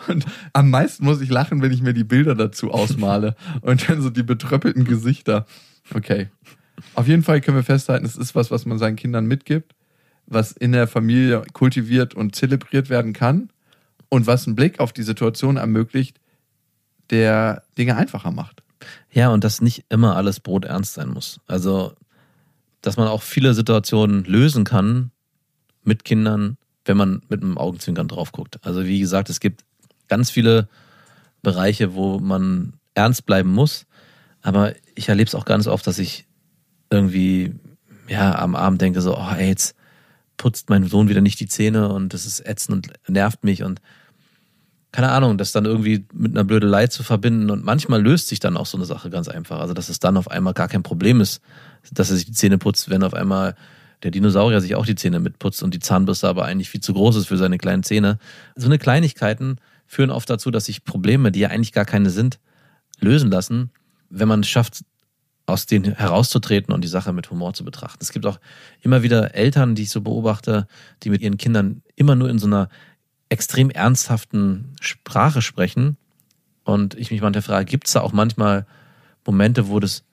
Und 0.08 0.26
am 0.54 0.70
meisten 0.70 1.06
muss 1.06 1.22
ich 1.22 1.30
lachen, 1.30 1.62
wenn 1.62 1.72
ich 1.72 1.82
mir 1.82 1.94
die 1.94 2.04
Bilder 2.04 2.36
dazu 2.36 2.72
ausmale 2.72 3.36
und 3.62 3.90
dann 3.90 4.02
so 4.02 4.10
die 4.10 4.24
betröppelten 4.24 4.86
Gesichter. 4.86 5.48
Okay. 5.94 6.30
Auf 6.94 7.08
jeden 7.08 7.24
Fall 7.24 7.42
können 7.42 7.58
wir 7.58 7.64
festhalten, 7.64 8.06
es 8.06 8.18
ist 8.18 8.36
was, 8.36 8.52
was 8.52 8.66
man 8.66 8.78
seinen 8.78 8.96
Kindern 8.98 9.26
mitgibt, 9.26 9.74
was 10.28 10.52
in 10.52 10.74
der 10.74 10.88
Familie 10.88 11.44
kultiviert 11.54 12.14
und 12.14 12.36
zelebriert 12.36 12.90
werden 12.90 13.14
kann 13.14 13.51
und 14.12 14.28
was 14.28 14.46
einen 14.46 14.56
Blick 14.56 14.80
auf 14.80 14.92
die 14.92 15.04
Situation 15.04 15.56
ermöglicht, 15.56 16.20
der 17.10 17.64
Dinge 17.78 17.96
einfacher 17.96 18.32
macht. 18.32 18.62
Ja, 19.10 19.30
und 19.30 19.44
dass 19.44 19.62
nicht 19.62 19.86
immer 19.90 20.18
alles 20.18 20.42
Brot 20.42 20.66
ernst 20.66 20.94
sein 20.94 21.10
muss. 21.10 21.40
Also, 21.48 21.94
dass 22.82 22.98
man 22.98 23.08
auch 23.08 23.22
viele 23.22 23.54
Situationen 23.54 24.26
lösen 24.26 24.66
kann 24.66 25.12
mit 25.84 26.04
Kindern, 26.04 26.58
wenn 26.84 26.98
man 26.98 27.22
mit 27.30 27.42
einem 27.42 27.58
Augenzwinkern 27.58 28.10
drauf 28.10 28.34
guckt. 28.34 28.60
Also, 28.64 28.86
wie 28.86 29.00
gesagt, 29.00 29.30
es 29.30 29.40
gibt 29.40 29.64
ganz 30.10 30.30
viele 30.30 30.68
Bereiche, 31.42 31.96
wo 31.96 32.20
man 32.20 32.74
ernst 32.94 33.26
bleiben 33.26 33.52
muss. 33.52 33.86
Aber 34.42 34.74
ich 34.94 35.08
erlebe 35.08 35.28
es 35.28 35.36
auch 35.36 35.46
ganz 35.46 35.68
oft, 35.68 35.88
dass 35.88 36.00
ich 36.00 36.26
irgendwie 36.90 37.56
ja 38.10 38.38
am 38.38 38.56
Abend 38.56 38.82
denke 38.82 39.02
so, 39.02 39.18
oh 39.18 39.32
ey, 39.38 39.48
jetzt 39.48 39.76
putzt 40.36 40.70
mein 40.70 40.86
Sohn 40.88 41.08
wieder 41.08 41.22
nicht 41.22 41.40
die 41.40 41.48
Zähne 41.48 41.94
und 41.94 42.14
das 42.14 42.26
ist 42.26 42.46
ätzend 42.46 42.88
und 42.88 43.10
nervt 43.10 43.44
mich 43.46 43.64
und 43.64 43.80
keine 44.92 45.10
Ahnung, 45.10 45.38
das 45.38 45.52
dann 45.52 45.66
irgendwie 45.66 46.06
mit 46.14 46.34
einer 46.34 46.44
Blödelei 46.44 46.88
zu 46.88 47.04
verbinden 47.04 47.50
und 47.50 47.64
manchmal 47.64 48.02
löst 48.02 48.28
sich 48.28 48.40
dann 48.40 48.58
auch 48.58 48.66
so 48.66 48.78
eine 48.78 48.86
Sache 48.86 49.10
ganz 49.10 49.30
einfach. 49.30 49.60
Also, 49.60 49.74
dass 49.74 49.90
es 49.90 50.00
dann 50.00 50.18
auf 50.18 50.30
einmal 50.30 50.54
gar 50.54 50.68
kein 50.68 50.84
Problem 50.84 51.22
ist, 51.22 51.42
dass 51.92 52.10
er 52.10 52.18
sich 52.18 52.26
die 52.26 52.34
Zähne 52.34 52.58
putzt, 52.58 52.90
wenn 52.90 53.04
auf 53.04 53.14
einmal 53.14 53.56
der 54.04 54.12
Dinosaurier 54.12 54.60
sich 54.60 54.76
auch 54.76 54.86
die 54.86 54.96
Zähne 54.96 55.20
mitputzt 55.20 55.64
und 55.64 55.74
die 55.74 55.80
Zahnbürste 55.80 56.28
aber 56.28 56.46
eigentlich 56.46 56.70
viel 56.70 56.82
zu 56.82 56.94
groß 56.94 57.16
ist 57.18 57.28
für 57.28 57.38
seine 57.38 57.58
kleinen 57.58 57.84
Zähne. 57.84 58.18
So 58.56 58.66
eine 58.66 58.80
Kleinigkeiten 58.80 59.58
führen 59.86 60.10
oft 60.10 60.30
dazu, 60.30 60.52
dass 60.52 60.66
sich 60.66 60.84
Probleme, 60.84 61.32
die 61.32 61.42
ja 61.42 61.50
eigentlich 61.50 61.72
gar 61.72 61.86
keine 61.86 62.10
sind, 62.10 62.40
lösen 63.00 63.32
lassen, 63.32 63.72
wenn 64.10 64.28
man 64.28 64.42
es 64.42 64.50
schafft, 64.50 64.84
aus 65.46 65.66
denen 65.66 65.96
herauszutreten 65.96 66.74
und 66.74 66.84
die 66.84 66.88
Sache 66.88 67.14
mit 67.14 67.30
Humor 67.30 67.54
zu 67.54 67.66
betrachten. 67.66 68.00
Es 68.02 68.12
gibt 68.12 68.26
auch 68.26 68.40
immer 68.82 69.04
wieder 69.04 69.36
Eltern, 69.36 69.76
die 69.76 69.84
ich 69.84 69.90
so 69.90 70.02
beobachte, 70.02 70.68
die 71.04 71.10
mit 71.10 71.22
ihren 71.22 71.38
Kindern 71.38 71.82
immer 71.96 72.16
nur 72.16 72.30
in 72.30 72.40
so 72.40 72.48
einer 72.48 72.70
extrem 73.32 73.70
ernsthaften 73.70 74.76
Sprache 74.82 75.42
sprechen. 75.42 75.98
Und 76.64 76.96
ich 76.96 77.12
mich 77.12 77.22
manchmal 77.22 77.42
frage, 77.42 77.66
gibt 77.66 77.88
es 77.88 77.94
da 77.94 78.02
auch 78.02 78.12
manchmal 78.12 78.66
Momente, 79.26 79.70
wo 79.70 79.80
das 79.80 80.04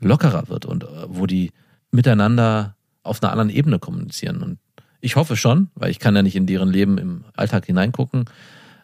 lockerer 0.00 0.48
wird 0.48 0.64
und 0.64 0.84
äh, 0.84 0.86
wo 1.06 1.26
die 1.26 1.52
miteinander 1.90 2.74
auf 3.02 3.22
einer 3.22 3.30
anderen 3.30 3.50
Ebene 3.50 3.78
kommunizieren? 3.78 4.42
Und 4.42 4.58
ich 5.00 5.16
hoffe 5.16 5.36
schon, 5.36 5.68
weil 5.74 5.90
ich 5.90 5.98
kann 5.98 6.16
ja 6.16 6.22
nicht 6.22 6.34
in 6.36 6.46
deren 6.46 6.70
Leben 6.70 6.98
im 6.98 7.24
Alltag 7.36 7.66
hineingucken. 7.66 8.24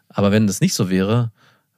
Aber 0.09 0.31
wenn 0.33 0.47
das 0.47 0.61
nicht 0.61 0.75
so 0.75 0.91
wäre, 0.91 1.33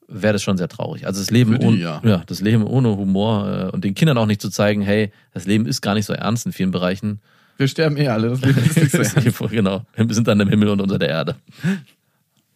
wäre 0.08 0.32
das 0.32 0.42
schon 0.42 0.56
sehr 0.56 0.68
traurig. 0.68 1.06
Also 1.06 1.20
das 1.20 1.30
Leben 1.30 1.58
die, 1.58 1.66
ohne, 1.66 1.76
ja. 1.76 2.02
ja, 2.04 2.22
das 2.26 2.40
Leben 2.40 2.64
ohne 2.64 2.96
Humor 2.96 3.68
äh, 3.68 3.70
und 3.70 3.84
den 3.84 3.94
Kindern 3.94 4.18
auch 4.18 4.26
nicht 4.26 4.42
zu 4.42 4.50
zeigen, 4.50 4.82
hey, 4.82 5.12
das 5.32 5.46
Leben 5.46 5.66
ist 5.66 5.80
gar 5.80 5.94
nicht 5.94 6.06
so 6.06 6.12
ernst 6.12 6.46
in 6.46 6.52
vielen 6.52 6.72
Bereichen. 6.72 7.20
Wir 7.56 7.68
sterben 7.68 7.96
eh 7.98 8.08
alle, 8.08 8.30
das 8.30 8.40
Leben 8.40 8.58
ist 8.64 8.76
nicht 8.76 8.90
so 8.90 8.98
ernst. 9.20 9.50
genau. 9.50 9.84
Wir 9.94 10.14
sind 10.14 10.26
dann 10.26 10.40
im 10.40 10.48
Himmel 10.48 10.68
und 10.68 10.80
unter 10.80 10.98
der 10.98 11.10
Erde. 11.10 11.36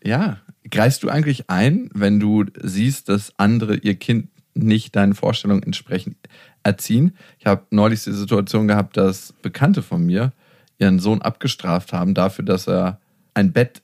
Ja. 0.05 0.39
Greifst 0.71 1.03
du 1.03 1.09
eigentlich 1.09 1.51
ein, 1.51 1.91
wenn 1.93 2.21
du 2.21 2.45
siehst, 2.63 3.09
dass 3.09 3.33
andere 3.37 3.77
ihr 3.77 3.97
Kind 3.97 4.29
nicht 4.55 4.97
deinen 4.97 5.15
Vorstellungen 5.15 5.63
entsprechend 5.63 6.17
erziehen? 6.63 7.17
Ich 7.39 7.47
habe 7.47 7.65
neulich 7.71 8.05
die 8.05 8.13
Situation 8.13 8.69
gehabt, 8.69 8.97
dass 8.97 9.33
Bekannte 9.43 9.83
von 9.83 10.05
mir 10.05 10.33
ihren 10.79 10.99
Sohn 11.01 11.23
abgestraft 11.23 11.93
haben 11.93 12.15
dafür, 12.15 12.45
dass 12.45 12.67
er 12.67 12.99
ein 13.35 13.53
Bett 13.53 13.83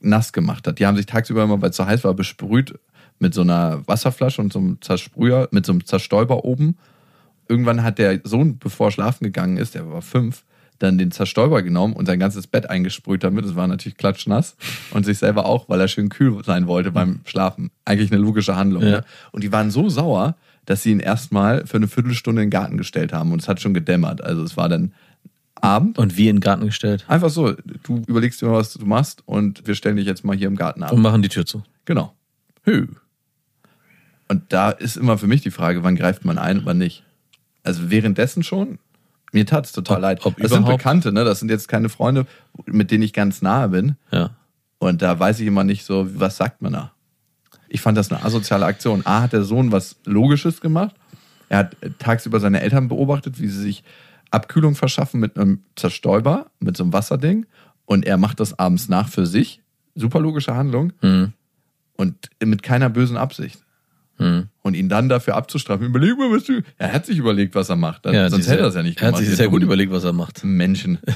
nass 0.00 0.32
gemacht 0.32 0.66
hat. 0.66 0.78
Die 0.78 0.86
haben 0.86 0.96
sich 0.96 1.06
tagsüber 1.06 1.44
immer, 1.44 1.60
weil 1.60 1.70
es 1.70 1.76
so 1.76 1.86
heiß 1.86 2.04
war, 2.04 2.14
besprüht 2.14 2.78
mit 3.18 3.34
so 3.34 3.40
einer 3.40 3.86
Wasserflasche 3.86 4.40
und 4.40 4.52
so 4.52 4.58
einem 4.58 4.80
Zersprüher, 4.80 5.48
mit 5.50 5.66
so 5.66 5.72
einem 5.72 5.84
Zerstäuber 5.84 6.44
oben. 6.44 6.76
Irgendwann 7.48 7.82
hat 7.82 7.98
der 7.98 8.20
Sohn, 8.24 8.58
bevor 8.58 8.88
er 8.88 8.92
schlafen 8.92 9.24
gegangen 9.24 9.56
ist, 9.56 9.74
der 9.74 9.90
war 9.90 10.02
fünf, 10.02 10.44
dann 10.78 10.98
den 10.98 11.10
Zerstäuber 11.10 11.62
genommen 11.62 11.94
und 11.94 12.06
sein 12.06 12.18
ganzes 12.18 12.46
Bett 12.46 12.68
eingesprüht 12.68 13.24
damit. 13.24 13.44
Es 13.44 13.54
war 13.54 13.66
natürlich 13.66 13.96
klatschnass. 13.96 14.56
Und 14.90 15.04
sich 15.04 15.18
selber 15.18 15.46
auch, 15.46 15.68
weil 15.68 15.80
er 15.80 15.88
schön 15.88 16.08
kühl 16.08 16.42
sein 16.44 16.66
wollte 16.66 16.90
beim 16.90 17.20
Schlafen. 17.24 17.70
Eigentlich 17.84 18.12
eine 18.12 18.20
logische 18.20 18.56
Handlung. 18.56 18.82
Ja. 18.82 18.90
Ne? 18.90 19.04
Und 19.32 19.44
die 19.44 19.52
waren 19.52 19.70
so 19.70 19.88
sauer, 19.88 20.36
dass 20.66 20.82
sie 20.82 20.90
ihn 20.90 21.00
erstmal 21.00 21.66
für 21.66 21.76
eine 21.76 21.88
Viertelstunde 21.88 22.42
in 22.42 22.46
den 22.46 22.50
Garten 22.50 22.76
gestellt 22.76 23.12
haben. 23.12 23.32
Und 23.32 23.42
es 23.42 23.48
hat 23.48 23.60
schon 23.60 23.74
gedämmert. 23.74 24.22
Also 24.22 24.42
es 24.42 24.56
war 24.56 24.68
dann 24.68 24.92
Abend. 25.60 25.98
Und 25.98 26.16
wie 26.16 26.28
in 26.28 26.36
den 26.36 26.40
Garten 26.40 26.66
gestellt. 26.66 27.04
Einfach 27.08 27.30
so, 27.30 27.54
du 27.84 28.02
überlegst 28.06 28.42
dir 28.42 28.46
mal, 28.46 28.58
was 28.58 28.74
du 28.74 28.84
machst 28.84 29.22
und 29.26 29.66
wir 29.66 29.74
stellen 29.74 29.96
dich 29.96 30.06
jetzt 30.06 30.24
mal 30.24 30.36
hier 30.36 30.48
im 30.48 30.56
Garten 30.56 30.82
ab. 30.82 30.92
Und 30.92 31.00
machen 31.00 31.22
die 31.22 31.28
Tür 31.28 31.46
zu. 31.46 31.62
Genau. 31.86 32.12
Hü. 32.64 32.88
Und 34.28 34.52
da 34.52 34.70
ist 34.70 34.96
immer 34.96 35.16
für 35.16 35.26
mich 35.26 35.42
die 35.42 35.50
Frage, 35.50 35.82
wann 35.82 35.96
greift 35.96 36.24
man 36.24 36.38
ein 36.38 36.60
und 36.60 36.66
wann 36.66 36.78
nicht. 36.78 37.04
Also 37.62 37.90
währenddessen 37.90 38.42
schon, 38.42 38.78
mir 39.34 39.44
tat 39.46 39.66
es 39.66 39.72
total 39.72 39.96
Ob- 39.98 40.02
leid. 40.02 40.26
ob 40.26 40.36
das 40.38 40.50
sind? 40.52 40.66
Bekannte, 40.66 41.12
ne? 41.12 41.24
Das 41.24 41.40
sind 41.40 41.50
jetzt 41.50 41.68
keine 41.68 41.88
Freunde, 41.88 42.26
mit 42.66 42.90
denen 42.90 43.02
ich 43.02 43.12
ganz 43.12 43.42
nahe 43.42 43.68
bin. 43.68 43.96
Ja. 44.10 44.30
Und 44.78 45.02
da 45.02 45.18
weiß 45.18 45.40
ich 45.40 45.46
immer 45.46 45.64
nicht 45.64 45.84
so, 45.84 46.08
was 46.20 46.36
sagt 46.36 46.62
man 46.62 46.72
da? 46.72 46.92
Ich 47.68 47.80
fand 47.80 47.98
das 47.98 48.10
eine 48.12 48.24
asoziale 48.24 48.64
Aktion. 48.66 49.02
A 49.04 49.22
hat 49.22 49.32
der 49.32 49.42
Sohn 49.42 49.72
was 49.72 49.96
Logisches 50.04 50.60
gemacht. 50.60 50.94
Er 51.48 51.58
hat 51.58 51.76
tagsüber 51.98 52.38
seine 52.40 52.60
Eltern 52.60 52.88
beobachtet, 52.88 53.40
wie 53.40 53.48
sie 53.48 53.60
sich 53.60 53.82
Abkühlung 54.30 54.74
verschaffen 54.74 55.20
mit 55.20 55.36
einem 55.36 55.62
Zerstäuber, 55.76 56.46
mit 56.60 56.76
so 56.76 56.84
einem 56.84 56.92
Wasserding. 56.92 57.46
Und 57.84 58.06
er 58.06 58.16
macht 58.16 58.40
das 58.40 58.58
abends 58.58 58.88
nach 58.88 59.08
für 59.08 59.26
sich. 59.26 59.60
Super 59.94 60.20
logische 60.20 60.54
Handlung. 60.54 60.92
Hm. 61.00 61.32
Und 61.96 62.30
mit 62.44 62.62
keiner 62.62 62.90
bösen 62.90 63.16
Absicht. 63.16 63.60
Hm. 64.18 64.48
Und 64.62 64.74
ihn 64.74 64.88
dann 64.88 65.08
dafür 65.08 65.34
abzustrafen. 65.36 65.86
Überleg 65.86 66.16
mal, 66.16 66.30
was 66.30 66.44
du. 66.44 66.62
Er 66.78 66.92
hat 66.92 67.04
sich 67.06 67.18
überlegt, 67.18 67.54
was 67.54 67.68
er 67.68 67.76
macht. 67.76 68.06
Ja, 68.06 68.30
Sonst 68.30 68.46
hätte 68.48 68.60
er 68.60 68.66
das 68.66 68.74
ja 68.76 68.82
nicht 68.82 69.00
Er 69.00 69.08
hat 69.08 69.14
gemacht. 69.14 69.26
sich 69.28 69.36
sehr 69.36 69.48
gut 69.48 69.62
überlegt, 69.62 69.90
was 69.92 70.04
er 70.04 70.12
macht. 70.12 70.44
Menschen. 70.44 70.98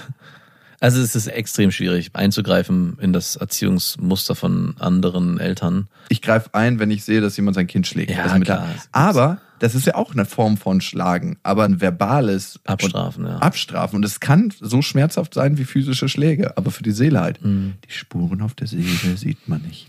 Also 0.80 1.00
es 1.00 1.16
ist 1.16 1.26
extrem 1.26 1.72
schwierig 1.72 2.10
einzugreifen 2.12 2.98
in 3.00 3.12
das 3.12 3.34
Erziehungsmuster 3.34 4.36
von 4.36 4.76
anderen 4.78 5.40
Eltern. 5.40 5.88
Ich 6.08 6.22
greife 6.22 6.54
ein, 6.54 6.78
wenn 6.78 6.92
ich 6.92 7.02
sehe, 7.02 7.20
dass 7.20 7.36
jemand 7.36 7.56
sein 7.56 7.66
Kind 7.66 7.88
schlägt. 7.88 8.12
Ja, 8.12 8.22
Also 8.26 8.38
klar. 8.38 8.64
der- 8.64 8.82
Aber 8.92 9.40
das 9.58 9.74
ist 9.74 9.86
ja 9.88 9.96
auch 9.96 10.12
eine 10.12 10.24
Form 10.24 10.56
von 10.56 10.80
Schlagen, 10.80 11.36
aber 11.42 11.64
ein 11.64 11.80
verbales 11.80 12.60
Abstrafen, 12.64 13.24
und 13.24 13.30
ja. 13.32 13.38
Abstrafen. 13.38 13.96
Und 13.96 14.04
es 14.04 14.20
kann 14.20 14.52
so 14.60 14.80
schmerzhaft 14.80 15.34
sein 15.34 15.58
wie 15.58 15.64
physische 15.64 16.08
Schläge, 16.08 16.56
aber 16.56 16.70
für 16.70 16.84
die 16.84 16.92
Seele 16.92 17.18
halt. 17.22 17.44
Mhm. 17.44 17.72
Die 17.88 17.92
Spuren 17.92 18.40
auf 18.40 18.54
der 18.54 18.68
Seele 18.68 18.86
sieht 19.16 19.48
man 19.48 19.62
nicht. 19.62 19.88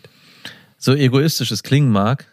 So 0.80 0.96
egoistisch 0.96 1.52
es 1.52 1.62
klingen 1.62 1.92
mag, 1.92 2.26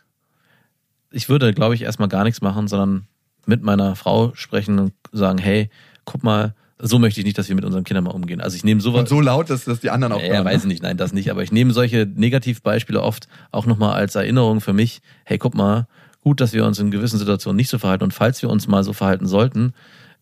ich 1.16 1.28
würde, 1.28 1.52
glaube 1.54 1.74
ich, 1.74 1.82
erstmal 1.82 2.08
gar 2.08 2.24
nichts 2.24 2.42
machen, 2.42 2.68
sondern 2.68 3.06
mit 3.46 3.62
meiner 3.62 3.96
Frau 3.96 4.32
sprechen 4.34 4.78
und 4.78 4.92
sagen, 5.12 5.38
hey, 5.38 5.70
guck 6.04 6.22
mal, 6.22 6.54
so 6.78 6.98
möchte 6.98 7.20
ich 7.20 7.24
nicht, 7.26 7.38
dass 7.38 7.48
wir 7.48 7.54
mit 7.54 7.64
unseren 7.64 7.84
Kindern 7.84 8.04
mal 8.04 8.10
umgehen. 8.10 8.40
Also 8.42 8.54
ich 8.56 8.64
nehme 8.64 8.82
sowas. 8.82 9.00
Und 9.00 9.08
so 9.08 9.20
laut, 9.22 9.48
dass 9.48 9.64
das 9.64 9.80
die 9.80 9.88
anderen 9.88 10.12
auch 10.12 10.20
Ja, 10.20 10.34
hören. 10.34 10.44
weiß 10.44 10.62
ich 10.62 10.68
nicht, 10.68 10.82
nein, 10.82 10.98
das 10.98 11.12
nicht. 11.14 11.30
Aber 11.30 11.42
ich 11.42 11.50
nehme 11.52 11.72
solche 11.72 12.06
Negativbeispiele 12.14 13.00
oft 13.00 13.28
auch 13.50 13.64
nochmal 13.64 13.94
als 13.94 14.14
Erinnerung 14.14 14.60
für 14.60 14.74
mich. 14.74 15.00
Hey, 15.24 15.38
guck 15.38 15.54
mal, 15.54 15.86
gut, 16.20 16.40
dass 16.42 16.52
wir 16.52 16.66
uns 16.66 16.78
in 16.78 16.90
gewissen 16.90 17.18
Situationen 17.18 17.56
nicht 17.56 17.70
so 17.70 17.78
verhalten. 17.78 18.04
Und 18.04 18.12
falls 18.12 18.42
wir 18.42 18.50
uns 18.50 18.68
mal 18.68 18.84
so 18.84 18.92
verhalten 18.92 19.26
sollten, 19.26 19.72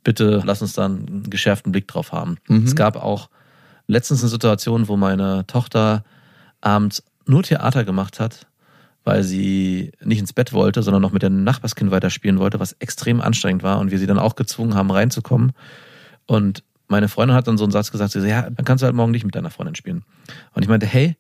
bitte 0.05 0.43
lass 0.45 0.63
uns 0.63 0.75
da 0.75 0.85
einen 0.85 1.29
geschärften 1.29 1.73
Blick 1.73 1.89
drauf 1.89 2.13
haben. 2.13 2.37
Es 2.65 2.77
gab 2.77 2.95
auch 2.97 3.31
letztens 3.89 4.21
eine 4.23 4.31
Situation, 4.31 4.87
wo 4.87 4.97
meine 4.97 5.45
Tochter 5.49 6.05
abends 6.61 7.03
nur 7.27 7.43
Theater 7.43 7.85
gemacht 7.85 8.21
hat, 8.21 8.47
weil 9.05 9.23
sie 9.23 9.93
nicht 10.03 10.19
ins 10.19 10.33
Bett 10.33 10.53
wollte, 10.53 10.83
sondern 10.83 11.03
noch 11.03 11.13
mit 11.13 11.23
dem 11.23 11.45
Nachbarskind 11.45 11.91
weiterspielen 11.91 12.39
wollte, 12.39 12.59
was 12.59 12.73
extrem 12.73 13.21
anstrengend 13.21 13.63
war 13.63 13.79
und 13.79 13.91
wir 13.91 13.99
sie 13.99 14.07
dann 14.07 14.19
auch 14.19 14.35
gezwungen 14.35 14.75
haben, 14.75 14.91
reinzukommen. 14.91 15.53
Und 16.27 16.65
meine 16.89 17.09
Freundin 17.09 17.37
hat 17.37 17.47
dann 17.47 17.59
so 17.59 17.65
einen 17.65 17.73
Satz 17.73 17.93
gesagt, 17.93 18.13
sie 18.13 18.21
so, 18.21 18.27
ja, 18.27 18.43
dann 18.43 18.65
kannst 18.65 18.83
du 18.83 18.87
halt 18.87 18.97
morgen 18.97 19.13
nicht 19.13 19.25
mit 19.25 19.35
deiner 19.35 19.51
Freundin 19.51 19.75
spielen. 19.75 20.05
Und 20.53 20.63
ich 20.63 20.69
meinte, 20.69 20.87
hey, 20.87 21.17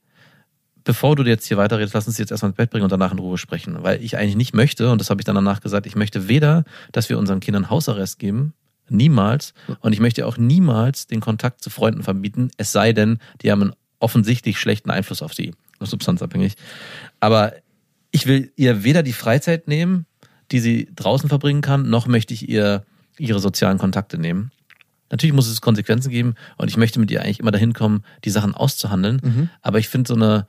bevor 0.84 1.16
du 1.16 1.22
jetzt 1.24 1.46
hier 1.46 1.56
weiterredest, 1.56 1.94
lass 1.94 2.06
uns 2.06 2.18
jetzt 2.18 2.30
erstmal 2.30 2.50
ins 2.50 2.56
Bett 2.56 2.70
bringen 2.70 2.84
und 2.84 2.92
danach 2.92 3.12
in 3.12 3.18
Ruhe 3.18 3.38
sprechen. 3.38 3.76
Weil 3.82 4.02
ich 4.02 4.16
eigentlich 4.16 4.36
nicht 4.36 4.54
möchte, 4.54 4.90
und 4.90 5.00
das 5.00 5.10
habe 5.10 5.20
ich 5.20 5.24
dann 5.24 5.34
danach 5.34 5.60
gesagt, 5.60 5.86
ich 5.86 5.96
möchte 5.96 6.28
weder, 6.28 6.64
dass 6.92 7.08
wir 7.08 7.18
unseren 7.18 7.40
Kindern 7.40 7.70
Hausarrest 7.70 8.18
geben, 8.18 8.54
niemals, 8.88 9.54
und 9.80 9.92
ich 9.92 10.00
möchte 10.00 10.26
auch 10.26 10.36
niemals 10.36 11.06
den 11.06 11.20
Kontakt 11.20 11.62
zu 11.62 11.70
Freunden 11.70 12.02
verbieten, 12.02 12.50
es 12.56 12.72
sei 12.72 12.92
denn, 12.92 13.18
die 13.42 13.50
haben 13.50 13.62
einen 13.62 13.72
offensichtlich 13.98 14.58
schlechten 14.58 14.90
Einfluss 14.90 15.22
auf 15.22 15.32
sie, 15.32 15.54
substanzabhängig. 15.80 16.54
Aber 17.20 17.54
ich 18.14 18.26
will 18.26 18.52
ihr 18.54 18.84
weder 18.84 19.02
die 19.02 19.12
Freizeit 19.12 19.66
nehmen, 19.66 20.06
die 20.52 20.60
sie 20.60 20.88
draußen 20.94 21.28
verbringen 21.28 21.62
kann, 21.62 21.90
noch 21.90 22.06
möchte 22.06 22.32
ich 22.32 22.48
ihr 22.48 22.84
ihre 23.18 23.40
sozialen 23.40 23.76
Kontakte 23.76 24.18
nehmen. 24.18 24.52
Natürlich 25.10 25.34
muss 25.34 25.48
es 25.48 25.60
Konsequenzen 25.60 26.10
geben 26.10 26.36
und 26.56 26.68
ich 26.68 26.76
möchte 26.76 27.00
mit 27.00 27.10
ihr 27.10 27.22
eigentlich 27.22 27.40
immer 27.40 27.50
dahin 27.50 27.72
kommen, 27.72 28.04
die 28.24 28.30
Sachen 28.30 28.54
auszuhandeln. 28.54 29.50
Aber 29.62 29.80
ich 29.80 29.88
finde 29.88 30.06
so 30.06 30.14
eine 30.14 30.46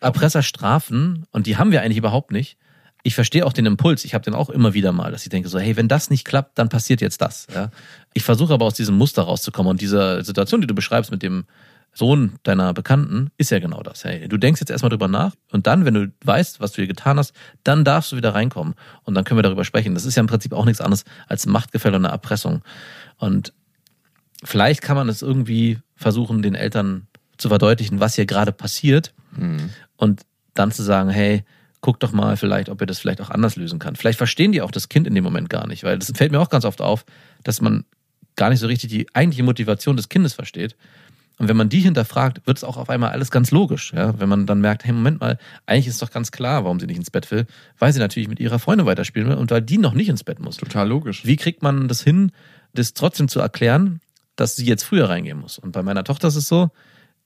Erpresserstrafen, 0.00 1.26
und 1.32 1.46
die 1.46 1.58
haben 1.58 1.70
wir 1.70 1.82
eigentlich 1.82 1.98
überhaupt 1.98 2.32
nicht. 2.32 2.56
Ich 3.02 3.14
verstehe 3.14 3.44
auch 3.44 3.52
den 3.52 3.66
Impuls, 3.66 4.06
ich 4.06 4.14
habe 4.14 4.24
den 4.24 4.34
auch 4.34 4.48
immer 4.48 4.72
wieder 4.72 4.92
mal, 4.92 5.12
dass 5.12 5.24
ich 5.24 5.28
denke 5.28 5.50
so, 5.50 5.58
hey, 5.58 5.76
wenn 5.76 5.88
das 5.88 6.08
nicht 6.08 6.24
klappt, 6.24 6.58
dann 6.58 6.70
passiert 6.70 7.02
jetzt 7.02 7.20
das. 7.20 7.46
Ja? 7.54 7.70
Ich 8.14 8.22
versuche 8.22 8.54
aber 8.54 8.64
aus 8.64 8.74
diesem 8.74 8.96
Muster 8.96 9.22
rauszukommen 9.22 9.70
und 9.70 9.82
diese 9.82 10.24
Situation, 10.24 10.62
die 10.62 10.66
du 10.66 10.74
beschreibst 10.74 11.10
mit 11.10 11.22
dem 11.22 11.44
Sohn 11.94 12.38
deiner 12.42 12.72
Bekannten, 12.72 13.30
ist 13.36 13.50
ja 13.50 13.58
genau 13.58 13.82
das. 13.82 14.04
Hey, 14.04 14.26
du 14.26 14.38
denkst 14.38 14.60
jetzt 14.60 14.70
erstmal 14.70 14.90
drüber 14.90 15.08
nach 15.08 15.34
und 15.50 15.66
dann, 15.66 15.84
wenn 15.84 15.94
du 15.94 16.12
weißt, 16.24 16.60
was 16.60 16.72
du 16.72 16.76
hier 16.76 16.86
getan 16.86 17.18
hast, 17.18 17.34
dann 17.64 17.84
darfst 17.84 18.12
du 18.12 18.16
wieder 18.16 18.34
reinkommen 18.34 18.74
und 19.02 19.14
dann 19.14 19.24
können 19.24 19.38
wir 19.38 19.42
darüber 19.42 19.64
sprechen. 19.64 19.94
Das 19.94 20.06
ist 20.06 20.16
ja 20.16 20.20
im 20.20 20.26
Prinzip 20.26 20.52
auch 20.54 20.64
nichts 20.64 20.80
anderes 20.80 21.04
als 21.28 21.44
Machtgefälle 21.46 21.96
und 21.96 22.04
eine 22.04 22.12
Erpressung. 22.12 22.62
Und 23.18 23.52
vielleicht 24.42 24.80
kann 24.80 24.96
man 24.96 25.08
es 25.08 25.20
irgendwie 25.20 25.78
versuchen, 25.94 26.40
den 26.40 26.54
Eltern 26.54 27.08
zu 27.36 27.48
verdeutlichen, 27.48 28.00
was 28.00 28.14
hier 28.14 28.26
gerade 28.26 28.52
passiert 28.52 29.12
und 29.96 30.22
dann 30.54 30.72
zu 30.72 30.82
sagen, 30.82 31.10
hey, 31.10 31.44
guck 31.80 31.98
doch 32.00 32.12
mal 32.12 32.36
vielleicht, 32.36 32.68
ob 32.68 32.80
ihr 32.80 32.86
das 32.86 32.98
vielleicht 32.98 33.20
auch 33.20 33.30
anders 33.30 33.56
lösen 33.56 33.78
kann. 33.78 33.96
Vielleicht 33.96 34.18
verstehen 34.18 34.52
die 34.52 34.62
auch 34.62 34.70
das 34.70 34.88
Kind 34.88 35.06
in 35.06 35.14
dem 35.14 35.24
Moment 35.24 35.50
gar 35.50 35.66
nicht, 35.66 35.84
weil 35.84 35.98
das 35.98 36.12
fällt 36.14 36.32
mir 36.32 36.40
auch 36.40 36.50
ganz 36.50 36.64
oft 36.64 36.80
auf, 36.80 37.04
dass 37.42 37.60
man 37.60 37.84
gar 38.36 38.50
nicht 38.50 38.60
so 38.60 38.66
richtig 38.66 38.90
die 38.90 39.06
eigentliche 39.14 39.42
Motivation 39.42 39.96
des 39.96 40.08
Kindes 40.08 40.32
versteht. 40.34 40.76
Und 41.42 41.48
wenn 41.48 41.56
man 41.56 41.68
die 41.68 41.80
hinterfragt, 41.80 42.46
wird 42.46 42.58
es 42.58 42.62
auch 42.62 42.76
auf 42.76 42.88
einmal 42.88 43.10
alles 43.10 43.32
ganz 43.32 43.50
logisch. 43.50 43.92
Ja? 43.92 44.16
Wenn 44.20 44.28
man 44.28 44.46
dann 44.46 44.60
merkt, 44.60 44.84
hey, 44.84 44.92
Moment 44.92 45.20
mal, 45.20 45.38
eigentlich 45.66 45.88
ist 45.88 46.00
doch 46.00 46.12
ganz 46.12 46.30
klar, 46.30 46.62
warum 46.62 46.78
sie 46.78 46.86
nicht 46.86 46.98
ins 46.98 47.10
Bett 47.10 47.28
will, 47.32 47.46
weil 47.80 47.92
sie 47.92 47.98
natürlich 47.98 48.28
mit 48.28 48.38
ihrer 48.38 48.60
Freundin 48.60 48.86
weiterspielen 48.86 49.28
will 49.28 49.34
und 49.34 49.50
weil 49.50 49.60
die 49.60 49.78
noch 49.78 49.92
nicht 49.92 50.08
ins 50.08 50.22
Bett 50.22 50.38
muss. 50.38 50.56
Total 50.56 50.88
logisch. 50.88 51.26
Wie 51.26 51.34
kriegt 51.34 51.60
man 51.60 51.88
das 51.88 52.00
hin, 52.00 52.30
das 52.74 52.94
trotzdem 52.94 53.26
zu 53.26 53.40
erklären, 53.40 54.00
dass 54.36 54.54
sie 54.54 54.64
jetzt 54.64 54.84
früher 54.84 55.08
reingehen 55.08 55.40
muss? 55.40 55.58
Und 55.58 55.72
bei 55.72 55.82
meiner 55.82 56.04
Tochter 56.04 56.28
ist 56.28 56.36
es 56.36 56.46
so, 56.46 56.70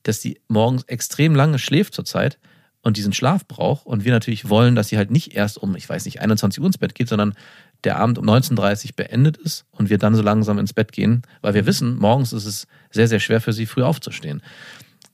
dass 0.03 0.23
sie 0.23 0.41
morgens 0.49 0.85
extrem 0.85 1.35
lange 1.35 1.59
schläft 1.59 1.93
zurzeit 1.93 2.39
und 2.81 2.97
diesen 2.97 3.13
Schlaf 3.13 3.47
braucht. 3.47 3.85
Und 3.85 4.07
wir 4.07 4.13
natürlich 4.13 4.49
wollen, 4.49 4.77
dass 4.77 4.89
sie 4.89 4.97
halt 4.97 5.11
nicht 5.11 5.35
erst 5.35 5.59
um, 5.59 5.77
ich 5.77 5.87
weiß 5.87 6.07
nicht, 6.07 6.23
21 6.23 6.59
Uhr 6.59 6.69
ins 6.69 6.79
Bett 6.79 6.95
geht, 6.95 7.11
sondern 7.11 7.35
der 7.85 7.99
Abend 7.99 8.19
um 8.19 8.27
19.30 8.29 8.87
Uhr 8.87 8.91
beendet 8.97 9.37
ist 9.37 9.65
und 9.71 9.91
wir 9.91 9.99
dann 9.99 10.15
so 10.15 10.23
langsam 10.23 10.59
ins 10.59 10.73
Bett 10.73 10.93
gehen, 10.93 11.23
weil 11.43 11.55
wir 11.55 11.67
wissen, 11.67 11.97
morgens 11.97 12.33
ist 12.33 12.47
es 12.47 12.67
sehr, 12.91 13.09
sehr 13.09 13.21
schwer 13.21 13.41
für 13.41 13.53
sie, 13.53 13.67
früh 13.67 13.83
aufzustehen. 13.83 14.43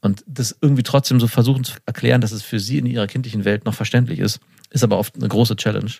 Und 0.00 0.24
das 0.26 0.56
irgendwie 0.60 0.82
trotzdem 0.82 1.20
so 1.20 1.28
versuchen 1.28 1.64
zu 1.64 1.74
erklären, 1.86 2.20
dass 2.20 2.32
es 2.32 2.42
für 2.42 2.58
sie 2.58 2.78
in 2.78 2.86
ihrer 2.86 3.06
kindlichen 3.06 3.44
Welt 3.44 3.64
noch 3.64 3.74
verständlich 3.74 4.18
ist, 4.18 4.40
ist 4.70 4.82
aber 4.82 4.98
oft 4.98 5.16
eine 5.16 5.28
große 5.28 5.56
Challenge. 5.56 5.92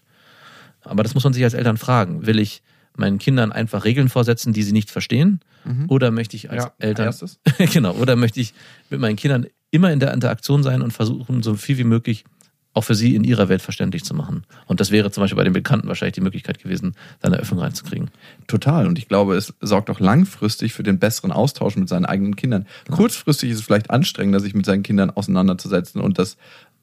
Aber 0.81 1.03
das 1.03 1.15
muss 1.15 1.25
man 1.25 1.33
sich 1.33 1.45
als 1.45 1.55
Eltern 1.55 1.77
fragen. 1.77 2.27
Will 2.27 2.41
ich 2.41 2.63
meinen 2.97 3.19
Kindern 3.19 3.53
einfach 3.53 3.85
Regeln 3.85 4.09
vorsetzen, 4.09 4.53
die 4.53 4.63
sie 4.63 4.73
nicht 4.73 4.91
verstehen? 4.91 5.41
Oder 5.89 6.11
möchte 6.11 6.37
ich 6.37 6.51
als 6.51 6.65
Ja, 6.65 6.73
Eltern 6.79 7.15
genau, 7.73 7.95
oder 7.95 8.17
möchte 8.17 8.41
ich 8.41 8.55
mit 8.91 8.99
meinen 9.01 9.17
Kindern 9.17 9.47
immer 9.71 9.93
in 9.93 10.01
der 10.01 10.13
Interaktion 10.13 10.63
sein 10.63 10.83
und 10.83 10.93
versuchen, 10.93 11.43
so 11.43 11.55
viel 11.55 11.79
wie 11.79 11.85
möglich 11.85 12.25
auch 12.75 12.83
für 12.83 12.95
sie 12.95 13.15
in 13.15 13.25
ihrer 13.25 13.49
Welt 13.49 13.61
verständlich 13.61 14.05
zu 14.05 14.15
machen. 14.15 14.45
Und 14.67 14.81
das 14.81 14.91
wäre 14.91 15.11
zum 15.11 15.23
Beispiel 15.23 15.37
bei 15.37 15.45
den 15.45 15.53
Bekannten 15.53 15.89
wahrscheinlich 15.89 16.15
die 16.15 16.23
Möglichkeit 16.23 16.59
gewesen, 16.59 16.95
da 17.21 17.29
eine 17.29 17.39
Öffnung 17.39 17.61
reinzukriegen. 17.61 18.11
Total. 18.47 18.87
Und 18.87 18.99
ich 18.99 19.09
glaube, 19.09 19.37
es 19.37 19.53
sorgt 19.61 19.91
auch 19.91 20.01
langfristig 20.01 20.73
für 20.73 20.83
den 20.83 20.99
besseren 20.99 21.33
Austausch 21.33 21.77
mit 21.77 21.89
seinen 21.89 22.07
eigenen 22.07 22.37
Kindern. 22.37 22.67
Kurzfristig 22.91 23.51
ist 23.51 23.59
es 23.59 23.65
vielleicht 23.65 23.91
anstrengender, 23.91 24.41
sich 24.41 24.55
mit 24.55 24.65
seinen 24.65 24.83
Kindern 24.83 25.11
auseinanderzusetzen 25.11 26.01
und 26.01 26.19
das 26.19 26.39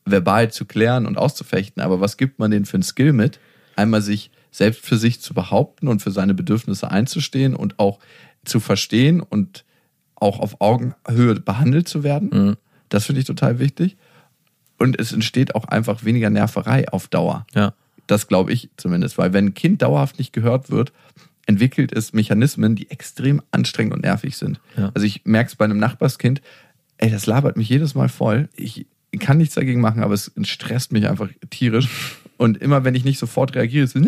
verbal 0.06 0.52
zu 0.52 0.66
klären 0.66 1.08
und 1.08 1.18
auszufechten. 1.18 1.82
Aber 1.82 2.00
was 2.02 2.18
gibt 2.18 2.40
man 2.40 2.52
denen 2.52 2.66
für 2.66 2.78
ein 2.78 2.84
Skill 2.84 3.14
mit? 3.14 3.40
Einmal 3.76 4.02
sich 4.02 4.30
selbst 4.52 4.86
für 4.86 4.98
sich 4.98 5.22
zu 5.22 5.34
behaupten 5.34 5.88
und 5.88 6.02
für 6.02 6.12
seine 6.12 6.34
Bedürfnisse 6.34 6.90
einzustehen 6.90 7.56
und 7.56 7.80
auch 7.80 8.00
zu 8.46 8.60
verstehen 8.60 9.22
und 9.22 9.66
auch 10.16 10.40
auf 10.40 10.60
Augenhöhe 10.60 11.36
behandelt 11.40 11.88
zu 11.88 12.04
werden. 12.04 12.58
Das 12.90 13.06
finde 13.06 13.22
ich 13.22 13.28
total 13.28 13.60
wichtig 13.60 13.98
und 14.80 15.00
es 15.00 15.12
entsteht 15.12 15.56
auch 15.56 15.66
einfach 15.66 16.04
weniger 16.04 16.30
Nerverei 16.30 16.88
auf 16.90 17.08
Dauer. 17.08 17.46
Ja. 17.54 17.74
Das 18.08 18.28
glaube 18.28 18.52
ich 18.52 18.70
zumindest, 18.78 19.18
weil 19.18 19.34
wenn 19.34 19.48
ein 19.48 19.54
Kind 19.54 19.82
dauerhaft 19.82 20.18
nicht 20.18 20.34
gehört 20.34 20.72
wird, 20.72 20.92
entwickelt 21.46 21.92
es 21.92 22.14
Mechanismen, 22.14 22.76
die 22.76 22.90
extrem 22.90 23.42
anstrengend 23.52 23.94
und 23.94 24.02
nervig 24.04 24.38
sind. 24.38 24.60
Ja. 24.78 24.92
Also 24.94 25.06
ich 25.06 25.22
merke 25.26 25.50
es 25.50 25.56
bei 25.56 25.66
einem 25.66 25.78
Nachbarskind, 25.78 26.42
ey, 26.98 27.12
das 27.12 27.26
labert 27.26 27.58
mich 27.58 27.70
jedes 27.70 27.96
Mal 27.96 28.10
voll. 28.10 28.50
Ich 28.56 28.88
kann 29.20 29.38
nichts 29.38 29.56
dagegen 29.56 29.82
machen, 29.82 30.04
aber 30.04 30.14
es 30.14 30.32
stresst 30.44 30.92
mich 30.92 31.08
einfach 31.08 31.30
tierisch. 31.50 31.88
Und 32.38 32.58
immer 32.58 32.84
wenn 32.84 32.96
ich 32.96 33.04
nicht 33.04 33.20
sofort 33.20 33.56
reagiere, 33.56 33.84
ist 33.84 33.96
es 33.96 34.02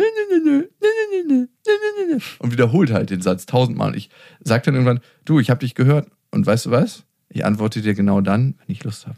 und 2.39 2.51
wiederholt 2.51 2.91
halt 2.91 3.09
den 3.09 3.21
Satz 3.21 3.45
tausendmal. 3.45 3.95
Ich 3.95 4.09
sage 4.39 4.63
dann 4.65 4.75
irgendwann, 4.75 4.99
du, 5.25 5.39
ich 5.39 5.49
habe 5.49 5.59
dich 5.59 5.75
gehört 5.75 6.09
und 6.31 6.45
weißt 6.45 6.67
du 6.67 6.71
was? 6.71 7.03
Ich 7.29 7.45
antworte 7.45 7.81
dir 7.81 7.93
genau 7.93 8.21
dann, 8.21 8.55
wenn 8.59 8.73
ich 8.73 8.83
Lust 8.83 9.07
habe 9.07 9.17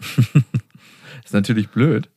ist 1.26 1.34
natürlich 1.34 1.70
blöd, 1.70 2.10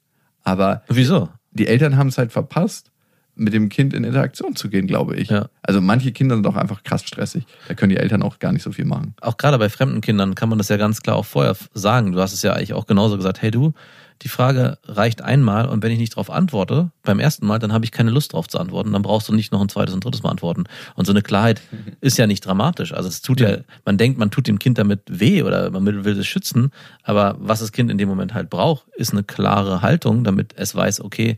aber 0.42 0.82
Wieso? 0.88 1.28
die 1.50 1.66
Eltern 1.66 1.96
haben 1.96 2.08
es 2.08 2.18
halt 2.18 2.32
verpasst, 2.32 2.90
mit 3.36 3.52
dem 3.52 3.68
Kind 3.68 3.94
in 3.94 4.02
Interaktion 4.02 4.56
zu 4.56 4.68
gehen, 4.68 4.86
glaube 4.86 5.16
ich. 5.16 5.28
Ja. 5.28 5.48
Also 5.62 5.80
manche 5.80 6.10
Kinder 6.12 6.34
sind 6.34 6.46
auch 6.46 6.56
einfach 6.56 6.82
krass 6.82 7.04
stressig. 7.04 7.44
Da 7.68 7.74
können 7.74 7.90
die 7.90 7.98
Eltern 7.98 8.22
auch 8.22 8.38
gar 8.38 8.52
nicht 8.52 8.62
so 8.62 8.72
viel 8.72 8.86
machen. 8.86 9.14
Auch 9.20 9.36
gerade 9.36 9.58
bei 9.58 9.68
fremden 9.68 10.00
Kindern 10.00 10.34
kann 10.34 10.48
man 10.48 10.58
das 10.58 10.68
ja 10.68 10.76
ganz 10.76 11.02
klar 11.02 11.16
auch 11.16 11.26
vorher 11.26 11.54
sagen. 11.74 12.12
Du 12.12 12.20
hast 12.20 12.32
es 12.32 12.42
ja 12.42 12.54
eigentlich 12.54 12.72
auch 12.72 12.86
genauso 12.86 13.16
gesagt. 13.16 13.42
Hey 13.42 13.50
du, 13.50 13.74
die 14.22 14.28
Frage 14.28 14.78
reicht 14.84 15.20
einmal 15.20 15.68
und 15.68 15.82
wenn 15.82 15.92
ich 15.92 15.98
nicht 15.98 16.14
darauf 16.14 16.30
antworte, 16.30 16.90
beim 17.02 17.20
ersten 17.20 17.46
Mal, 17.46 17.58
dann 17.58 17.72
habe 17.72 17.84
ich 17.84 17.92
keine 17.92 18.10
Lust 18.10 18.32
drauf 18.32 18.48
zu 18.48 18.58
antworten. 18.58 18.92
Dann 18.92 19.02
brauchst 19.02 19.28
du 19.28 19.34
nicht 19.34 19.52
noch 19.52 19.60
ein 19.60 19.68
zweites 19.68 19.94
und 19.94 20.02
drittes 20.02 20.22
Mal 20.22 20.30
antworten. 20.30 20.64
Und 20.94 21.04
so 21.04 21.12
eine 21.12 21.20
Klarheit 21.20 21.60
ist 22.00 22.16
ja 22.16 22.26
nicht 22.26 22.44
dramatisch. 22.44 22.94
Also 22.94 23.08
es 23.08 23.20
tut 23.20 23.40
ja, 23.40 23.58
man 23.84 23.98
denkt, 23.98 24.18
man 24.18 24.30
tut 24.30 24.46
dem 24.46 24.58
Kind 24.58 24.78
damit 24.78 25.00
weh 25.08 25.42
oder 25.42 25.70
man 25.70 25.84
will 25.84 26.18
es 26.18 26.26
schützen. 26.26 26.70
Aber 27.02 27.36
was 27.38 27.60
das 27.60 27.72
Kind 27.72 27.90
in 27.90 27.98
dem 27.98 28.08
Moment 28.08 28.32
halt 28.32 28.48
braucht, 28.48 28.86
ist 28.96 29.12
eine 29.12 29.22
klare 29.22 29.82
Haltung, 29.82 30.24
damit 30.24 30.54
es 30.56 30.74
weiß, 30.74 31.02
okay, 31.02 31.36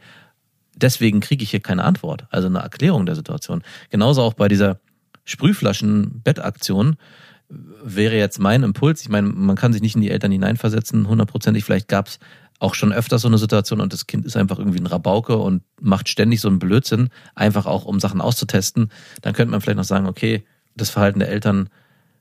deswegen 0.82 1.20
kriege 1.20 1.42
ich 1.42 1.50
hier 1.50 1.60
keine 1.60 1.84
Antwort. 1.84 2.26
Also 2.30 2.48
eine 2.48 2.60
Erklärung 2.60 3.06
der 3.06 3.14
Situation. 3.14 3.62
Genauso 3.90 4.22
auch 4.22 4.34
bei 4.34 4.48
dieser 4.48 4.80
Sprühflaschen-Bettaktion 5.24 6.96
wäre 7.82 8.16
jetzt 8.16 8.38
mein 8.38 8.62
Impuls. 8.62 9.02
Ich 9.02 9.08
meine, 9.08 9.28
man 9.28 9.56
kann 9.56 9.72
sich 9.72 9.82
nicht 9.82 9.94
in 9.94 10.02
die 10.02 10.10
Eltern 10.10 10.32
hineinversetzen, 10.32 11.08
hundertprozentig. 11.08 11.64
Vielleicht 11.64 11.88
gab 11.88 12.08
es 12.08 12.18
auch 12.58 12.74
schon 12.74 12.92
öfter 12.92 13.18
so 13.18 13.28
eine 13.28 13.38
Situation 13.38 13.80
und 13.80 13.92
das 13.92 14.06
Kind 14.06 14.26
ist 14.26 14.36
einfach 14.36 14.58
irgendwie 14.58 14.80
ein 14.80 14.86
Rabauke 14.86 15.36
und 15.36 15.62
macht 15.80 16.08
ständig 16.08 16.40
so 16.40 16.48
einen 16.48 16.58
Blödsinn, 16.58 17.08
einfach 17.34 17.66
auch 17.66 17.84
um 17.84 18.00
Sachen 18.00 18.20
auszutesten. 18.20 18.90
Dann 19.22 19.32
könnte 19.32 19.52
man 19.52 19.60
vielleicht 19.60 19.76
noch 19.76 19.84
sagen, 19.84 20.06
okay, 20.06 20.44
das 20.74 20.90
Verhalten 20.90 21.20
der 21.20 21.28
Eltern 21.28 21.68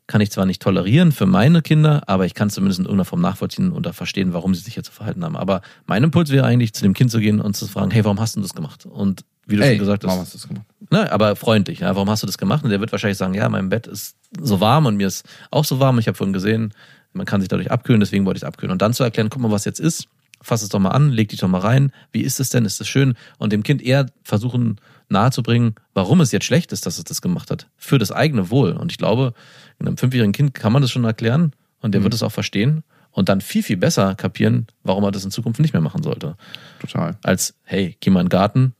kann 0.07 0.21
ich 0.21 0.31
zwar 0.31 0.45
nicht 0.45 0.61
tolerieren 0.61 1.11
für 1.11 1.25
meine 1.25 1.61
Kinder, 1.61 2.03
aber 2.07 2.25
ich 2.25 2.33
kann 2.33 2.49
zumindest 2.49 2.79
in 2.79 2.85
irgendeiner 2.85 3.05
Form 3.05 3.21
nachvollziehen 3.21 3.73
oder 3.73 3.93
verstehen, 3.93 4.33
warum 4.33 4.55
sie 4.55 4.61
sich 4.61 4.75
jetzt 4.75 4.87
so 4.87 4.93
verhalten 4.93 5.23
haben. 5.23 5.35
Aber 5.35 5.61
mein 5.85 6.03
Impuls 6.03 6.31
wäre 6.31 6.45
eigentlich, 6.45 6.73
zu 6.73 6.81
dem 6.81 6.93
Kind 6.93 7.11
zu 7.11 7.19
gehen 7.19 7.41
und 7.41 7.55
zu 7.55 7.67
fragen, 7.67 7.91
hey, 7.91 8.03
warum 8.05 8.19
hast 8.19 8.37
du 8.37 8.41
das 8.41 8.53
gemacht? 8.53 8.85
Und 8.85 9.25
wie 9.45 9.57
du 9.57 9.63
schon 9.63 9.77
gesagt 9.77 10.03
hast, 10.03 10.09
warum 10.09 10.21
hast 10.21 10.33
du 10.33 10.37
das 10.37 10.47
gemacht? 10.47 10.65
Ne, 10.89 11.11
aber 11.11 11.35
freundlich. 11.35 11.79
Ja, 11.79 11.95
warum 11.95 12.09
hast 12.09 12.23
du 12.23 12.27
das 12.27 12.37
gemacht? 12.37 12.63
Und 12.63 12.69
der 12.69 12.79
wird 12.79 12.91
wahrscheinlich 12.91 13.17
sagen, 13.17 13.33
ja, 13.33 13.47
mein 13.49 13.69
Bett 13.69 13.87
ist 13.87 14.15
so 14.39 14.59
warm 14.61 14.85
und 14.85 14.95
mir 14.95 15.07
ist 15.07 15.25
auch 15.51 15.65
so 15.65 15.79
warm. 15.79 15.99
Ich 15.99 16.07
habe 16.07 16.17
vorhin 16.17 16.33
gesehen, 16.33 16.73
man 17.13 17.25
kann 17.25 17.41
sich 17.41 17.49
dadurch 17.49 17.71
abkühlen, 17.71 17.99
deswegen 17.99 18.25
wollte 18.25 18.37
ich 18.37 18.43
es 18.43 18.47
abkühlen. 18.47 18.71
Und 18.71 18.81
dann 18.81 18.93
zu 18.93 19.03
erklären, 19.03 19.29
guck 19.29 19.41
mal, 19.41 19.51
was 19.51 19.65
jetzt 19.65 19.79
ist. 19.79 20.07
fass 20.41 20.61
es 20.61 20.69
doch 20.69 20.79
mal 20.79 20.91
an, 20.91 21.11
leg 21.11 21.29
dich 21.29 21.39
doch 21.39 21.47
mal 21.47 21.59
rein. 21.59 21.91
Wie 22.11 22.21
ist 22.21 22.39
es 22.39 22.49
denn? 22.49 22.65
Ist 22.65 22.79
es 22.79 22.87
schön? 22.87 23.15
Und 23.37 23.51
dem 23.51 23.63
Kind 23.63 23.81
eher 23.81 24.05
versuchen 24.23 24.79
nahezubringen, 25.09 25.75
warum 25.93 26.21
es 26.21 26.31
jetzt 26.31 26.45
schlecht 26.45 26.71
ist, 26.71 26.85
dass 26.85 26.97
es 26.97 27.03
das 27.05 27.21
gemacht 27.21 27.49
hat. 27.51 27.67
Für 27.77 27.97
das 27.97 28.11
eigene 28.11 28.49
Wohl. 28.49 28.71
Und 28.73 28.91
ich 28.91 28.97
glaube, 28.97 29.33
einem 29.79 29.97
fünfjährigen 29.97 30.33
Kind 30.33 30.53
kann 30.53 30.73
man 30.73 30.81
das 30.81 30.91
schon 30.91 31.03
erklären 31.03 31.53
und 31.81 31.93
der 31.93 32.03
wird 32.03 32.13
es 32.13 32.23
auch 32.23 32.31
verstehen 32.31 32.83
und 33.11 33.29
dann 33.29 33.41
viel, 33.41 33.63
viel 33.63 33.77
besser 33.77 34.15
kapieren, 34.15 34.67
warum 34.83 35.03
er 35.03 35.11
das 35.11 35.25
in 35.25 35.31
Zukunft 35.31 35.59
nicht 35.59 35.73
mehr 35.73 35.81
machen 35.81 36.03
sollte. 36.03 36.35
Total. 36.79 37.17
Als, 37.23 37.55
hey, 37.63 37.97
geh 37.99 38.09
mal 38.09 38.21
in 38.21 38.25
den 38.25 38.29
Garten, 38.29 38.73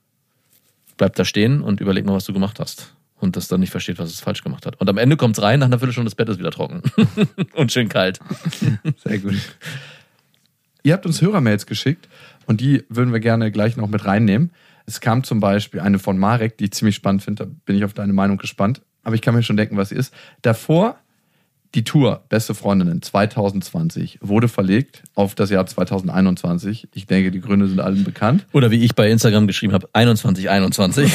bleib 0.96 1.16
da 1.16 1.24
stehen 1.24 1.60
und 1.60 1.80
überleg 1.80 2.06
mal, 2.06 2.14
was 2.14 2.24
du 2.24 2.32
gemacht 2.32 2.60
hast. 2.60 2.94
Und 3.20 3.34
das 3.34 3.48
dann 3.48 3.58
nicht 3.58 3.70
versteht, 3.70 3.98
was 3.98 4.10
es 4.10 4.20
falsch 4.20 4.44
gemacht 4.44 4.64
hat. 4.64 4.80
Und 4.80 4.88
am 4.88 4.96
Ende 4.96 5.16
kommt's 5.16 5.42
rein, 5.42 5.58
nach 5.58 5.66
einer 5.66 5.80
Viertelstunde 5.80 6.06
das 6.06 6.14
Bett 6.14 6.28
ist 6.28 6.38
wieder 6.38 6.52
trocken. 6.52 6.82
und 7.54 7.72
schön 7.72 7.88
kalt. 7.88 8.20
Sehr 9.04 9.18
gut. 9.18 9.34
Ihr 10.84 10.92
habt 10.92 11.04
uns 11.04 11.20
Hörermails 11.20 11.66
geschickt 11.66 12.08
und 12.46 12.60
die 12.60 12.84
würden 12.88 13.12
wir 13.12 13.18
gerne 13.18 13.50
gleich 13.50 13.76
noch 13.76 13.88
mit 13.88 14.04
reinnehmen. 14.04 14.52
Es 14.86 15.00
kam 15.00 15.24
zum 15.24 15.40
Beispiel 15.40 15.80
eine 15.80 15.98
von 15.98 16.16
Marek, 16.16 16.58
die 16.58 16.66
ich 16.66 16.72
ziemlich 16.72 16.94
spannend 16.94 17.22
finde. 17.22 17.44
Da 17.44 17.50
bin 17.64 17.76
ich 17.76 17.84
auf 17.84 17.92
deine 17.92 18.12
Meinung 18.12 18.38
gespannt. 18.38 18.82
Aber 19.08 19.14
ich 19.14 19.22
kann 19.22 19.34
mir 19.34 19.42
schon 19.42 19.56
denken, 19.56 19.78
was 19.78 19.88
sie 19.88 19.94
ist. 19.94 20.12
Davor 20.42 20.98
die 21.74 21.82
Tour 21.82 22.24
Beste 22.28 22.54
Freundinnen 22.54 23.00
2020 23.00 24.18
wurde 24.20 24.48
verlegt 24.48 25.02
auf 25.14 25.34
das 25.34 25.48
Jahr 25.48 25.64
2021. 25.64 26.88
Ich 26.92 27.06
denke, 27.06 27.30
die 27.30 27.40
Gründe 27.40 27.68
sind 27.68 27.80
allen 27.80 28.04
bekannt. 28.04 28.46
Oder 28.52 28.70
wie 28.70 28.84
ich 28.84 28.94
bei 28.94 29.10
Instagram 29.10 29.46
geschrieben 29.46 29.72
habe, 29.72 29.88
21, 29.94 30.50
21. 30.50 31.10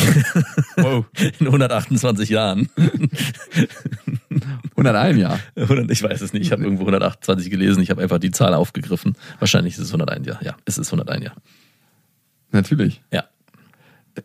Wow. 0.78 1.06
In 1.40 1.46
128 1.46 2.30
Jahren. 2.30 2.68
101 4.72 5.20
Jahr. 5.20 5.40
Ich 5.90 6.02
weiß 6.02 6.20
es 6.22 6.34
nicht. 6.34 6.42
Ich 6.42 6.52
habe 6.52 6.64
irgendwo 6.64 6.82
128 6.86 7.52
gelesen. 7.52 7.84
Ich 7.84 7.92
habe 7.92 8.02
einfach 8.02 8.18
die 8.18 8.32
Zahl 8.32 8.56
aufgegriffen. 8.56 9.16
Wahrscheinlich 9.38 9.76
ist 9.76 9.82
es 9.82 9.90
101 9.90 10.26
Jahr. 10.26 10.42
Ja, 10.42 10.56
es 10.66 10.80
ist 10.80 10.88
101 10.88 11.26
Jahr. 11.26 11.36
Natürlich. 12.52 13.04
Ja. 13.12 13.26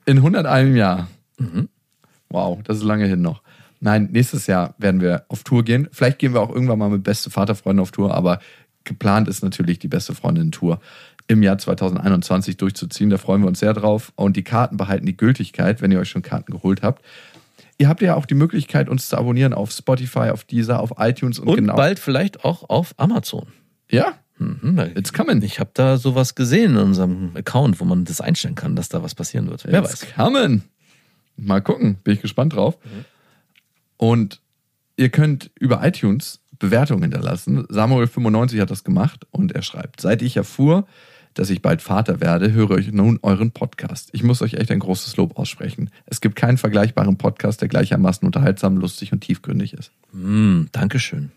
In 0.06 0.16
101 0.16 0.74
Jahr. 0.74 1.08
Wow, 2.30 2.62
das 2.64 2.78
ist 2.78 2.84
lange 2.84 3.06
hin 3.06 3.22
noch. 3.22 3.42
Nein, 3.80 4.08
nächstes 4.12 4.46
Jahr 4.46 4.74
werden 4.78 5.00
wir 5.00 5.24
auf 5.28 5.44
Tour 5.44 5.64
gehen. 5.64 5.88
Vielleicht 5.92 6.18
gehen 6.18 6.34
wir 6.34 6.40
auch 6.40 6.50
irgendwann 6.50 6.78
mal 6.78 6.90
mit 6.90 7.04
beste 7.04 7.30
Vaterfreunde 7.30 7.82
auf 7.82 7.90
Tour, 7.92 8.14
aber 8.14 8.40
geplant 8.84 9.28
ist 9.28 9.42
natürlich 9.42 9.78
die 9.78 9.88
beste 9.88 10.14
Freundin-Tour 10.14 10.80
im 11.28 11.42
Jahr 11.42 11.58
2021 11.58 12.56
durchzuziehen. 12.56 13.10
Da 13.10 13.18
freuen 13.18 13.42
wir 13.42 13.48
uns 13.48 13.60
sehr 13.60 13.74
drauf. 13.74 14.12
Und 14.16 14.36
die 14.36 14.44
Karten 14.44 14.76
behalten 14.76 15.06
die 15.06 15.16
Gültigkeit, 15.16 15.82
wenn 15.82 15.92
ihr 15.92 16.00
euch 16.00 16.08
schon 16.08 16.22
Karten 16.22 16.52
geholt 16.52 16.82
habt. 16.82 17.04
Ihr 17.76 17.88
habt 17.88 18.00
ja 18.00 18.14
auch 18.16 18.26
die 18.26 18.34
Möglichkeit, 18.34 18.88
uns 18.88 19.08
zu 19.08 19.16
abonnieren 19.16 19.52
auf 19.52 19.70
Spotify, 19.70 20.30
auf 20.30 20.44
Deezer, 20.44 20.80
auf 20.80 20.94
iTunes 20.98 21.38
und, 21.38 21.48
Und 21.48 21.56
genau. 21.56 21.76
bald 21.76 21.98
vielleicht 21.98 22.44
auch 22.44 22.68
auf 22.68 22.94
Amazon. 22.96 23.46
Ja, 23.90 24.14
Mhm, 24.38 24.78
it's 24.94 25.12
coming. 25.12 25.42
Ich 25.42 25.58
habe 25.58 25.70
da 25.74 25.96
sowas 25.96 26.34
gesehen 26.36 26.72
in 26.72 26.78
unserem 26.78 27.32
Account, 27.34 27.80
wo 27.80 27.84
man 27.84 28.04
das 28.04 28.20
einstellen 28.20 28.54
kann, 28.54 28.76
dass 28.76 28.88
da 28.88 29.02
was 29.02 29.14
passieren 29.14 29.50
wird. 29.50 29.64
Wer 29.66 29.80
It's 29.82 30.02
weiß. 30.02 30.14
coming. 30.14 30.62
Mal 31.36 31.60
gucken, 31.60 31.96
bin 32.04 32.14
ich 32.14 32.22
gespannt 32.22 32.54
drauf. 32.54 32.78
Und 33.98 34.40
ihr 34.96 35.10
könnt 35.10 35.50
über 35.60 35.86
iTunes 35.86 36.40
Bewertungen 36.58 37.02
hinterlassen. 37.02 37.66
Samuel95 37.66 38.60
hat 38.60 38.70
das 38.70 38.82
gemacht 38.84 39.26
und 39.30 39.52
er 39.52 39.62
schreibt, 39.62 40.00
seit 40.00 40.22
ich 40.22 40.36
erfuhr, 40.36 40.86
dass 41.34 41.50
ich 41.50 41.62
bald 41.62 41.82
Vater 41.82 42.20
werde, 42.20 42.52
höre 42.52 42.78
ich 42.78 42.90
nun 42.90 43.20
euren 43.22 43.52
Podcast. 43.52 44.08
Ich 44.12 44.24
muss 44.24 44.42
euch 44.42 44.54
echt 44.54 44.72
ein 44.72 44.80
großes 44.80 45.16
Lob 45.16 45.38
aussprechen. 45.38 45.90
Es 46.06 46.20
gibt 46.20 46.34
keinen 46.34 46.58
vergleichbaren 46.58 47.16
Podcast, 47.16 47.60
der 47.60 47.68
gleichermaßen 47.68 48.26
unterhaltsam, 48.26 48.76
lustig 48.76 49.12
und 49.12 49.20
tiefgründig 49.20 49.74
ist. 49.74 49.92
Mm, 50.12 50.62
Dankeschön. 50.72 51.30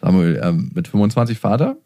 Samuel, 0.00 0.40
ähm, 0.44 0.70
mit 0.74 0.86
25 0.86 1.38
Vater, 1.40 1.76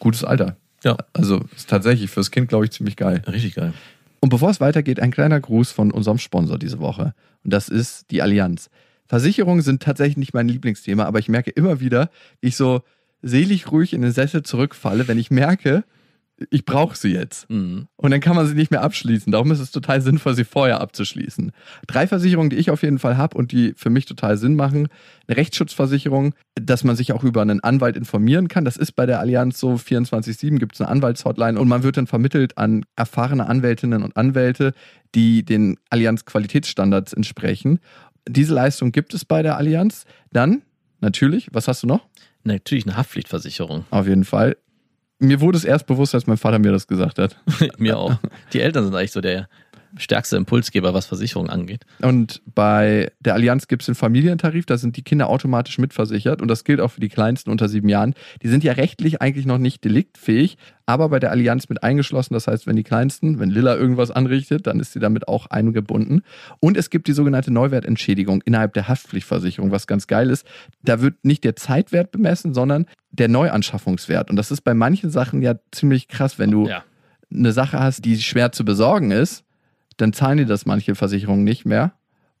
gutes 0.00 0.24
Alter. 0.24 0.56
Ja, 0.82 0.96
Also 1.12 1.44
ist 1.54 1.68
tatsächlich 1.70 2.10
fürs 2.10 2.32
Kind, 2.32 2.48
glaube 2.48 2.64
ich, 2.64 2.72
ziemlich 2.72 2.96
geil. 2.96 3.22
richtig 3.28 3.54
geil. 3.54 3.72
Und 4.18 4.30
bevor 4.30 4.50
es 4.50 4.60
weitergeht, 4.60 4.98
ein 4.98 5.12
kleiner 5.12 5.38
Gruß 5.38 5.70
von 5.70 5.92
unserem 5.92 6.18
Sponsor 6.18 6.58
diese 6.58 6.80
Woche. 6.80 7.14
Und 7.44 7.52
das 7.52 7.68
ist 7.68 8.10
die 8.10 8.20
Allianz. 8.20 8.68
Versicherungen 9.10 9.60
sind 9.60 9.82
tatsächlich 9.82 10.18
nicht 10.18 10.34
mein 10.34 10.46
Lieblingsthema, 10.46 11.04
aber 11.04 11.18
ich 11.18 11.28
merke 11.28 11.50
immer 11.50 11.80
wieder, 11.80 12.10
wie 12.40 12.46
ich 12.46 12.56
so 12.56 12.82
selig 13.22 13.72
ruhig 13.72 13.92
in 13.92 14.02
den 14.02 14.12
Sessel 14.12 14.44
zurückfalle, 14.44 15.08
wenn 15.08 15.18
ich 15.18 15.32
merke, 15.32 15.82
ich 16.48 16.64
brauche 16.64 16.96
sie 16.96 17.12
jetzt. 17.12 17.50
Mhm. 17.50 17.88
Und 17.96 18.12
dann 18.12 18.20
kann 18.20 18.36
man 18.36 18.46
sie 18.46 18.54
nicht 18.54 18.70
mehr 18.70 18.82
abschließen. 18.82 19.32
Darum 19.32 19.50
ist 19.50 19.58
es 19.58 19.72
total 19.72 20.00
sinnvoll, 20.00 20.34
sie 20.34 20.44
vorher 20.44 20.80
abzuschließen. 20.80 21.50
Drei 21.88 22.06
Versicherungen, 22.06 22.50
die 22.50 22.56
ich 22.56 22.70
auf 22.70 22.84
jeden 22.84 23.00
Fall 23.00 23.16
habe 23.16 23.36
und 23.36 23.50
die 23.50 23.74
für 23.76 23.90
mich 23.90 24.06
total 24.06 24.36
Sinn 24.36 24.54
machen. 24.54 24.86
Eine 25.26 25.36
Rechtsschutzversicherung, 25.36 26.34
dass 26.54 26.84
man 26.84 26.94
sich 26.94 27.12
auch 27.12 27.24
über 27.24 27.42
einen 27.42 27.64
Anwalt 27.64 27.96
informieren 27.96 28.46
kann. 28.46 28.64
Das 28.64 28.76
ist 28.76 28.92
bei 28.92 29.06
der 29.06 29.18
Allianz 29.18 29.58
so. 29.58 29.74
24-7 29.74 30.58
gibt 30.58 30.76
es 30.76 30.80
eine 30.80 30.88
Anwaltshotline 30.88 31.58
und 31.58 31.66
man 31.66 31.82
wird 31.82 31.96
dann 31.96 32.06
vermittelt 32.06 32.56
an 32.56 32.86
erfahrene 32.94 33.46
Anwältinnen 33.48 34.04
und 34.04 34.16
Anwälte, 34.16 34.72
die 35.16 35.44
den 35.44 35.78
Allianz-Qualitätsstandards 35.90 37.12
entsprechen. 37.12 37.80
Diese 38.28 38.54
Leistung 38.54 38.92
gibt 38.92 39.14
es 39.14 39.24
bei 39.24 39.42
der 39.42 39.56
Allianz. 39.56 40.04
Dann, 40.32 40.62
natürlich, 41.00 41.48
was 41.52 41.68
hast 41.68 41.82
du 41.82 41.86
noch? 41.86 42.06
Natürlich 42.44 42.86
eine 42.86 42.96
Haftpflichtversicherung. 42.96 43.84
Auf 43.90 44.06
jeden 44.06 44.24
Fall. 44.24 44.56
Mir 45.18 45.40
wurde 45.40 45.58
es 45.58 45.64
erst 45.64 45.86
bewusst, 45.86 46.14
als 46.14 46.26
mein 46.26 46.38
Vater 46.38 46.58
mir 46.58 46.72
das 46.72 46.86
gesagt 46.86 47.18
hat. 47.18 47.38
Mir 47.78 47.98
auch. 47.98 48.16
Die 48.54 48.60
Eltern 48.60 48.84
sind 48.84 48.94
eigentlich 48.94 49.12
so 49.12 49.20
der 49.20 49.48
stärkste 49.96 50.36
Impulsgeber, 50.36 50.94
was 50.94 51.06
Versicherung 51.06 51.48
angeht. 51.50 51.84
Und 52.00 52.42
bei 52.54 53.10
der 53.20 53.34
Allianz 53.34 53.66
gibt 53.68 53.82
es 53.82 53.86
den 53.86 53.94
Familientarif, 53.94 54.66
da 54.66 54.78
sind 54.78 54.96
die 54.96 55.02
Kinder 55.02 55.28
automatisch 55.28 55.78
mitversichert 55.78 56.40
und 56.42 56.48
das 56.48 56.64
gilt 56.64 56.80
auch 56.80 56.92
für 56.92 57.00
die 57.00 57.08
Kleinsten 57.08 57.50
unter 57.50 57.68
sieben 57.68 57.88
Jahren. 57.88 58.14
Die 58.42 58.48
sind 58.48 58.62
ja 58.64 58.72
rechtlich 58.72 59.20
eigentlich 59.20 59.46
noch 59.46 59.58
nicht 59.58 59.84
deliktfähig, 59.84 60.56
aber 60.86 61.08
bei 61.08 61.18
der 61.20 61.30
Allianz 61.30 61.68
mit 61.68 61.82
eingeschlossen. 61.82 62.34
Das 62.34 62.46
heißt, 62.46 62.66
wenn 62.66 62.76
die 62.76 62.82
Kleinsten, 62.82 63.38
wenn 63.38 63.50
Lilla 63.50 63.76
irgendwas 63.76 64.10
anrichtet, 64.10 64.66
dann 64.66 64.80
ist 64.80 64.92
sie 64.92 64.98
damit 65.00 65.28
auch 65.28 65.46
eingebunden. 65.46 66.22
Und 66.60 66.76
es 66.76 66.90
gibt 66.90 67.06
die 67.08 67.12
sogenannte 67.12 67.52
Neuwertentschädigung 67.52 68.42
innerhalb 68.44 68.74
der 68.74 68.88
Haftpflichtversicherung, 68.88 69.70
was 69.70 69.86
ganz 69.86 70.06
geil 70.06 70.30
ist. 70.30 70.44
Da 70.82 71.00
wird 71.00 71.24
nicht 71.24 71.44
der 71.44 71.56
Zeitwert 71.56 72.10
bemessen, 72.10 72.54
sondern 72.54 72.86
der 73.12 73.28
Neuanschaffungswert. 73.28 74.30
Und 74.30 74.36
das 74.36 74.50
ist 74.50 74.62
bei 74.62 74.74
manchen 74.74 75.10
Sachen 75.10 75.42
ja 75.42 75.54
ziemlich 75.72 76.08
krass, 76.08 76.38
wenn 76.38 76.50
du 76.50 76.68
Ja. 76.68 76.84
eine 77.32 77.52
Sache 77.52 77.78
hast, 77.78 78.04
die 78.04 78.20
schwer 78.20 78.52
zu 78.52 78.64
besorgen 78.64 79.10
ist, 79.10 79.44
dann 80.00 80.12
zahlen 80.12 80.38
dir 80.38 80.46
das 80.46 80.66
manche 80.66 80.94
Versicherungen 80.94 81.44
nicht 81.44 81.64
mehr 81.64 81.92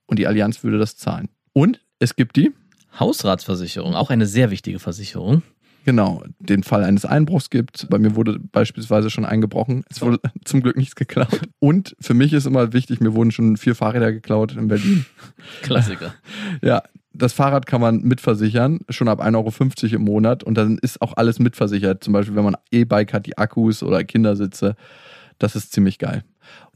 und 0.06 0.18
die 0.18 0.26
Allianz 0.26 0.62
würde 0.64 0.78
das 0.78 0.96
zahlen. 0.96 1.28
Und 1.52 1.80
es 1.98 2.16
gibt 2.16 2.36
die, 2.36 2.52
Hausratsversicherung, 2.98 3.94
auch 3.94 4.10
eine 4.10 4.26
sehr 4.26 4.50
wichtige 4.50 4.78
Versicherung. 4.78 5.42
genau, 5.84 6.24
den 6.40 6.62
Fall 6.62 6.82
eines 6.84 7.04
Einbruchs 7.04 7.50
gibt. 7.50 7.88
Bei 7.88 7.98
mir 7.98 8.16
wurde 8.16 8.38
beispielsweise 8.38 9.10
schon 9.10 9.24
eingebrochen. 9.24 9.84
Es 9.88 10.02
wurde 10.02 10.18
zum 10.44 10.62
Glück 10.62 10.76
nichts 10.76 10.96
geklaut. 10.96 11.42
Und 11.60 11.94
für 12.00 12.14
mich 12.14 12.32
ist 12.32 12.46
immer 12.46 12.72
wichtig, 12.72 13.00
mir 13.00 13.14
wurden 13.14 13.30
schon 13.30 13.56
vier 13.56 13.74
Fahrräder 13.74 14.12
geklaut 14.12 14.56
in 14.56 14.68
Berlin. 14.68 15.06
Klassiker. 15.62 16.14
Ja, 16.62 16.82
das 17.12 17.32
Fahrrad 17.32 17.66
kann 17.66 17.80
man 17.80 18.02
mitversichern, 18.02 18.80
schon 18.88 19.08
ab 19.08 19.20
1,50 19.20 19.84
Euro 19.84 19.96
im 19.96 20.02
Monat 20.02 20.44
und 20.44 20.54
dann 20.54 20.78
ist 20.78 21.02
auch 21.02 21.16
alles 21.16 21.38
mitversichert. 21.38 22.04
Zum 22.04 22.12
Beispiel, 22.12 22.36
wenn 22.36 22.44
man 22.44 22.56
E-Bike 22.70 23.12
hat, 23.12 23.26
die 23.26 23.36
Akkus 23.36 23.82
oder 23.82 24.04
Kindersitze. 24.04 24.76
Das 25.38 25.56
ist 25.56 25.72
ziemlich 25.72 25.98
geil. 25.98 26.22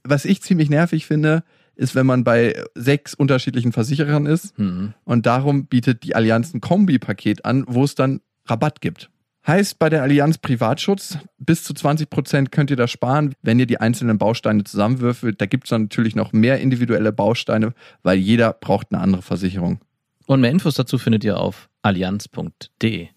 Was 0.02 0.24
ich 0.24 0.42
ziemlich 0.42 0.70
nervig 0.70 1.06
finde, 1.06 1.42
ist, 1.76 1.94
wenn 1.94 2.06
man 2.06 2.22
bei 2.24 2.54
sechs 2.74 3.14
unterschiedlichen 3.14 3.72
Versicherern 3.72 4.26
ist 4.26 4.56
Mhm. 4.58 4.94
und 5.04 5.26
darum 5.26 5.66
bietet 5.66 6.02
die 6.04 6.14
Allianz 6.14 6.54
ein 6.54 6.60
Kombi-Paket 6.60 7.44
an, 7.44 7.64
wo 7.66 7.84
es 7.84 7.94
dann 7.94 8.20
Rabatt 8.46 8.80
gibt. 8.80 9.10
Heißt 9.46 9.78
bei 9.78 9.90
der 9.90 10.02
Allianz 10.02 10.38
Privatschutz, 10.38 11.18
bis 11.38 11.64
zu 11.64 11.74
20 11.74 12.08
Prozent 12.08 12.50
könnt 12.52 12.70
ihr 12.70 12.76
da 12.76 12.86
sparen, 12.88 13.34
wenn 13.42 13.58
ihr 13.58 13.66
die 13.66 13.78
einzelnen 13.78 14.16
Bausteine 14.16 14.64
zusammenwürfelt. 14.64 15.38
Da 15.40 15.46
gibt 15.46 15.64
es 15.64 15.70
dann 15.70 15.82
natürlich 15.82 16.14
noch 16.16 16.32
mehr 16.32 16.60
individuelle 16.60 17.12
Bausteine, 17.12 17.74
weil 18.02 18.16
jeder 18.18 18.52
braucht 18.54 18.86
eine 18.92 19.02
andere 19.02 19.20
Versicherung. 19.22 19.80
Und 20.26 20.40
mehr 20.40 20.50
Infos 20.50 20.76
dazu 20.76 20.96
findet 20.96 21.24
ihr 21.24 21.38
auf 21.38 21.68
allianz.de. 21.82 23.08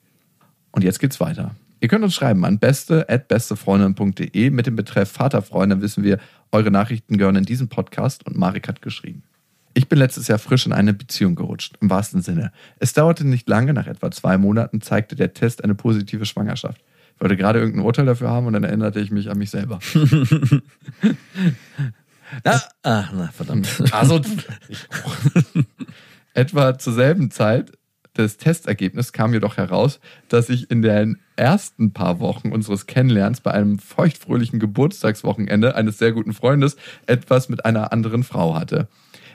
Und 0.72 0.84
jetzt 0.84 1.00
geht's 1.00 1.22
weiter. 1.22 1.56
Ihr 1.80 1.88
könnt 1.88 2.04
uns 2.04 2.16
schreiben 2.16 2.44
an 2.44 2.60
beste.bestefreundin.de 2.60 4.50
mit 4.50 4.68
dem 4.68 4.76
Betreff 4.76 5.12
Vaterfreund. 5.12 5.72
Dann 5.72 5.82
wissen 5.82 6.04
wir, 6.04 6.18
eure 6.52 6.72
Nachrichten 6.72 7.18
gehören 7.18 7.36
in 7.36 7.46
diesen 7.46 7.70
Podcast 7.70 8.26
und 8.26 8.38
Marek 8.38 8.68
hat 8.68 8.82
geschrieben. 8.82 9.24
Ich 9.74 9.88
bin 9.88 10.00
letztes 10.00 10.28
Jahr 10.28 10.40
frisch 10.40 10.66
in 10.66 10.74
eine 10.74 10.94
Beziehung 10.94 11.36
gerutscht, 11.36 11.76
im 11.82 11.90
wahrsten 11.90 12.22
Sinne. 12.22 12.52
Es 12.80 12.94
dauerte 12.94 13.28
nicht 13.28 13.48
lange, 13.48 13.74
nach 13.74 13.86
etwa 13.86 14.10
zwei 14.10 14.38
Monaten 14.38 14.82
zeigte 14.82 15.16
der 15.16 15.34
Test 15.34 15.64
eine 15.64 15.76
positive 15.76 16.26
Schwangerschaft. 16.26 16.82
Ich 17.16 17.22
wollte 17.22 17.38
gerade 17.38 17.60
irgendein 17.60 17.86
Urteil 17.86 18.06
dafür 18.06 18.30
haben 18.30 18.48
und 18.48 18.54
dann 18.54 18.64
erinnerte 18.64 19.00
ich 19.00 19.12
mich 19.12 19.30
an 19.30 19.38
mich 19.38 19.50
selber. 19.50 19.80
Ah, 22.44 22.62
ah, 22.84 23.06
na, 23.14 23.30
verdammt. 23.32 23.70
Also, 23.92 24.22
etwa 26.34 26.78
zur 26.78 26.94
selben 26.94 27.32
Zeit 27.32 27.77
des 28.18 28.38
Testergebnisses 28.38 29.14
kam 29.14 29.34
jedoch 29.34 29.58
heraus, 29.58 30.00
dass 30.30 30.50
ich 30.50 30.70
in 30.72 30.82
den 30.82 31.20
ersten 31.36 31.94
paar 31.94 32.20
Wochen 32.20 32.52
unseres 32.52 32.88
Kennenlernens 32.88 33.42
bei 33.42 33.52
einem 33.52 33.80
feuchtfröhlichen 33.80 34.60
Geburtstagswochenende 34.60 35.76
eines 35.76 35.98
sehr 35.98 36.12
guten 36.12 36.34
Freundes 36.34 36.78
etwas 37.06 37.50
mit 37.50 37.66
einer 37.66 37.92
anderen 37.92 38.24
Frau 38.24 38.56
hatte. 38.56 38.88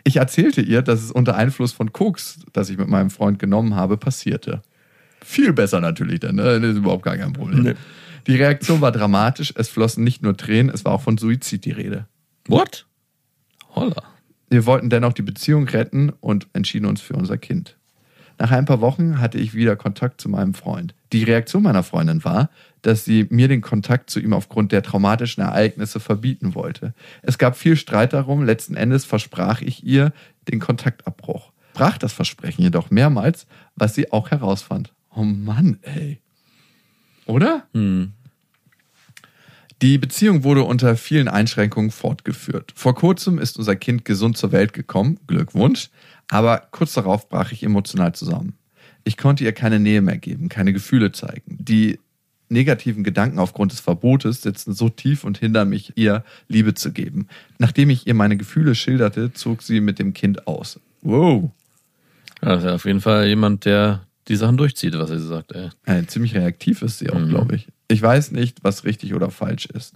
Ich 0.04 0.16
erzählte 0.16 0.60
ihr, 0.60 0.82
dass 0.82 1.02
es 1.02 1.12
unter 1.12 1.36
Einfluss 1.36 1.72
von 1.72 1.92
Koks, 1.92 2.40
das 2.52 2.70
ich 2.70 2.78
mit 2.78 2.88
meinem 2.88 3.10
Freund 3.10 3.38
genommen 3.38 3.76
habe, 3.76 3.96
passierte. 3.96 4.62
Viel 5.24 5.52
besser 5.52 5.80
natürlich 5.80 6.20
dann, 6.20 6.36
ne? 6.36 6.60
das 6.60 6.72
ist 6.72 6.78
überhaupt 6.78 7.04
gar 7.04 7.16
kein 7.16 7.32
Problem. 7.32 7.62
Nee. 7.62 7.74
Die 8.26 8.36
Reaktion 8.36 8.80
war 8.80 8.92
dramatisch. 8.92 9.52
Es 9.56 9.68
flossen 9.68 10.04
nicht 10.04 10.22
nur 10.22 10.36
Tränen, 10.36 10.72
es 10.72 10.84
war 10.84 10.92
auch 10.92 11.02
von 11.02 11.18
Suizid 11.18 11.64
die 11.64 11.70
Rede. 11.70 12.06
What? 12.48 12.86
Holla. 13.74 14.02
Wir 14.48 14.66
wollten 14.66 14.90
dennoch 14.90 15.12
die 15.12 15.22
Beziehung 15.22 15.66
retten 15.66 16.10
und 16.20 16.48
entschieden 16.52 16.86
uns 16.86 17.00
für 17.00 17.14
unser 17.14 17.38
Kind. 17.38 17.78
Nach 18.42 18.50
ein 18.50 18.64
paar 18.64 18.80
Wochen 18.80 19.20
hatte 19.20 19.38
ich 19.38 19.54
wieder 19.54 19.76
Kontakt 19.76 20.20
zu 20.20 20.28
meinem 20.28 20.52
Freund. 20.52 20.96
Die 21.12 21.22
Reaktion 21.22 21.62
meiner 21.62 21.84
Freundin 21.84 22.24
war, 22.24 22.50
dass 22.82 23.04
sie 23.04 23.28
mir 23.30 23.46
den 23.46 23.60
Kontakt 23.60 24.10
zu 24.10 24.18
ihm 24.18 24.32
aufgrund 24.32 24.72
der 24.72 24.82
traumatischen 24.82 25.44
Ereignisse 25.44 26.00
verbieten 26.00 26.56
wollte. 26.56 26.92
Es 27.22 27.38
gab 27.38 27.56
viel 27.56 27.76
Streit 27.76 28.12
darum, 28.12 28.42
letzten 28.42 28.74
Endes 28.74 29.04
versprach 29.04 29.62
ich 29.62 29.84
ihr 29.84 30.12
den 30.50 30.58
Kontaktabbruch. 30.58 31.52
Brach 31.72 31.98
das 31.98 32.14
Versprechen 32.14 32.62
jedoch 32.62 32.90
mehrmals, 32.90 33.46
was 33.76 33.94
sie 33.94 34.10
auch 34.10 34.32
herausfand. 34.32 34.92
Oh 35.14 35.22
Mann, 35.22 35.78
ey. 35.82 36.20
Oder? 37.26 37.68
Die 39.82 39.98
Beziehung 39.98 40.44
wurde 40.44 40.62
unter 40.62 40.96
vielen 40.96 41.26
Einschränkungen 41.26 41.90
fortgeführt. 41.90 42.72
Vor 42.76 42.94
kurzem 42.94 43.40
ist 43.40 43.58
unser 43.58 43.74
Kind 43.74 44.04
gesund 44.04 44.36
zur 44.36 44.52
Welt 44.52 44.72
gekommen, 44.72 45.18
Glückwunsch, 45.26 45.90
aber 46.28 46.68
kurz 46.70 46.94
darauf 46.94 47.28
brach 47.28 47.50
ich 47.50 47.64
emotional 47.64 48.14
zusammen. 48.14 48.54
Ich 49.02 49.16
konnte 49.16 49.42
ihr 49.42 49.50
keine 49.50 49.80
Nähe 49.80 50.00
mehr 50.00 50.18
geben, 50.18 50.48
keine 50.48 50.72
Gefühle 50.72 51.10
zeigen. 51.10 51.58
Die 51.58 51.98
negativen 52.48 53.02
Gedanken 53.02 53.40
aufgrund 53.40 53.72
des 53.72 53.80
Verbotes 53.80 54.42
sitzen 54.42 54.72
so 54.72 54.88
tief 54.88 55.24
und 55.24 55.38
hindern 55.38 55.68
mich, 55.68 55.92
ihr 55.96 56.22
Liebe 56.46 56.74
zu 56.74 56.92
geben. 56.92 57.26
Nachdem 57.58 57.90
ich 57.90 58.06
ihr 58.06 58.14
meine 58.14 58.36
Gefühle 58.36 58.76
schilderte, 58.76 59.32
zog 59.32 59.62
sie 59.62 59.80
mit 59.80 59.98
dem 59.98 60.14
Kind 60.14 60.46
aus. 60.46 60.78
Wow. 61.00 61.50
Ja, 62.40 62.50
das 62.50 62.58
ist 62.58 62.68
ja 62.68 62.74
auf 62.76 62.84
jeden 62.84 63.00
Fall 63.00 63.26
jemand, 63.26 63.64
der 63.64 64.06
die 64.28 64.36
Sachen 64.36 64.56
durchzieht, 64.56 64.96
was 64.96 65.10
er 65.10 65.18
sagt, 65.18 65.50
ey. 65.52 65.70
Äh, 65.86 66.06
ziemlich 66.06 66.36
reaktiv 66.36 66.82
ist 66.82 67.00
sie 67.00 67.10
auch, 67.10 67.26
glaube 67.28 67.56
ich. 67.56 67.66
Ich 67.92 68.00
weiß 68.00 68.32
nicht, 68.32 68.64
was 68.64 68.84
richtig 68.84 69.12
oder 69.12 69.30
falsch 69.30 69.66
ist. 69.66 69.94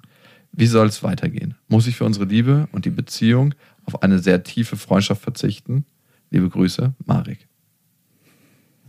Wie 0.52 0.66
soll 0.66 0.86
es 0.86 1.02
weitergehen? 1.02 1.54
Muss 1.66 1.86
ich 1.86 1.96
für 1.96 2.04
unsere 2.04 2.26
Liebe 2.26 2.68
und 2.72 2.84
die 2.84 2.90
Beziehung 2.90 3.54
auf 3.86 4.02
eine 4.02 4.18
sehr 4.18 4.42
tiefe 4.42 4.76
Freundschaft 4.76 5.22
verzichten? 5.22 5.86
Liebe 6.30 6.50
Grüße, 6.50 6.92
Marek. 7.06 7.48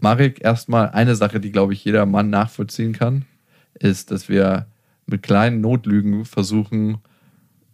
Marek, 0.01 0.43
erstmal 0.43 0.89
eine 0.89 1.15
Sache, 1.15 1.39
die, 1.39 1.53
glaube 1.53 1.71
ich, 1.71 1.85
jeder 1.85 2.05
Mann 2.05 2.29
nachvollziehen 2.29 2.91
kann, 2.91 3.23
ist, 3.79 4.11
dass 4.11 4.27
wir 4.27 4.67
mit 5.05 5.23
kleinen 5.23 5.61
Notlügen 5.61 6.25
versuchen, 6.25 6.97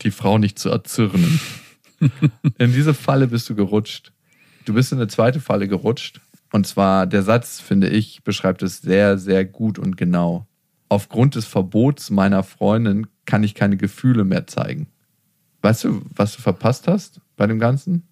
die 0.01 0.11
Frau 0.11 0.37
nicht 0.37 0.59
zu 0.59 0.69
erzürnen. 0.69 1.39
in 2.59 2.73
diese 2.73 2.93
Falle 2.93 3.25
bist 3.25 3.49
du 3.49 3.55
gerutscht. 3.55 4.13
Du 4.65 4.75
bist 4.75 4.91
in 4.91 4.99
eine 4.99 5.07
zweite 5.07 5.39
Falle 5.39 5.67
gerutscht. 5.67 6.21
Und 6.51 6.67
zwar 6.67 7.07
der 7.07 7.23
Satz, 7.23 7.59
finde 7.59 7.89
ich, 7.89 8.23
beschreibt 8.23 8.61
es 8.61 8.81
sehr, 8.81 9.17
sehr 9.17 9.45
gut 9.45 9.79
und 9.79 9.97
genau. 9.97 10.45
Aufgrund 10.93 11.33
des 11.33 11.45
Verbots 11.45 12.11
meiner 12.11 12.43
Freundin 12.43 13.07
kann 13.25 13.43
ich 13.43 13.55
keine 13.55 13.77
Gefühle 13.77 14.25
mehr 14.25 14.45
zeigen. 14.45 14.85
Weißt 15.63 15.85
du, 15.85 16.01
was 16.13 16.35
du 16.35 16.41
verpasst 16.43 16.87
hast 16.87 17.19
bei 17.35 17.47
dem 17.47 17.57
Ganzen? 17.57 18.03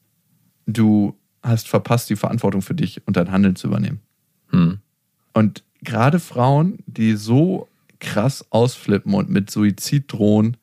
Du 0.65 1.15
hast 1.43 1.67
verpasst, 1.67 2.09
die 2.09 2.15
Verantwortung 2.15 2.63
für 2.63 2.73
dich 2.73 3.05
und 3.05 3.17
dein 3.17 3.31
Handeln 3.31 3.55
zu 3.55 3.67
übernehmen. 3.67 3.99
Hm. 4.49 4.79
Und 5.33 5.63
gerade 5.83 6.19
Frauen, 6.19 6.79
die 6.87 7.15
so 7.17 7.67
krass 7.99 8.45
ausflippen 8.49 9.13
und 9.13 9.29
mit 9.29 9.51
Suizid 9.51 10.11
drohen, 10.11 10.57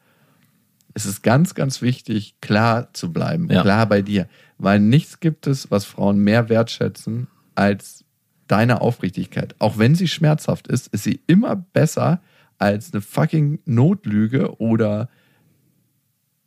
ist 0.94 1.04
es 1.04 1.22
ganz, 1.22 1.54
ganz 1.54 1.82
wichtig, 1.82 2.34
klar 2.40 2.92
zu 2.94 3.12
bleiben, 3.12 3.48
Ja. 3.48 3.62
klar 3.62 3.86
bei 3.86 4.02
dir. 4.02 4.26
Weil 4.58 4.80
nichts 4.80 5.20
gibt 5.20 5.46
es, 5.46 5.70
was 5.70 5.84
Frauen 5.84 6.18
mehr 6.18 6.48
wertschätzen 6.48 7.28
als 7.54 8.04
deine 8.48 8.80
Aufrichtigkeit. 8.80 9.54
Auch 9.58 9.78
wenn 9.78 9.94
sie 9.94 10.08
schmerzhaft 10.08 10.66
ist, 10.68 10.88
ist 10.88 11.04
sie 11.04 11.20
immer 11.26 11.56
besser 11.56 12.20
als 12.58 12.92
eine 12.92 13.00
fucking 13.00 13.60
Notlüge 13.64 14.58
oder 14.60 15.08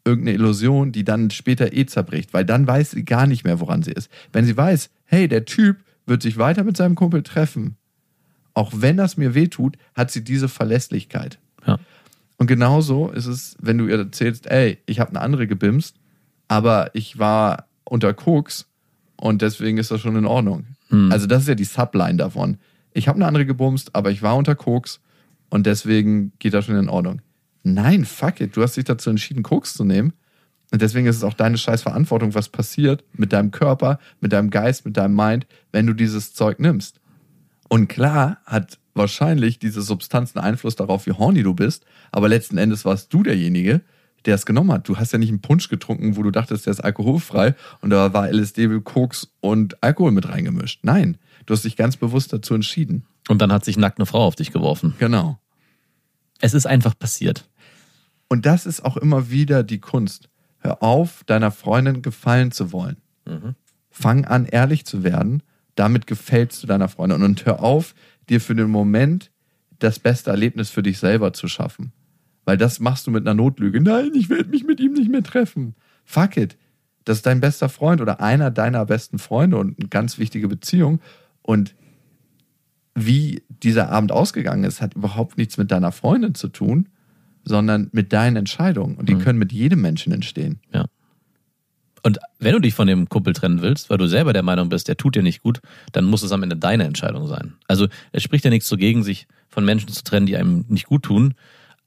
irgendeine 0.04 0.36
Illusion, 0.36 0.92
die 0.92 1.04
dann 1.04 1.30
später 1.30 1.74
eh 1.74 1.86
zerbricht, 1.86 2.34
weil 2.34 2.46
dann 2.46 2.68
weiß 2.68 2.92
sie 2.92 3.06
gar 3.06 3.28
nicht 3.28 3.44
mehr, 3.44 3.60
woran 3.60 3.84
sie 3.84 3.92
ist. 3.92 4.10
Wenn 4.34 4.46
sie 4.46 4.58
weiß, 4.58 4.90
hey, 5.06 5.28
der 5.28 5.46
Typ 5.46 5.78
wird 6.06 6.22
sich 6.22 6.38
weiter 6.38 6.64
mit 6.64 6.76
seinem 6.76 6.96
Kumpel 6.96 7.24
treffen, 7.24 7.78
auch 8.54 8.72
wenn 8.76 8.98
das 8.98 9.18
mir 9.18 9.34
wehtut, 9.34 9.78
hat 9.96 10.12
sie 10.12 10.24
diese 10.24 10.50
Verlässlichkeit. 10.50 11.40
Ja. 11.66 11.80
Und 12.38 12.48
genauso 12.48 13.12
ist 13.12 13.28
es, 13.28 13.56
wenn 13.62 13.78
du 13.78 13.88
ihr 13.88 14.00
erzählst, 14.00 14.48
ey, 14.48 14.80
ich 14.88 15.00
habe 15.00 15.12
eine 15.12 15.22
andere 15.22 15.48
gebimst, 15.48 15.96
aber 16.48 16.90
ich 16.94 17.20
war 17.20 17.68
unter 17.84 18.14
Koks 18.14 18.68
und 19.22 19.42
deswegen 19.42 19.78
ist 19.78 19.92
das 19.92 20.02
schon 20.02 20.16
in 20.16 20.26
Ordnung. 20.26 20.66
Also 21.12 21.28
das 21.28 21.44
ist 21.44 21.48
ja 21.48 21.56
die 21.56 21.64
Subline 21.64 22.18
davon. 22.18 22.58
Ich 22.94 23.08
habe 23.08 23.16
eine 23.18 23.28
andere 23.28 23.46
gebumst, 23.46 23.96
aber 23.96 24.12
ich 24.12 24.22
war 24.22 24.36
unter 24.36 24.56
Koks 24.56 25.00
und 25.50 25.66
deswegen 25.66 26.34
geht 26.40 26.54
das 26.54 26.66
schon 26.66 26.76
in 26.76 26.90
Ordnung. 26.90 27.22
Nein, 27.64 28.06
fuck 28.06 28.42
it, 28.42 28.58
du 28.58 28.64
hast 28.64 28.76
dich 28.76 28.86
dazu 28.86 29.10
entschieden, 29.10 29.44
Koks 29.44 29.74
zu 29.76 29.86
nehmen. 29.86 30.14
Und 30.72 30.82
deswegen 30.82 31.06
ist 31.06 31.18
es 31.18 31.24
auch 31.24 31.34
deine 31.34 31.58
scheiß 31.58 31.84
Verantwortung, 31.84 32.34
was 32.34 32.50
passiert 32.50 33.04
mit 33.14 33.34
deinem 33.34 33.52
Körper, 33.52 34.00
mit 34.22 34.34
deinem 34.34 34.50
Geist, 34.50 34.86
mit 34.86 34.98
deinem 34.98 35.16
Mind, 35.16 35.46
wenn 35.72 35.86
du 35.86 35.94
dieses 35.94 36.34
Zeug 36.34 36.60
nimmst. 36.60 37.00
Und 37.70 37.88
klar 37.88 38.40
hat 38.46 38.80
wahrscheinlich 38.94 39.60
diese 39.60 39.82
Substanz 39.82 40.36
einen 40.36 40.46
Einfluss 40.46 40.76
darauf, 40.76 41.06
wie 41.06 41.12
horny 41.12 41.44
du 41.44 41.54
bist, 41.54 41.86
aber 42.12 42.28
letzten 42.28 42.58
Endes 42.58 42.86
warst 42.86 43.14
du 43.14 43.24
derjenige, 43.24 43.82
der 44.26 44.36
es 44.36 44.46
genommen 44.46 44.72
hat. 44.72 44.88
Du 44.88 44.98
hast 44.98 45.12
ja 45.12 45.20
nicht 45.20 45.30
einen 45.30 45.42
Punsch 45.42 45.70
getrunken, 45.70 46.16
wo 46.16 46.24
du 46.24 46.32
dachtest, 46.32 46.66
der 46.66 46.72
ist 46.72 46.80
alkoholfrei 46.80 47.56
und 47.82 47.90
da 47.90 48.14
war 48.14 48.32
LSD, 48.32 48.82
Koks 48.84 49.30
und 49.40 49.82
Alkohol 49.84 50.12
mit 50.12 50.30
reingemischt. 50.30 50.80
Nein, 50.84 51.18
du 51.46 51.54
hast 51.54 51.66
dich 51.66 51.76
ganz 51.76 51.98
bewusst 51.98 52.32
dazu 52.34 52.54
entschieden. 52.54 53.06
Und 53.28 53.42
dann 53.42 53.52
hat 53.52 53.66
sich 53.66 53.78
nackt 53.78 54.00
eine 54.00 54.06
Frau 54.06 54.26
auf 54.26 54.36
dich 54.36 54.52
geworfen. 54.52 54.96
Genau. 55.00 55.40
Es 56.40 56.54
ist 56.54 56.66
einfach 56.66 56.98
passiert. 56.98 57.48
Und 58.28 58.46
das 58.46 58.66
ist 58.66 58.84
auch 58.84 58.98
immer 58.98 59.30
wieder 59.30 59.64
die 59.64 59.80
Kunst. 59.80 60.30
Hör 60.60 60.82
auf, 60.82 61.24
deiner 61.26 61.52
Freundin 61.52 62.02
gefallen 62.02 62.52
zu 62.52 62.72
wollen. 62.72 62.98
Fang 63.90 64.26
an, 64.26 64.46
ehrlich 64.46 64.86
zu 64.86 65.04
werden. 65.04 65.44
Damit 65.76 66.08
gefällst 66.08 66.62
du 66.64 66.68
deiner 66.68 66.88
Freundin. 66.88 67.24
Und 67.24 67.46
hör 67.46 67.62
auf, 67.62 67.94
dir 68.30 68.42
für 68.42 68.56
den 68.56 68.70
Moment 68.70 69.32
das 69.80 70.00
beste 70.00 70.30
Erlebnis 70.30 70.70
für 70.70 70.84
dich 70.84 71.00
selber 71.00 71.34
zu 71.34 71.48
schaffen. 71.48 71.92
Weil 72.46 72.58
das 72.58 72.80
machst 72.80 73.08
du 73.08 73.12
mit 73.12 73.26
einer 73.26 73.36
Notlüge. 73.36 73.82
Nein, 73.82 74.12
ich 74.16 74.30
will 74.30 74.46
mich 74.46 74.64
mit 74.64 74.80
ihm 74.80 74.94
nicht 74.94 75.12
mehr 75.12 75.24
treffen. 75.24 75.76
Fuck 76.06 76.38
it. 76.38 76.58
Das 77.06 77.18
ist 77.18 77.26
dein 77.26 77.40
bester 77.40 77.70
Freund 77.70 78.02
oder 78.02 78.22
einer 78.22 78.52
deiner 78.52 78.86
besten 78.86 79.20
Freunde 79.20 79.58
und 79.58 79.80
eine 79.80 79.90
ganz 79.90 80.18
wichtige 80.18 80.48
Beziehung. 80.48 81.02
Und 81.42 81.76
wie 82.94 83.44
dieser 83.50 83.90
Abend 83.90 84.12
ausgegangen 84.12 84.64
ist, 84.64 84.82
hat 84.82 84.96
überhaupt 84.96 85.38
nichts 85.38 85.58
mit 85.58 85.72
deiner 85.72 85.92
Freundin 85.92 86.36
zu 86.36 86.50
tun, 86.50 86.90
sondern 87.44 87.90
mit 87.92 88.14
deinen 88.14 88.36
Entscheidungen. 88.36 88.96
Und 88.96 89.10
die 89.10 89.16
können 89.16 89.40
mit 89.40 89.52
jedem 89.52 89.82
Menschen 89.82 90.14
entstehen. 90.14 90.60
Ja. 90.74 90.86
Und 92.04 92.20
wenn 92.40 92.54
du 92.54 92.60
dich 92.60 92.74
von 92.74 92.88
dem 92.88 93.10
Kumpel 93.10 93.34
trennen 93.34 93.62
willst, 93.62 93.90
weil 93.90 93.98
du 93.98 94.08
selber 94.08 94.34
der 94.34 94.44
Meinung 94.44 94.70
bist, 94.70 94.88
der 94.88 94.98
tut 94.98 95.16
dir 95.16 95.24
nicht 95.24 95.44
gut, 95.44 95.62
dann 95.92 96.06
muss 96.06 96.24
es 96.24 96.32
am 96.32 96.44
Ende 96.44 96.58
deine 96.58 96.84
Entscheidung 96.86 97.28
sein. 97.28 97.54
Also 97.68 97.88
es 98.12 98.24
spricht 98.24 98.44
ja 98.44 98.50
nichts 98.50 98.70
dagegen, 98.70 99.04
sich 99.04 99.28
von 99.50 99.66
Menschen 99.66 99.90
zu 99.90 100.04
trennen, 100.04 100.26
die 100.26 100.36
einem 100.36 100.66
nicht 100.68 100.88
gut 100.88 101.04
tun, 101.04 101.36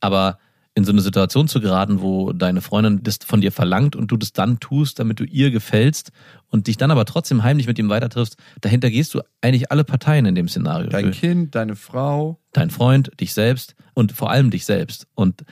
aber 0.00 0.38
in 0.76 0.84
so 0.84 0.90
eine 0.90 1.02
Situation 1.02 1.46
zu 1.46 1.60
geraten, 1.60 2.00
wo 2.00 2.32
deine 2.32 2.60
Freundin 2.60 3.02
das 3.02 3.18
von 3.24 3.40
dir 3.40 3.52
verlangt 3.52 3.94
und 3.94 4.10
du 4.10 4.16
das 4.16 4.32
dann 4.32 4.58
tust, 4.58 4.98
damit 4.98 5.20
du 5.20 5.24
ihr 5.24 5.52
gefällst 5.52 6.10
und 6.48 6.66
dich 6.66 6.76
dann 6.76 6.90
aber 6.90 7.04
trotzdem 7.04 7.44
heimlich 7.44 7.68
mit 7.68 7.78
ihm 7.78 7.88
weiter 7.88 8.08
triffst, 8.08 8.36
dahinter 8.60 8.90
gehst 8.90 9.14
du 9.14 9.20
eigentlich 9.40 9.70
alle 9.70 9.84
Parteien 9.84 10.26
in 10.26 10.34
dem 10.34 10.48
Szenario. 10.48 10.88
Dein 10.88 11.12
Kind, 11.12 11.54
deine 11.54 11.76
Frau, 11.76 12.40
dein 12.52 12.70
Freund, 12.70 13.12
dich 13.20 13.34
selbst 13.34 13.76
und 13.94 14.12
vor 14.12 14.30
allem 14.30 14.50
dich 14.50 14.64
selbst. 14.64 15.06
Und 15.14 15.44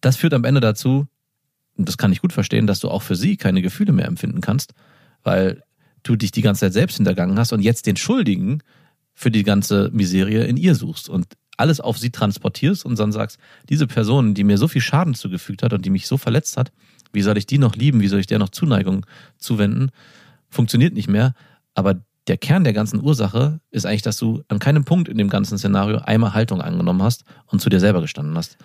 das 0.00 0.16
führt 0.16 0.32
am 0.32 0.44
Ende 0.44 0.60
dazu, 0.60 1.06
und 1.76 1.88
das 1.88 1.98
kann 1.98 2.10
ich 2.10 2.22
gut 2.22 2.32
verstehen, 2.32 2.66
dass 2.66 2.80
du 2.80 2.88
auch 2.88 3.02
für 3.02 3.16
sie 3.16 3.36
keine 3.36 3.60
Gefühle 3.60 3.92
mehr 3.92 4.06
empfinden 4.06 4.40
kannst, 4.40 4.72
weil 5.22 5.62
du 6.02 6.16
dich 6.16 6.32
die 6.32 6.42
ganze 6.42 6.60
Zeit 6.60 6.72
selbst 6.72 6.96
hintergangen 6.96 7.38
hast 7.38 7.52
und 7.52 7.60
jetzt 7.60 7.86
den 7.86 7.96
Schuldigen 7.96 8.62
für 9.14 9.30
die 9.30 9.42
ganze 9.42 9.90
Miserie 9.92 10.44
in 10.44 10.56
ihr 10.56 10.74
suchst 10.74 11.08
und 11.08 11.26
alles 11.58 11.80
auf 11.80 11.98
sie 11.98 12.10
transportierst 12.10 12.84
und 12.84 12.98
dann 12.98 13.12
sagst, 13.12 13.38
diese 13.68 13.86
Person, 13.86 14.34
die 14.34 14.44
mir 14.44 14.58
so 14.58 14.68
viel 14.68 14.80
Schaden 14.80 15.14
zugefügt 15.14 15.62
hat 15.62 15.72
und 15.72 15.84
die 15.84 15.90
mich 15.90 16.06
so 16.06 16.16
verletzt 16.16 16.56
hat, 16.56 16.72
wie 17.12 17.22
soll 17.22 17.36
ich 17.36 17.46
die 17.46 17.58
noch 17.58 17.74
lieben, 17.74 18.00
wie 18.00 18.08
soll 18.08 18.20
ich 18.20 18.26
der 18.26 18.38
noch 18.38 18.50
Zuneigung 18.50 19.04
zuwenden, 19.38 19.90
funktioniert 20.48 20.94
nicht 20.94 21.08
mehr. 21.08 21.34
Aber 21.74 22.00
der 22.26 22.36
Kern 22.36 22.64
der 22.64 22.74
ganzen 22.74 23.02
Ursache 23.02 23.60
ist 23.70 23.86
eigentlich, 23.86 24.02
dass 24.02 24.18
du 24.18 24.42
an 24.48 24.58
keinem 24.58 24.84
Punkt 24.84 25.08
in 25.08 25.18
dem 25.18 25.30
ganzen 25.30 25.58
Szenario 25.58 25.98
einmal 25.98 26.34
Haltung 26.34 26.60
angenommen 26.60 27.02
hast 27.02 27.24
und 27.46 27.60
zu 27.60 27.70
dir 27.70 27.80
selber 27.80 28.00
gestanden 28.00 28.36
hast. 28.36 28.58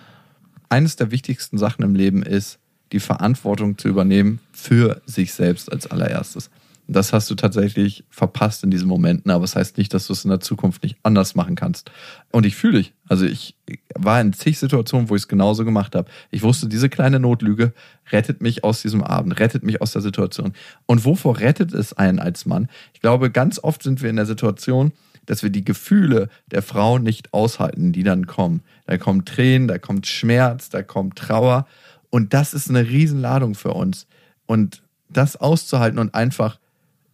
eines 0.69 0.95
der 0.95 1.11
wichtigsten 1.11 1.57
Sachen 1.57 1.83
im 1.83 1.93
Leben 1.93 2.23
ist, 2.23 2.59
die 2.91 2.99
Verantwortung 2.99 3.77
zu 3.77 3.87
übernehmen 3.87 4.39
für 4.51 5.01
sich 5.05 5.33
selbst 5.33 5.71
als 5.71 5.87
allererstes. 5.87 6.49
Das 6.87 7.13
hast 7.13 7.29
du 7.29 7.35
tatsächlich 7.35 8.03
verpasst 8.09 8.63
in 8.63 8.71
diesen 8.71 8.89
Momenten, 8.89 9.31
aber 9.31 9.45
es 9.45 9.51
das 9.51 9.59
heißt 9.59 9.77
nicht, 9.77 9.93
dass 9.93 10.07
du 10.07 10.13
es 10.13 10.25
in 10.25 10.29
der 10.29 10.41
Zukunft 10.41 10.83
nicht 10.83 10.97
anders 11.03 11.33
machen 11.33 11.55
kannst. 11.55 11.91
Und 12.31 12.45
ich 12.45 12.55
fühle 12.55 12.79
dich. 12.79 12.93
Also 13.07 13.25
ich 13.25 13.55
war 13.95 14.19
in 14.19 14.33
zig 14.33 14.59
Situationen, 14.59 15.09
wo 15.09 15.15
ich 15.15 15.21
es 15.21 15.27
genauso 15.29 15.63
gemacht 15.63 15.95
habe. 15.95 16.09
Ich 16.29 16.43
wusste, 16.43 16.67
diese 16.67 16.89
kleine 16.89 17.19
Notlüge 17.19 17.73
rettet 18.11 18.41
mich 18.41 18.65
aus 18.65 18.81
diesem 18.81 19.01
Abend, 19.01 19.39
rettet 19.39 19.63
mich 19.63 19.81
aus 19.81 19.93
der 19.93 20.01
Situation. 20.01 20.53
Und 20.85 21.05
wovor 21.05 21.39
rettet 21.39 21.73
es 21.73 21.93
einen 21.93 22.19
als 22.19 22.45
Mann? 22.45 22.67
Ich 22.93 22.99
glaube, 22.99 23.31
ganz 23.31 23.59
oft 23.59 23.81
sind 23.81 24.01
wir 24.01 24.09
in 24.09 24.17
der 24.17 24.25
Situation, 24.25 24.91
dass 25.25 25.41
wir 25.41 25.51
die 25.51 25.63
Gefühle 25.63 26.27
der 26.47 26.61
Frau 26.61 26.99
nicht 26.99 27.33
aushalten, 27.33 27.93
die 27.93 28.03
dann 28.03 28.27
kommen. 28.27 28.61
Da 28.87 28.97
kommen 28.97 29.23
Tränen, 29.23 29.69
da 29.69 29.77
kommt 29.77 30.05
Schmerz, 30.05 30.69
da 30.69 30.83
kommt 30.83 31.17
Trauer. 31.17 31.65
Und 32.09 32.33
das 32.33 32.53
ist 32.53 32.69
eine 32.69 32.87
Riesenladung 32.87 33.55
für 33.55 33.73
uns. 33.73 34.05
Und 34.45 34.83
das 35.09 35.37
auszuhalten 35.37 35.99
und 35.99 36.13
einfach 36.13 36.59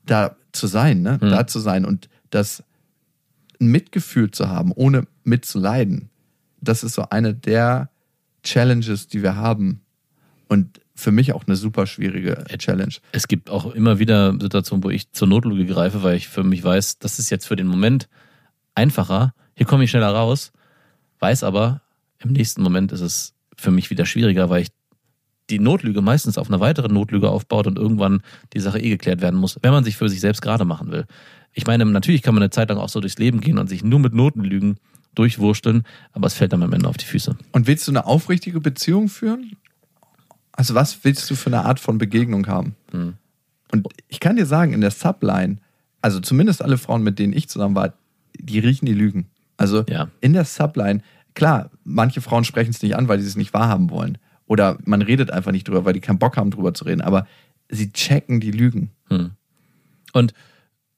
da 0.10 0.36
zu 0.52 0.68
sein, 0.68 1.02
ne? 1.02 1.20
Hm. 1.22 1.30
da 1.30 1.48
zu 1.48 1.60
sein 1.60 1.86
und 1.86 2.10
das 2.30 2.64
Mitgefühl 3.60 4.32
zu 4.32 4.50
haben, 4.50 4.72
ohne 4.74 5.06
mitzuleiden, 5.24 6.10
das 6.62 6.84
ist 6.84 6.94
so 6.94 7.08
eine 7.10 7.34
der 7.34 7.90
Challenges, 8.44 9.08
die 9.08 9.22
wir 9.22 9.36
haben. 9.36 9.82
Und 10.48 10.82
für 10.96 11.12
mich 11.12 11.34
auch 11.34 11.46
eine 11.48 11.56
super 11.56 11.88
schwierige 11.88 12.44
Challenge. 12.58 12.94
Es 13.12 13.28
gibt 13.28 13.50
auch 13.50 13.74
immer 13.74 14.00
wieder 14.00 14.34
Situationen, 14.34 14.84
wo 14.84 14.90
ich 14.90 15.12
zur 15.12 15.28
Notlüge 15.28 15.66
greife, 15.66 16.04
weil 16.04 16.18
ich 16.18 16.28
für 16.28 16.44
mich 16.44 16.64
weiß, 16.64 17.00
das 17.00 17.20
ist 17.20 17.30
jetzt 17.30 17.48
für 17.48 17.56
den 17.56 17.68
Moment 17.68 18.10
einfacher. 18.76 19.34
Hier 19.56 19.66
komme 19.66 19.84
ich 19.84 19.92
schneller 19.92 20.10
raus. 20.10 20.52
Weiß 21.20 21.44
aber, 21.44 21.82
im 22.20 22.32
nächsten 22.32 22.62
Moment 22.62 22.92
ist 22.92 23.02
es 23.02 23.34
für 23.56 23.72
mich 23.72 23.90
wieder 23.90 24.06
schwieriger, 24.06 24.50
weil 24.50 24.64
ich 24.64 24.70
die 25.50 25.60
Notlüge 25.60 26.02
meistens 26.02 26.38
auf 26.38 26.48
eine 26.50 26.60
weitere 26.60 26.88
Notlüge 26.88 27.30
aufbaut 27.30 27.68
und 27.68 27.78
irgendwann 27.78 28.22
die 28.54 28.60
Sache 28.60 28.80
eh 28.80 28.90
geklärt 28.90 29.22
werden 29.22 29.40
muss, 29.40 29.58
wenn 29.62 29.72
man 29.72 29.84
sich 29.84 29.98
für 29.98 30.10
sich 30.10 30.20
selbst 30.20 30.42
gerade 30.42 30.66
machen 30.66 30.92
will. 30.92 31.06
Ich 31.54 31.66
meine, 31.66 31.86
natürlich 31.86 32.22
kann 32.22 32.36
man 32.36 32.44
eine 32.44 32.50
Zeit 32.52 32.70
lang 32.70 32.78
auch 32.78 32.90
so 32.90 33.00
durchs 33.00 33.18
Leben 33.18 33.42
gehen 33.42 33.58
und 33.58 33.68
sich 33.68 33.84
nur 33.84 34.00
mit 34.00 34.14
Notenlügen 34.14 34.78
durchwursteln, 35.16 35.84
aber 36.14 36.28
es 36.28 36.34
fällt 36.36 36.54
dann 36.54 36.64
am 36.64 36.72
Ende 36.74 36.88
auf 36.88 36.98
die 36.98 37.06
Füße. 37.06 37.36
Und 37.52 37.68
willst 37.68 37.88
du 37.88 37.92
eine 37.92 38.06
aufrichtige 38.06 38.60
Beziehung 38.62 39.10
führen? 39.10 39.58
Also 40.52 40.76
was 40.76 41.04
willst 41.04 41.30
du 41.30 41.36
für 41.36 41.48
eine 41.48 41.66
Art 41.66 41.80
von 41.80 41.98
Begegnung 41.98 42.48
haben? 42.48 42.76
Hm. 42.92 43.16
Und 43.72 43.88
ich 44.08 44.20
kann 44.20 44.36
dir 44.36 44.46
sagen, 44.46 44.74
in 44.74 44.82
der 44.82 44.92
Subline, 44.92 45.58
also 46.02 46.20
zumindest 46.20 46.62
alle 46.64 46.78
Frauen, 46.78 47.04
mit 47.04 47.20
denen 47.20 47.34
ich 47.34 47.50
zusammen 47.50 47.76
war, 47.76 47.94
die 48.40 48.60
riechen 48.60 48.86
die 48.86 48.94
Lügen. 48.94 49.28
Also 49.58 49.84
Ja. 49.90 50.10
in 50.22 50.34
der 50.34 50.46
Subline, 50.46 51.02
klar, 51.34 51.70
manche 51.84 52.22
Frauen 52.22 52.44
sprechen 52.46 52.72
es 52.72 52.82
nicht 52.82 52.96
an, 52.96 53.08
weil 53.08 53.20
sie 53.20 53.28
es 53.28 53.36
nicht 53.36 53.54
wahrhaben 53.54 53.90
wollen. 53.90 54.18
Oder 54.50 54.80
man 54.84 55.04
redet 55.04 55.30
einfach 55.30 55.52
nicht 55.52 55.68
drüber, 55.68 55.86
weil 55.86 55.94
die 55.94 56.02
keinen 56.02 56.18
Bock 56.18 56.36
haben, 56.36 56.50
drüber 56.50 56.74
zu 56.74 56.84
reden. 56.84 57.02
Aber 57.02 57.28
sie 57.70 57.94
checken 57.94 58.40
die 58.40 58.50
Lügen. 58.50 58.90
Und 60.12 60.34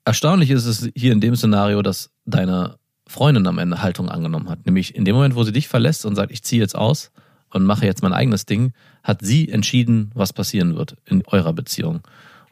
erstaunlich 0.05 0.49
ist 0.51 0.65
es 0.65 0.89
hier 0.95 1.11
in 1.11 1.19
dem 1.19 1.35
Szenario, 1.35 1.81
dass 1.81 2.11
deine 2.25 2.77
Freundin 3.07 3.45
am 3.47 3.57
Ende 3.57 3.81
Haltung 3.81 4.07
angenommen 4.07 4.49
hat. 4.49 4.65
Nämlich 4.65 4.95
in 4.95 5.03
dem 5.03 5.15
Moment, 5.15 5.35
wo 5.35 5.43
sie 5.43 5.51
dich 5.51 5.67
verlässt 5.67 6.05
und 6.05 6.15
sagt, 6.15 6.31
ich 6.31 6.43
ziehe 6.43 6.61
jetzt 6.61 6.77
aus 6.77 7.11
und 7.49 7.65
mache 7.65 7.85
jetzt 7.85 8.01
mein 8.01 8.13
eigenes 8.13 8.45
Ding, 8.45 8.71
hat 9.03 9.19
sie 9.21 9.49
entschieden, 9.49 10.11
was 10.13 10.31
passieren 10.31 10.77
wird 10.77 10.95
in 11.05 11.21
eurer 11.27 11.51
Beziehung. 11.51 11.99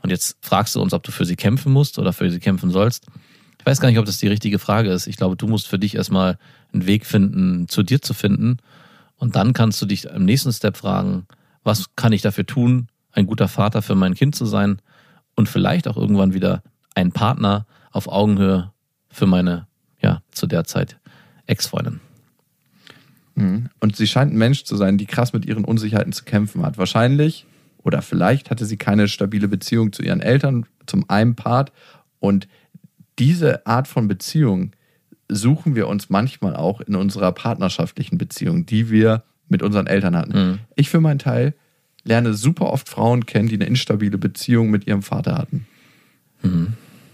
Und 0.01 0.09
jetzt 0.09 0.37
fragst 0.41 0.75
du 0.75 0.81
uns, 0.81 0.93
ob 0.93 1.03
du 1.03 1.13
für 1.13 1.23
sie 1.23 1.37
kämpfen 1.37 1.71
musst 1.71 1.97
oder 1.97 2.11
für 2.11 2.29
sie 2.29 2.39
kämpfen 2.39 2.71
sollst. 2.71 3.05
Ich 3.57 3.65
weiß 3.65 3.79
gar 3.79 3.87
nicht, 3.87 3.99
ob 3.99 4.05
das 4.05 4.17
die 4.17 4.27
richtige 4.27 4.59
Frage 4.59 4.91
ist. 4.91 5.07
Ich 5.07 5.15
glaube, 5.15 5.37
du 5.37 5.47
musst 5.47 5.69
für 5.69 5.79
dich 5.79 5.95
erstmal 5.95 6.37
einen 6.73 6.87
Weg 6.87 7.05
finden, 7.05 7.69
zu 7.69 7.83
dir 7.83 8.01
zu 8.01 8.13
finden. 8.13 8.57
Und 9.19 9.35
dann 9.35 9.53
kannst 9.53 9.81
du 9.81 9.85
dich 9.85 10.05
im 10.05 10.25
nächsten 10.25 10.51
Step 10.51 10.77
fragen, 10.77 11.27
was 11.63 11.95
kann 11.95 12.13
ich 12.13 12.21
dafür 12.21 12.45
tun, 12.45 12.87
ein 13.11 13.27
guter 13.27 13.47
Vater 13.47 13.81
für 13.81 13.95
mein 13.95 14.15
Kind 14.15 14.33
zu 14.33 14.45
sein 14.45 14.81
und 15.35 15.47
vielleicht 15.47 15.87
auch 15.87 15.97
irgendwann 15.97 16.33
wieder 16.33 16.63
ein 16.95 17.11
Partner 17.11 17.67
auf 17.91 18.07
Augenhöhe 18.07 18.71
für 19.09 19.27
meine, 19.27 19.67
ja, 20.01 20.21
zu 20.31 20.47
der 20.47 20.63
Zeit 20.63 20.99
Ex-Freundin. 21.45 21.99
Und 23.79 23.95
sie 23.95 24.07
scheint 24.07 24.33
ein 24.33 24.37
Mensch 24.37 24.63
zu 24.63 24.75
sein, 24.75 24.97
die 24.97 25.05
krass 25.05 25.33
mit 25.33 25.45
ihren 25.45 25.65
Unsicherheiten 25.65 26.13
zu 26.13 26.23
kämpfen 26.23 26.65
hat. 26.65 26.77
Wahrscheinlich 26.77 27.45
oder 27.83 28.01
vielleicht 28.01 28.51
hatte 28.51 28.65
sie 28.65 28.77
keine 28.77 29.07
stabile 29.07 29.47
Beziehung 29.47 29.93
zu 29.93 30.03
ihren 30.03 30.21
Eltern, 30.21 30.65
zum 30.85 31.09
einen 31.09 31.35
Part. 31.35 31.71
Und 32.19 32.47
diese 33.17 33.65
Art 33.65 33.87
von 33.87 34.07
Beziehung 34.07 34.71
suchen 35.29 35.75
wir 35.75 35.87
uns 35.87 36.09
manchmal 36.09 36.55
auch 36.55 36.81
in 36.81 36.95
unserer 36.95 37.31
partnerschaftlichen 37.31 38.17
Beziehung, 38.17 38.65
die 38.65 38.89
wir 38.89 39.23
mit 39.47 39.63
unseren 39.63 39.87
Eltern 39.87 40.15
hatten. 40.15 40.37
Mhm. 40.37 40.59
Ich 40.75 40.89
für 40.89 40.99
meinen 40.99 41.19
Teil 41.19 41.53
lerne 42.03 42.33
super 42.33 42.71
oft 42.71 42.89
Frauen 42.89 43.25
kennen, 43.25 43.47
die 43.47 43.55
eine 43.55 43.65
instabile 43.65 44.17
Beziehung 44.17 44.69
mit 44.69 44.87
ihrem 44.87 45.03
Vater 45.03 45.37
hatten. 45.37 45.67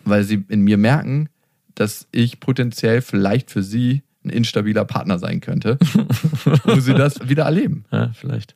Weil 0.05 0.23
sie 0.23 0.43
in 0.47 0.61
mir 0.61 0.77
merken, 0.77 1.29
dass 1.75 2.07
ich 2.11 2.39
potenziell 2.39 3.01
vielleicht 3.01 3.51
für 3.51 3.63
sie 3.63 4.03
ein 4.23 4.29
instabiler 4.29 4.85
Partner 4.85 5.19
sein 5.19 5.41
könnte, 5.41 5.77
wo 6.63 6.79
sie 6.79 6.93
das 6.93 7.27
wieder 7.27 7.43
erleben. 7.43 7.85
Ja, 7.91 8.11
vielleicht. 8.13 8.55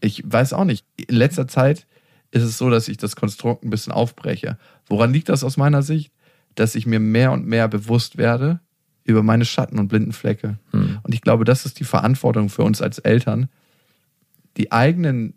Ich 0.00 0.22
weiß 0.24 0.52
auch 0.52 0.64
nicht. 0.64 0.86
In 0.96 1.16
letzter 1.16 1.48
Zeit 1.48 1.86
ist 2.30 2.42
es 2.42 2.58
so, 2.58 2.70
dass 2.70 2.88
ich 2.88 2.96
das 2.96 3.16
Konstrukt 3.16 3.64
ein 3.64 3.70
bisschen 3.70 3.92
aufbreche. 3.92 4.56
Woran 4.86 5.12
liegt 5.12 5.28
das 5.28 5.44
aus 5.44 5.56
meiner 5.56 5.82
Sicht? 5.82 6.12
Dass 6.54 6.74
ich 6.74 6.86
mir 6.86 7.00
mehr 7.00 7.32
und 7.32 7.46
mehr 7.46 7.68
bewusst 7.68 8.16
werde 8.16 8.60
über 9.10 9.22
meine 9.22 9.44
Schatten 9.44 9.78
und 9.78 9.88
blinden 9.88 10.12
Flecke. 10.12 10.58
Und 11.02 11.14
ich 11.14 11.20
glaube, 11.20 11.44
das 11.44 11.66
ist 11.66 11.80
die 11.80 11.84
Verantwortung 11.84 12.48
für 12.48 12.62
uns 12.62 12.82
als 12.82 12.98
Eltern, 12.98 13.48
die 14.56 14.72
eigenen 14.72 15.34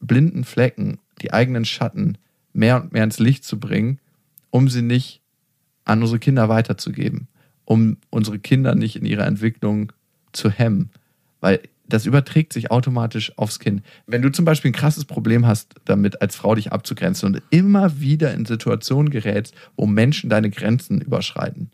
blinden 0.00 0.44
Flecken, 0.44 0.98
die 1.20 1.32
eigenen 1.32 1.64
Schatten 1.64 2.18
mehr 2.52 2.82
und 2.82 2.92
mehr 2.92 3.04
ins 3.04 3.18
Licht 3.18 3.44
zu 3.44 3.60
bringen, 3.60 3.98
um 4.50 4.68
sie 4.68 4.82
nicht 4.82 5.20
an 5.84 6.00
unsere 6.00 6.18
Kinder 6.18 6.48
weiterzugeben, 6.48 7.28
um 7.64 7.98
unsere 8.10 8.38
Kinder 8.38 8.74
nicht 8.74 8.96
in 8.96 9.04
ihrer 9.04 9.26
Entwicklung 9.26 9.92
zu 10.32 10.50
hemmen. 10.50 10.90
Weil 11.40 11.60
das 11.86 12.06
überträgt 12.06 12.52
sich 12.52 12.70
automatisch 12.70 13.36
aufs 13.36 13.58
Kind. 13.58 13.82
Wenn 14.06 14.22
du 14.22 14.30
zum 14.30 14.44
Beispiel 14.44 14.70
ein 14.70 14.74
krasses 14.74 15.04
Problem 15.04 15.46
hast, 15.46 15.74
damit 15.84 16.22
als 16.22 16.36
Frau 16.36 16.54
dich 16.54 16.72
abzugrenzen 16.72 17.26
und 17.26 17.42
immer 17.50 18.00
wieder 18.00 18.32
in 18.32 18.46
Situationen 18.46 19.10
gerätst, 19.10 19.54
wo 19.76 19.86
Menschen 19.86 20.30
deine 20.30 20.50
Grenzen 20.50 21.00
überschreiten, 21.00 21.70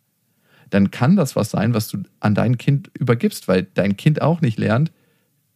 dann 0.70 0.90
kann 0.90 1.16
das 1.16 1.36
was 1.36 1.50
sein, 1.50 1.74
was 1.74 1.88
du 1.88 1.98
an 2.20 2.34
dein 2.34 2.58
Kind 2.58 2.90
übergibst, 2.98 3.48
weil 3.48 3.66
dein 3.74 3.96
Kind 3.96 4.22
auch 4.22 4.40
nicht 4.40 4.58
lernt, 4.58 4.92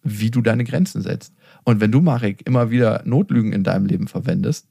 wie 0.03 0.31
du 0.31 0.41
deine 0.41 0.65
Grenzen 0.65 1.03
setzt. 1.03 1.35
Und 1.65 1.81
wenn 1.81 1.93
du, 1.93 2.01
Marek, 2.01 2.47
immer 2.47 2.71
wieder 2.71 3.03
Notlügen 3.05 3.53
in 3.53 3.65
deinem 3.65 3.87
Leben 3.87 4.09
verwendest, 4.09 4.67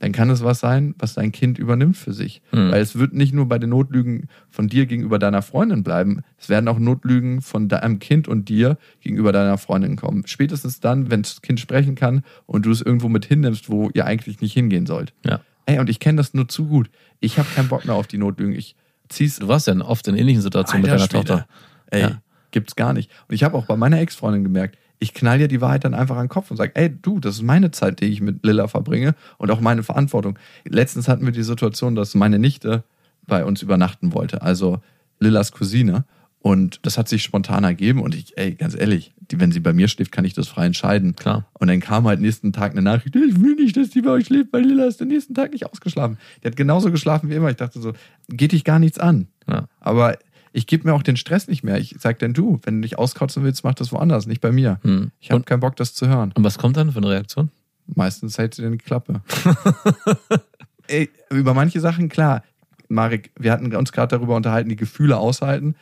dann 0.00 0.12
kann 0.12 0.30
es 0.30 0.44
was 0.44 0.60
sein, 0.60 0.94
was 0.98 1.14
dein 1.14 1.32
Kind 1.32 1.58
übernimmt 1.58 1.96
für 1.96 2.12
sich. 2.12 2.40
Mhm. 2.52 2.70
Weil 2.70 2.80
es 2.80 2.96
wird 2.98 3.14
nicht 3.14 3.34
nur 3.34 3.48
bei 3.48 3.58
den 3.58 3.70
Notlügen 3.70 4.28
von 4.48 4.68
dir 4.68 4.86
gegenüber 4.86 5.18
deiner 5.18 5.42
Freundin 5.42 5.82
bleiben, 5.82 6.22
es 6.38 6.48
werden 6.48 6.68
auch 6.68 6.78
Notlügen 6.78 7.40
von 7.40 7.68
deinem 7.68 7.98
Kind 7.98 8.28
und 8.28 8.48
dir 8.48 8.78
gegenüber 9.00 9.32
deiner 9.32 9.58
Freundin 9.58 9.96
kommen. 9.96 10.24
Spätestens 10.26 10.80
dann, 10.80 11.10
wenn 11.10 11.22
das 11.22 11.42
Kind 11.42 11.58
sprechen 11.58 11.94
kann 11.94 12.22
und 12.46 12.66
du 12.66 12.70
es 12.70 12.80
irgendwo 12.80 13.08
mit 13.08 13.24
hinnimmst, 13.24 13.68
wo 13.68 13.90
ihr 13.92 14.06
eigentlich 14.06 14.40
nicht 14.40 14.52
hingehen 14.52 14.86
sollt. 14.86 15.12
Ja. 15.24 15.40
Ey, 15.66 15.78
und 15.80 15.90
ich 15.90 16.00
kenne 16.00 16.16
das 16.16 16.32
nur 16.32 16.48
zu 16.48 16.66
gut. 16.66 16.90
Ich 17.20 17.38
habe 17.38 17.48
keinen 17.54 17.68
Bock 17.68 17.84
mehr 17.84 17.94
auf 17.94 18.06
die 18.06 18.18
Notlügen. 18.18 18.54
Ich 18.54 18.76
zieh's 19.08 19.36
Du 19.36 19.48
warst 19.48 19.66
ja 19.66 19.76
oft 19.80 20.06
in 20.08 20.16
ähnlichen 20.16 20.42
Situationen 20.42 20.82
mit 20.82 20.90
Alter 20.90 21.06
deiner 21.08 21.22
Schwede. 21.24 21.40
Tochter. 21.40 21.48
Ey, 21.90 22.00
Ja. 22.02 22.22
gibt's 22.50 22.76
gar 22.76 22.92
nicht. 22.92 23.10
Und 23.28 23.34
ich 23.34 23.44
habe 23.44 23.56
auch 23.56 23.66
bei 23.66 23.76
meiner 23.76 24.00
Ex-Freundin 24.00 24.44
gemerkt, 24.44 24.76
ich 25.00 25.14
knall 25.14 25.38
dir 25.38 25.46
die 25.48 25.60
Wahrheit 25.60 25.84
dann 25.84 25.94
einfach 25.94 26.16
an 26.16 26.24
den 26.24 26.28
Kopf 26.28 26.50
und 26.50 26.56
sage, 26.56 26.72
ey, 26.74 26.90
du, 26.90 27.20
das 27.20 27.36
ist 27.36 27.42
meine 27.42 27.70
Zeit, 27.70 28.00
die 28.00 28.06
ich 28.06 28.20
mit 28.20 28.44
Lilla 28.44 28.66
verbringe 28.66 29.14
und 29.36 29.50
auch 29.50 29.60
meine 29.60 29.82
Verantwortung. 29.84 30.38
Letztens 30.64 31.06
hatten 31.06 31.24
wir 31.24 31.32
die 31.32 31.44
Situation, 31.44 31.94
dass 31.94 32.14
meine 32.16 32.38
Nichte 32.40 32.82
bei 33.26 33.44
uns 33.44 33.62
übernachten 33.62 34.12
wollte, 34.12 34.42
also 34.42 34.80
Lillas 35.20 35.52
Cousine. 35.52 36.04
Und 36.40 36.80
das 36.82 36.98
hat 36.98 37.08
sich 37.08 37.22
spontan 37.22 37.64
ergeben 37.64 38.00
und 38.00 38.14
ich, 38.14 38.38
ey, 38.38 38.54
ganz 38.54 38.76
ehrlich, 38.78 39.12
die, 39.30 39.40
wenn 39.40 39.50
sie 39.50 39.60
bei 39.60 39.72
mir 39.72 39.88
schläft, 39.88 40.12
kann 40.12 40.24
ich 40.24 40.34
das 40.34 40.46
frei 40.46 40.66
entscheiden. 40.66 41.16
Klar. 41.16 41.46
Und 41.54 41.68
dann 41.68 41.80
kam 41.80 42.06
halt 42.06 42.20
nächsten 42.20 42.52
Tag 42.52 42.72
eine 42.72 42.82
Nachricht, 42.82 43.16
ich 43.16 43.40
will 43.40 43.56
nicht, 43.56 43.76
dass 43.76 43.90
die 43.90 44.02
bei 44.02 44.10
euch 44.10 44.26
schläft, 44.26 44.52
weil 44.52 44.62
Lilla 44.62 44.86
ist 44.86 45.00
den 45.00 45.08
nächsten 45.08 45.34
Tag 45.34 45.52
nicht 45.52 45.66
ausgeschlafen. 45.66 46.16
Die 46.42 46.46
hat 46.46 46.56
genauso 46.56 46.92
geschlafen 46.92 47.28
wie 47.28 47.34
immer. 47.34 47.50
Ich 47.50 47.56
dachte 47.56 47.80
so, 47.80 47.92
geht 48.28 48.52
dich 48.52 48.64
gar 48.64 48.78
nichts 48.78 48.98
an. 48.98 49.26
Ja. 49.48 49.66
Aber 49.80 50.16
ich 50.52 50.66
gebe 50.66 50.88
mir 50.88 50.94
auch 50.94 51.02
den 51.02 51.16
Stress 51.16 51.48
nicht 51.48 51.64
mehr. 51.64 51.78
Ich 51.78 51.96
sag 51.98 52.18
denn 52.20 52.34
du, 52.34 52.60
wenn 52.62 52.76
du 52.76 52.82
dich 52.82 52.98
auskotzen 52.98 53.42
willst, 53.42 53.64
mach 53.64 53.74
das 53.74 53.92
woanders, 53.92 54.26
nicht 54.26 54.40
bei 54.40 54.52
mir. 54.52 54.78
Hm. 54.82 55.10
Ich 55.20 55.30
habe 55.30 55.42
keinen 55.42 55.60
Bock, 55.60 55.76
das 55.76 55.94
zu 55.94 56.08
hören. 56.08 56.32
Und 56.34 56.44
was 56.44 56.58
kommt 56.58 56.76
dann 56.76 56.92
für 56.92 56.98
eine 56.98 57.10
Reaktion? 57.10 57.50
Meistens 57.86 58.38
hält 58.38 58.54
sie 58.54 58.62
dir 58.62 58.70
die 58.70 58.78
Klappe. 58.78 59.22
Ey, 60.86 61.10
über 61.30 61.54
manche 61.54 61.80
Sachen, 61.80 62.08
klar. 62.08 62.42
Marek, 62.88 63.30
wir 63.38 63.52
hatten 63.52 63.74
uns 63.74 63.92
gerade 63.92 64.16
darüber 64.16 64.36
unterhalten, 64.36 64.68
die 64.68 64.76
Gefühle 64.76 65.18
aushalten, 65.18 65.74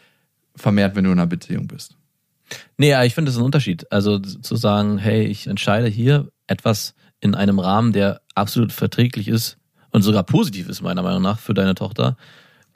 vermehrt, 0.57 0.97
wenn 0.97 1.05
du 1.05 1.11
in 1.13 1.19
einer 1.19 1.27
Beziehung 1.27 1.67
bist. 1.69 1.97
Nee, 2.79 2.91
ja, 2.91 3.05
ich 3.05 3.15
finde 3.15 3.29
das 3.29 3.35
ist 3.37 3.41
ein 3.41 3.45
Unterschied. 3.45 3.91
Also 3.91 4.19
zu 4.19 4.57
sagen, 4.57 4.99
hey, 4.99 5.25
ich 5.25 5.47
entscheide 5.47 5.89
hier 5.89 6.31
etwas 6.47 6.95
in 7.21 7.35
einem 7.35 7.59
Rahmen, 7.59 7.93
der 7.93 8.21
absolut 8.35 8.73
verträglich 8.73 9.29
ist 9.29 9.59
und 9.91 10.03
sogar 10.03 10.23
positiv 10.23 10.69
ist, 10.69 10.83
meiner 10.83 11.03
Meinung 11.03 11.23
nach, 11.23 11.39
für 11.39 11.55
deine 11.55 11.75
Tochter, 11.75 12.17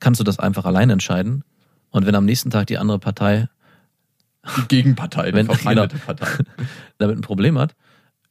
kannst 0.01 0.19
du 0.19 0.25
das 0.25 0.39
einfach 0.39 0.65
allein 0.65 0.91
entscheiden. 0.91 1.45
Und 1.91 2.07
wenn 2.07 2.15
am 2.15 2.25
nächsten 2.25 2.51
Tag 2.51 2.67
die 2.67 2.79
andere 2.79 2.99
Partei 2.99 3.49
Die 4.57 4.69
Gegenpartei, 4.69 5.31
die 5.31 5.35
Wenn- 5.37 5.47
verfeindete 5.47 5.97
genau. 5.97 6.07
Partei. 6.07 6.27
damit 6.99 7.19
ein 7.19 7.23
Problem 7.23 7.59
hat, 7.59 7.75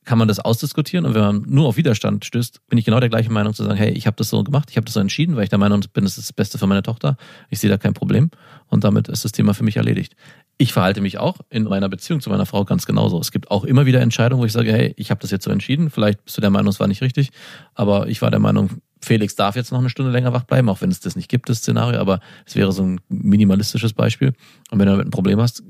kann 0.06 0.18
man 0.18 0.28
das 0.28 0.40
ausdiskutieren 0.40 1.06
und 1.06 1.14
wenn 1.14 1.22
man 1.22 1.44
nur 1.48 1.68
auf 1.68 1.78
Widerstand 1.78 2.26
stößt, 2.26 2.68
bin 2.68 2.78
ich 2.78 2.86
genau 2.86 3.00
der 3.00 3.10
gleichen 3.10 3.34
Meinung 3.34 3.54
zu 3.54 3.64
sagen, 3.64 3.78
hey, 3.78 3.92
ich 3.92 4.08
habe 4.08 4.16
das 4.16 4.30
so 4.30 4.44
gemacht, 4.44 4.70
ich 4.72 4.78
habe 4.78 4.86
das 4.86 4.94
so 4.94 5.00
entschieden, 5.00 5.36
weil 5.36 5.44
ich 5.44 5.50
der 5.50 5.60
Meinung 5.60 5.84
bin, 5.94 6.04
das 6.04 6.18
ist 6.18 6.30
das 6.30 6.34
Beste 6.34 6.58
für 6.58 6.68
meine 6.68 6.84
Tochter. 6.84 7.18
Ich 7.50 7.60
sehe 7.60 7.70
da 7.70 7.78
kein 7.78 7.94
Problem 7.94 8.32
und 8.68 8.84
damit 8.84 9.08
ist 9.08 9.26
das 9.26 9.32
Thema 9.32 9.54
für 9.54 9.64
mich 9.64 9.78
erledigt. 9.78 10.16
Ich 10.58 10.74
verhalte 10.74 11.02
mich 11.02 11.18
auch 11.18 11.38
in 11.50 11.66
meiner 11.66 11.90
Beziehung 11.90 12.22
zu 12.22 12.30
meiner 12.30 12.46
Frau 12.46 12.66
ganz 12.66 12.86
genauso. 12.86 13.20
Es 13.20 13.32
gibt 13.32 13.52
auch 13.52 13.64
immer 13.64 13.86
wieder 13.86 14.02
Entscheidungen, 14.02 14.42
wo 14.42 14.46
ich 14.46 14.52
sage, 14.52 14.72
hey, 14.72 14.94
ich 14.98 15.12
habe 15.12 15.22
das 15.22 15.32
jetzt 15.32 15.46
so 15.46 15.52
entschieden, 15.52 15.90
vielleicht 15.90 16.24
bist 16.24 16.38
du 16.38 16.42
der 16.42 16.50
Meinung, 16.50 16.70
es 16.70 16.80
war 16.80 16.88
nicht 16.88 17.02
richtig, 17.02 17.30
aber 17.76 18.08
ich 18.08 18.22
war 18.22 18.32
der 18.32 18.40
Meinung, 18.40 18.82
Felix 19.02 19.36
darf 19.36 19.56
jetzt 19.56 19.72
noch 19.72 19.80
eine 19.80 19.90
Stunde 19.90 20.12
länger 20.12 20.34
wach 20.34 20.44
bleiben, 20.44 20.70
auch 20.70 20.82
wenn 20.82 20.92
es 20.92 21.00
das 21.00 21.16
nicht 21.16 21.30
gibt, 21.30 21.50
das 21.50 21.60
Szenario, 21.60 22.00
aber 22.00 22.20
es 22.46 22.56
wäre 22.56 22.72
so 22.72 22.84
ein 22.84 23.00
minimalistisches 23.08 23.94
Beispiel. 23.94 24.34
Und 24.72 24.80
wenn 24.80 24.88
du 24.88 24.92
damit 24.92 25.08
ein 25.08 25.12
Problem 25.12 25.40
hast, 25.40 25.64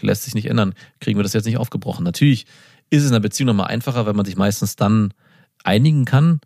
lässt 0.00 0.24
sich 0.24 0.34
nicht 0.34 0.46
ändern, 0.46 0.74
kriegen 1.00 1.18
wir 1.18 1.22
das 1.22 1.32
jetzt 1.32 1.46
nicht 1.46 1.58
aufgebrochen. 1.58 2.04
Natürlich 2.04 2.46
ist 2.90 3.02
es 3.02 3.08
in 3.08 3.14
einer 3.14 3.20
Beziehung 3.20 3.48
nochmal 3.48 3.68
einfacher, 3.68 4.06
weil 4.06 4.14
man 4.14 4.26
sich 4.26 4.36
meistens 4.36 4.76
dann 4.76 5.12
einigen 5.64 6.04
kann. 6.04 6.40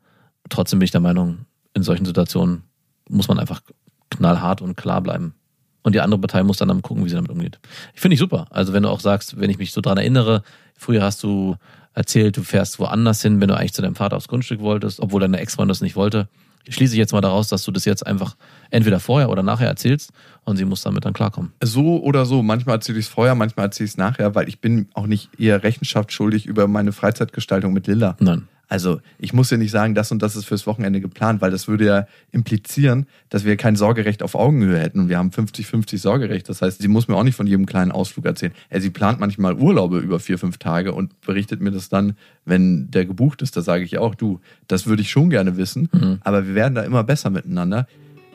Trotzdem 0.49 0.79
bin 0.79 0.85
ich 0.85 0.91
der 0.91 1.01
Meinung, 1.01 1.47
in 1.75 1.83
solchen 1.83 2.05
Situationen 2.05 2.63
muss 3.09 3.29
man 3.29 3.39
einfach 3.39 3.63
knallhart 4.11 4.63
und 4.63 4.77
klar 4.77 5.01
bleiben. 5.01 5.35
Und 5.83 5.95
die 5.95 6.01
andere 6.01 6.21
Partei 6.21 6.43
muss 6.43 6.59
dann, 6.59 6.69
dann 6.69 6.83
gucken, 6.83 7.05
wie 7.05 7.09
sie 7.09 7.15
damit 7.15 7.31
umgeht. 7.31 7.59
Ich 7.95 8.01
finde 8.01 8.15
ich 8.15 8.21
super. 8.21 8.47
Also 8.51 8.73
wenn 8.73 8.83
du 8.83 8.91
auch 8.91 9.01
sagst, 9.01 9.41
wenn 9.41 9.51
ich 9.51 9.59
mich 9.59 9.73
so 9.73 9.81
dran 9.81 9.99
erinnere, 9.99 10.43
früher 10.77 11.03
hast 11.03 11.23
du 11.23 11.57
erzählt, 11.95 12.37
du 12.37 12.43
fährst 12.43 12.79
woanders 12.79 13.23
hin, 13.23 13.41
wenn 13.41 13.49
du 13.49 13.57
eigentlich 13.57 13.73
zu 13.73 13.83
deinem 13.83 13.95
Vater 13.95 14.17
aufs 14.17 14.29
Grundstück 14.29 14.61
wolltest, 14.61 15.01
obwohl 15.01 15.21
deine 15.21 15.41
Ex-Freundin 15.41 15.71
das 15.71 15.81
nicht 15.81 15.97
wollte. 15.97 16.29
Schließe 16.69 16.95
ich 16.95 16.99
jetzt 16.99 17.13
mal 17.13 17.21
daraus, 17.21 17.49
dass 17.49 17.65
du 17.65 17.73
das 17.73 17.85
jetzt 17.85 18.07
einfach 18.07 18.37
entweder 18.71 19.01
vorher 19.01 19.31
oder 19.31 19.43
nachher 19.43 19.69
erzählst 19.69 20.13
und 20.45 20.57
sie 20.57 20.65
muss 20.65 20.83
damit 20.83 21.05
dann 21.05 21.13
klarkommen. 21.13 21.53
So 21.63 22.03
oder 22.03 22.27
so. 22.27 22.43
Manchmal 22.43 22.77
erzähle 22.77 22.99
ich 22.99 23.07
es 23.07 23.11
vorher, 23.11 23.35
manchmal 23.35 23.67
erzähle 23.67 23.87
ich 23.87 23.93
es 23.93 23.97
nachher, 23.97 24.35
weil 24.35 24.49
ich 24.49 24.61
bin 24.61 24.89
auch 24.95 25.07
nicht 25.07 25.31
ihr 25.39 25.63
Rechenschaft 25.63 26.13
schuldig 26.13 26.47
über 26.47 26.69
meine 26.69 26.93
Freizeitgestaltung 26.93 27.73
mit 27.73 27.87
Lilla. 27.87 28.17
Nein. 28.21 28.47
Also 28.71 29.01
ich 29.19 29.33
muss 29.33 29.51
ja 29.51 29.57
nicht 29.57 29.73
sagen, 29.73 29.97
das 29.97 30.13
und 30.13 30.23
das 30.23 30.37
ist 30.37 30.45
fürs 30.45 30.65
Wochenende 30.65 31.01
geplant, 31.01 31.41
weil 31.43 31.51
das 31.51 31.67
würde 31.67 31.85
ja 31.87 32.07
implizieren, 32.31 33.07
dass 33.29 33.45
wir 33.45 33.57
kein 33.57 33.75
Sorgerecht 33.75 34.23
auf 34.23 34.37
Augenhöhe 34.37 34.79
hätten 34.79 35.01
und 35.01 35.09
wir 35.09 35.19
haben 35.19 35.31
50-50 35.31 35.99
Sorgerecht. 35.99 36.49
Das 36.49 36.63
heißt, 36.63 36.81
sie 36.81 36.87
muss 36.87 37.09
mir 37.09 37.17
auch 37.17 37.25
nicht 37.25 37.35
von 37.35 37.49
jedem 37.49 37.67
kleinen 37.67 37.91
Ausflug 37.91 38.27
erzählen. 38.27 38.53
Ja, 38.73 38.79
sie 38.81 38.91
plant 38.91 39.19
manchmal 39.19 39.55
Urlaube 39.55 39.99
über 39.99 40.21
vier, 40.21 40.39
fünf 40.39 40.59
Tage 40.59 40.93
und 40.95 41.21
berichtet 41.21 41.61
mir 41.61 41.73
das 41.73 41.89
dann, 41.89 42.15
wenn 42.45 42.93
der 42.93 43.07
gebucht 43.07 43.43
ist. 43.43 43.57
Da 43.57 43.63
sage 43.63 43.83
ich 43.83 43.99
auch, 43.99 44.15
du, 44.15 44.39
das 44.69 44.87
würde 44.87 45.03
ich 45.03 45.11
schon 45.11 45.31
gerne 45.31 45.57
wissen, 45.57 45.89
Mhm. 45.93 46.19
aber 46.23 46.47
wir 46.47 46.55
werden 46.55 46.77
da 46.77 46.83
immer 46.83 47.03
besser 47.03 47.31
miteinander. 47.31 47.89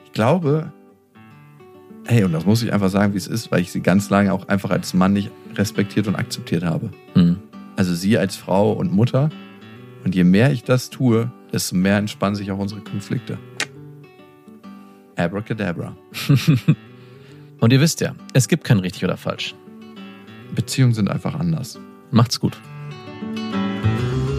Ich 0.05 0.11
glaube, 0.11 0.73
hey, 2.07 2.25
und 2.25 2.33
das 2.33 2.45
muss 2.45 2.61
ich 2.61 2.73
einfach 2.73 2.89
sagen, 2.89 3.13
wie 3.13 3.17
es 3.17 3.27
ist, 3.27 3.51
weil 3.51 3.61
ich 3.61 3.71
sie 3.71 3.79
ganz 3.79 4.09
lange 4.09 4.33
auch 4.33 4.49
einfach 4.49 4.69
als 4.69 4.93
Mann 4.93 5.13
nicht 5.13 5.31
respektiert 5.55 6.07
und 6.09 6.15
akzeptiert 6.15 6.63
habe. 6.65 6.89
Hm. 7.13 7.37
Also 7.77 7.93
sie 7.95 8.17
als 8.17 8.35
Frau 8.35 8.73
und 8.73 8.91
Mutter. 8.91 9.29
Und 10.05 10.13
je 10.13 10.23
mehr 10.23 10.51
ich 10.51 10.63
das 10.63 10.89
tue, 10.89 11.31
desto 11.51 11.75
mehr 11.75 11.97
entspannen 11.97 12.35
sich 12.35 12.51
auch 12.51 12.59
unsere 12.59 12.81
Konflikte. 12.81 13.37
Abracadabra. 15.15 15.97
Und 17.59 17.73
ihr 17.73 17.81
wisst 17.81 18.01
ja, 18.01 18.15
es 18.33 18.47
gibt 18.47 18.63
kein 18.63 18.79
richtig 18.79 19.03
oder 19.03 19.17
falsch. 19.17 19.55
Beziehungen 20.53 20.93
sind 20.93 21.09
einfach 21.09 21.33
anders. 21.35 21.79
Macht's 22.11 22.39
gut. 22.39 22.57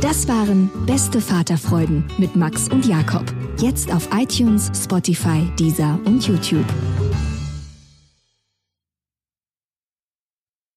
Das 0.01 0.29
waren 0.29 0.71
Beste 0.87 1.21
Vaterfreuden 1.21 2.05
mit 2.19 2.37
Max 2.37 2.69
und 2.69 2.87
Jakob. 2.87 3.25
Jetzt 3.61 3.93
auf 3.93 4.09
iTunes, 4.12 4.71
Spotify, 4.73 5.51
Deezer 5.59 5.99
und 6.05 6.25
YouTube. 6.27 6.67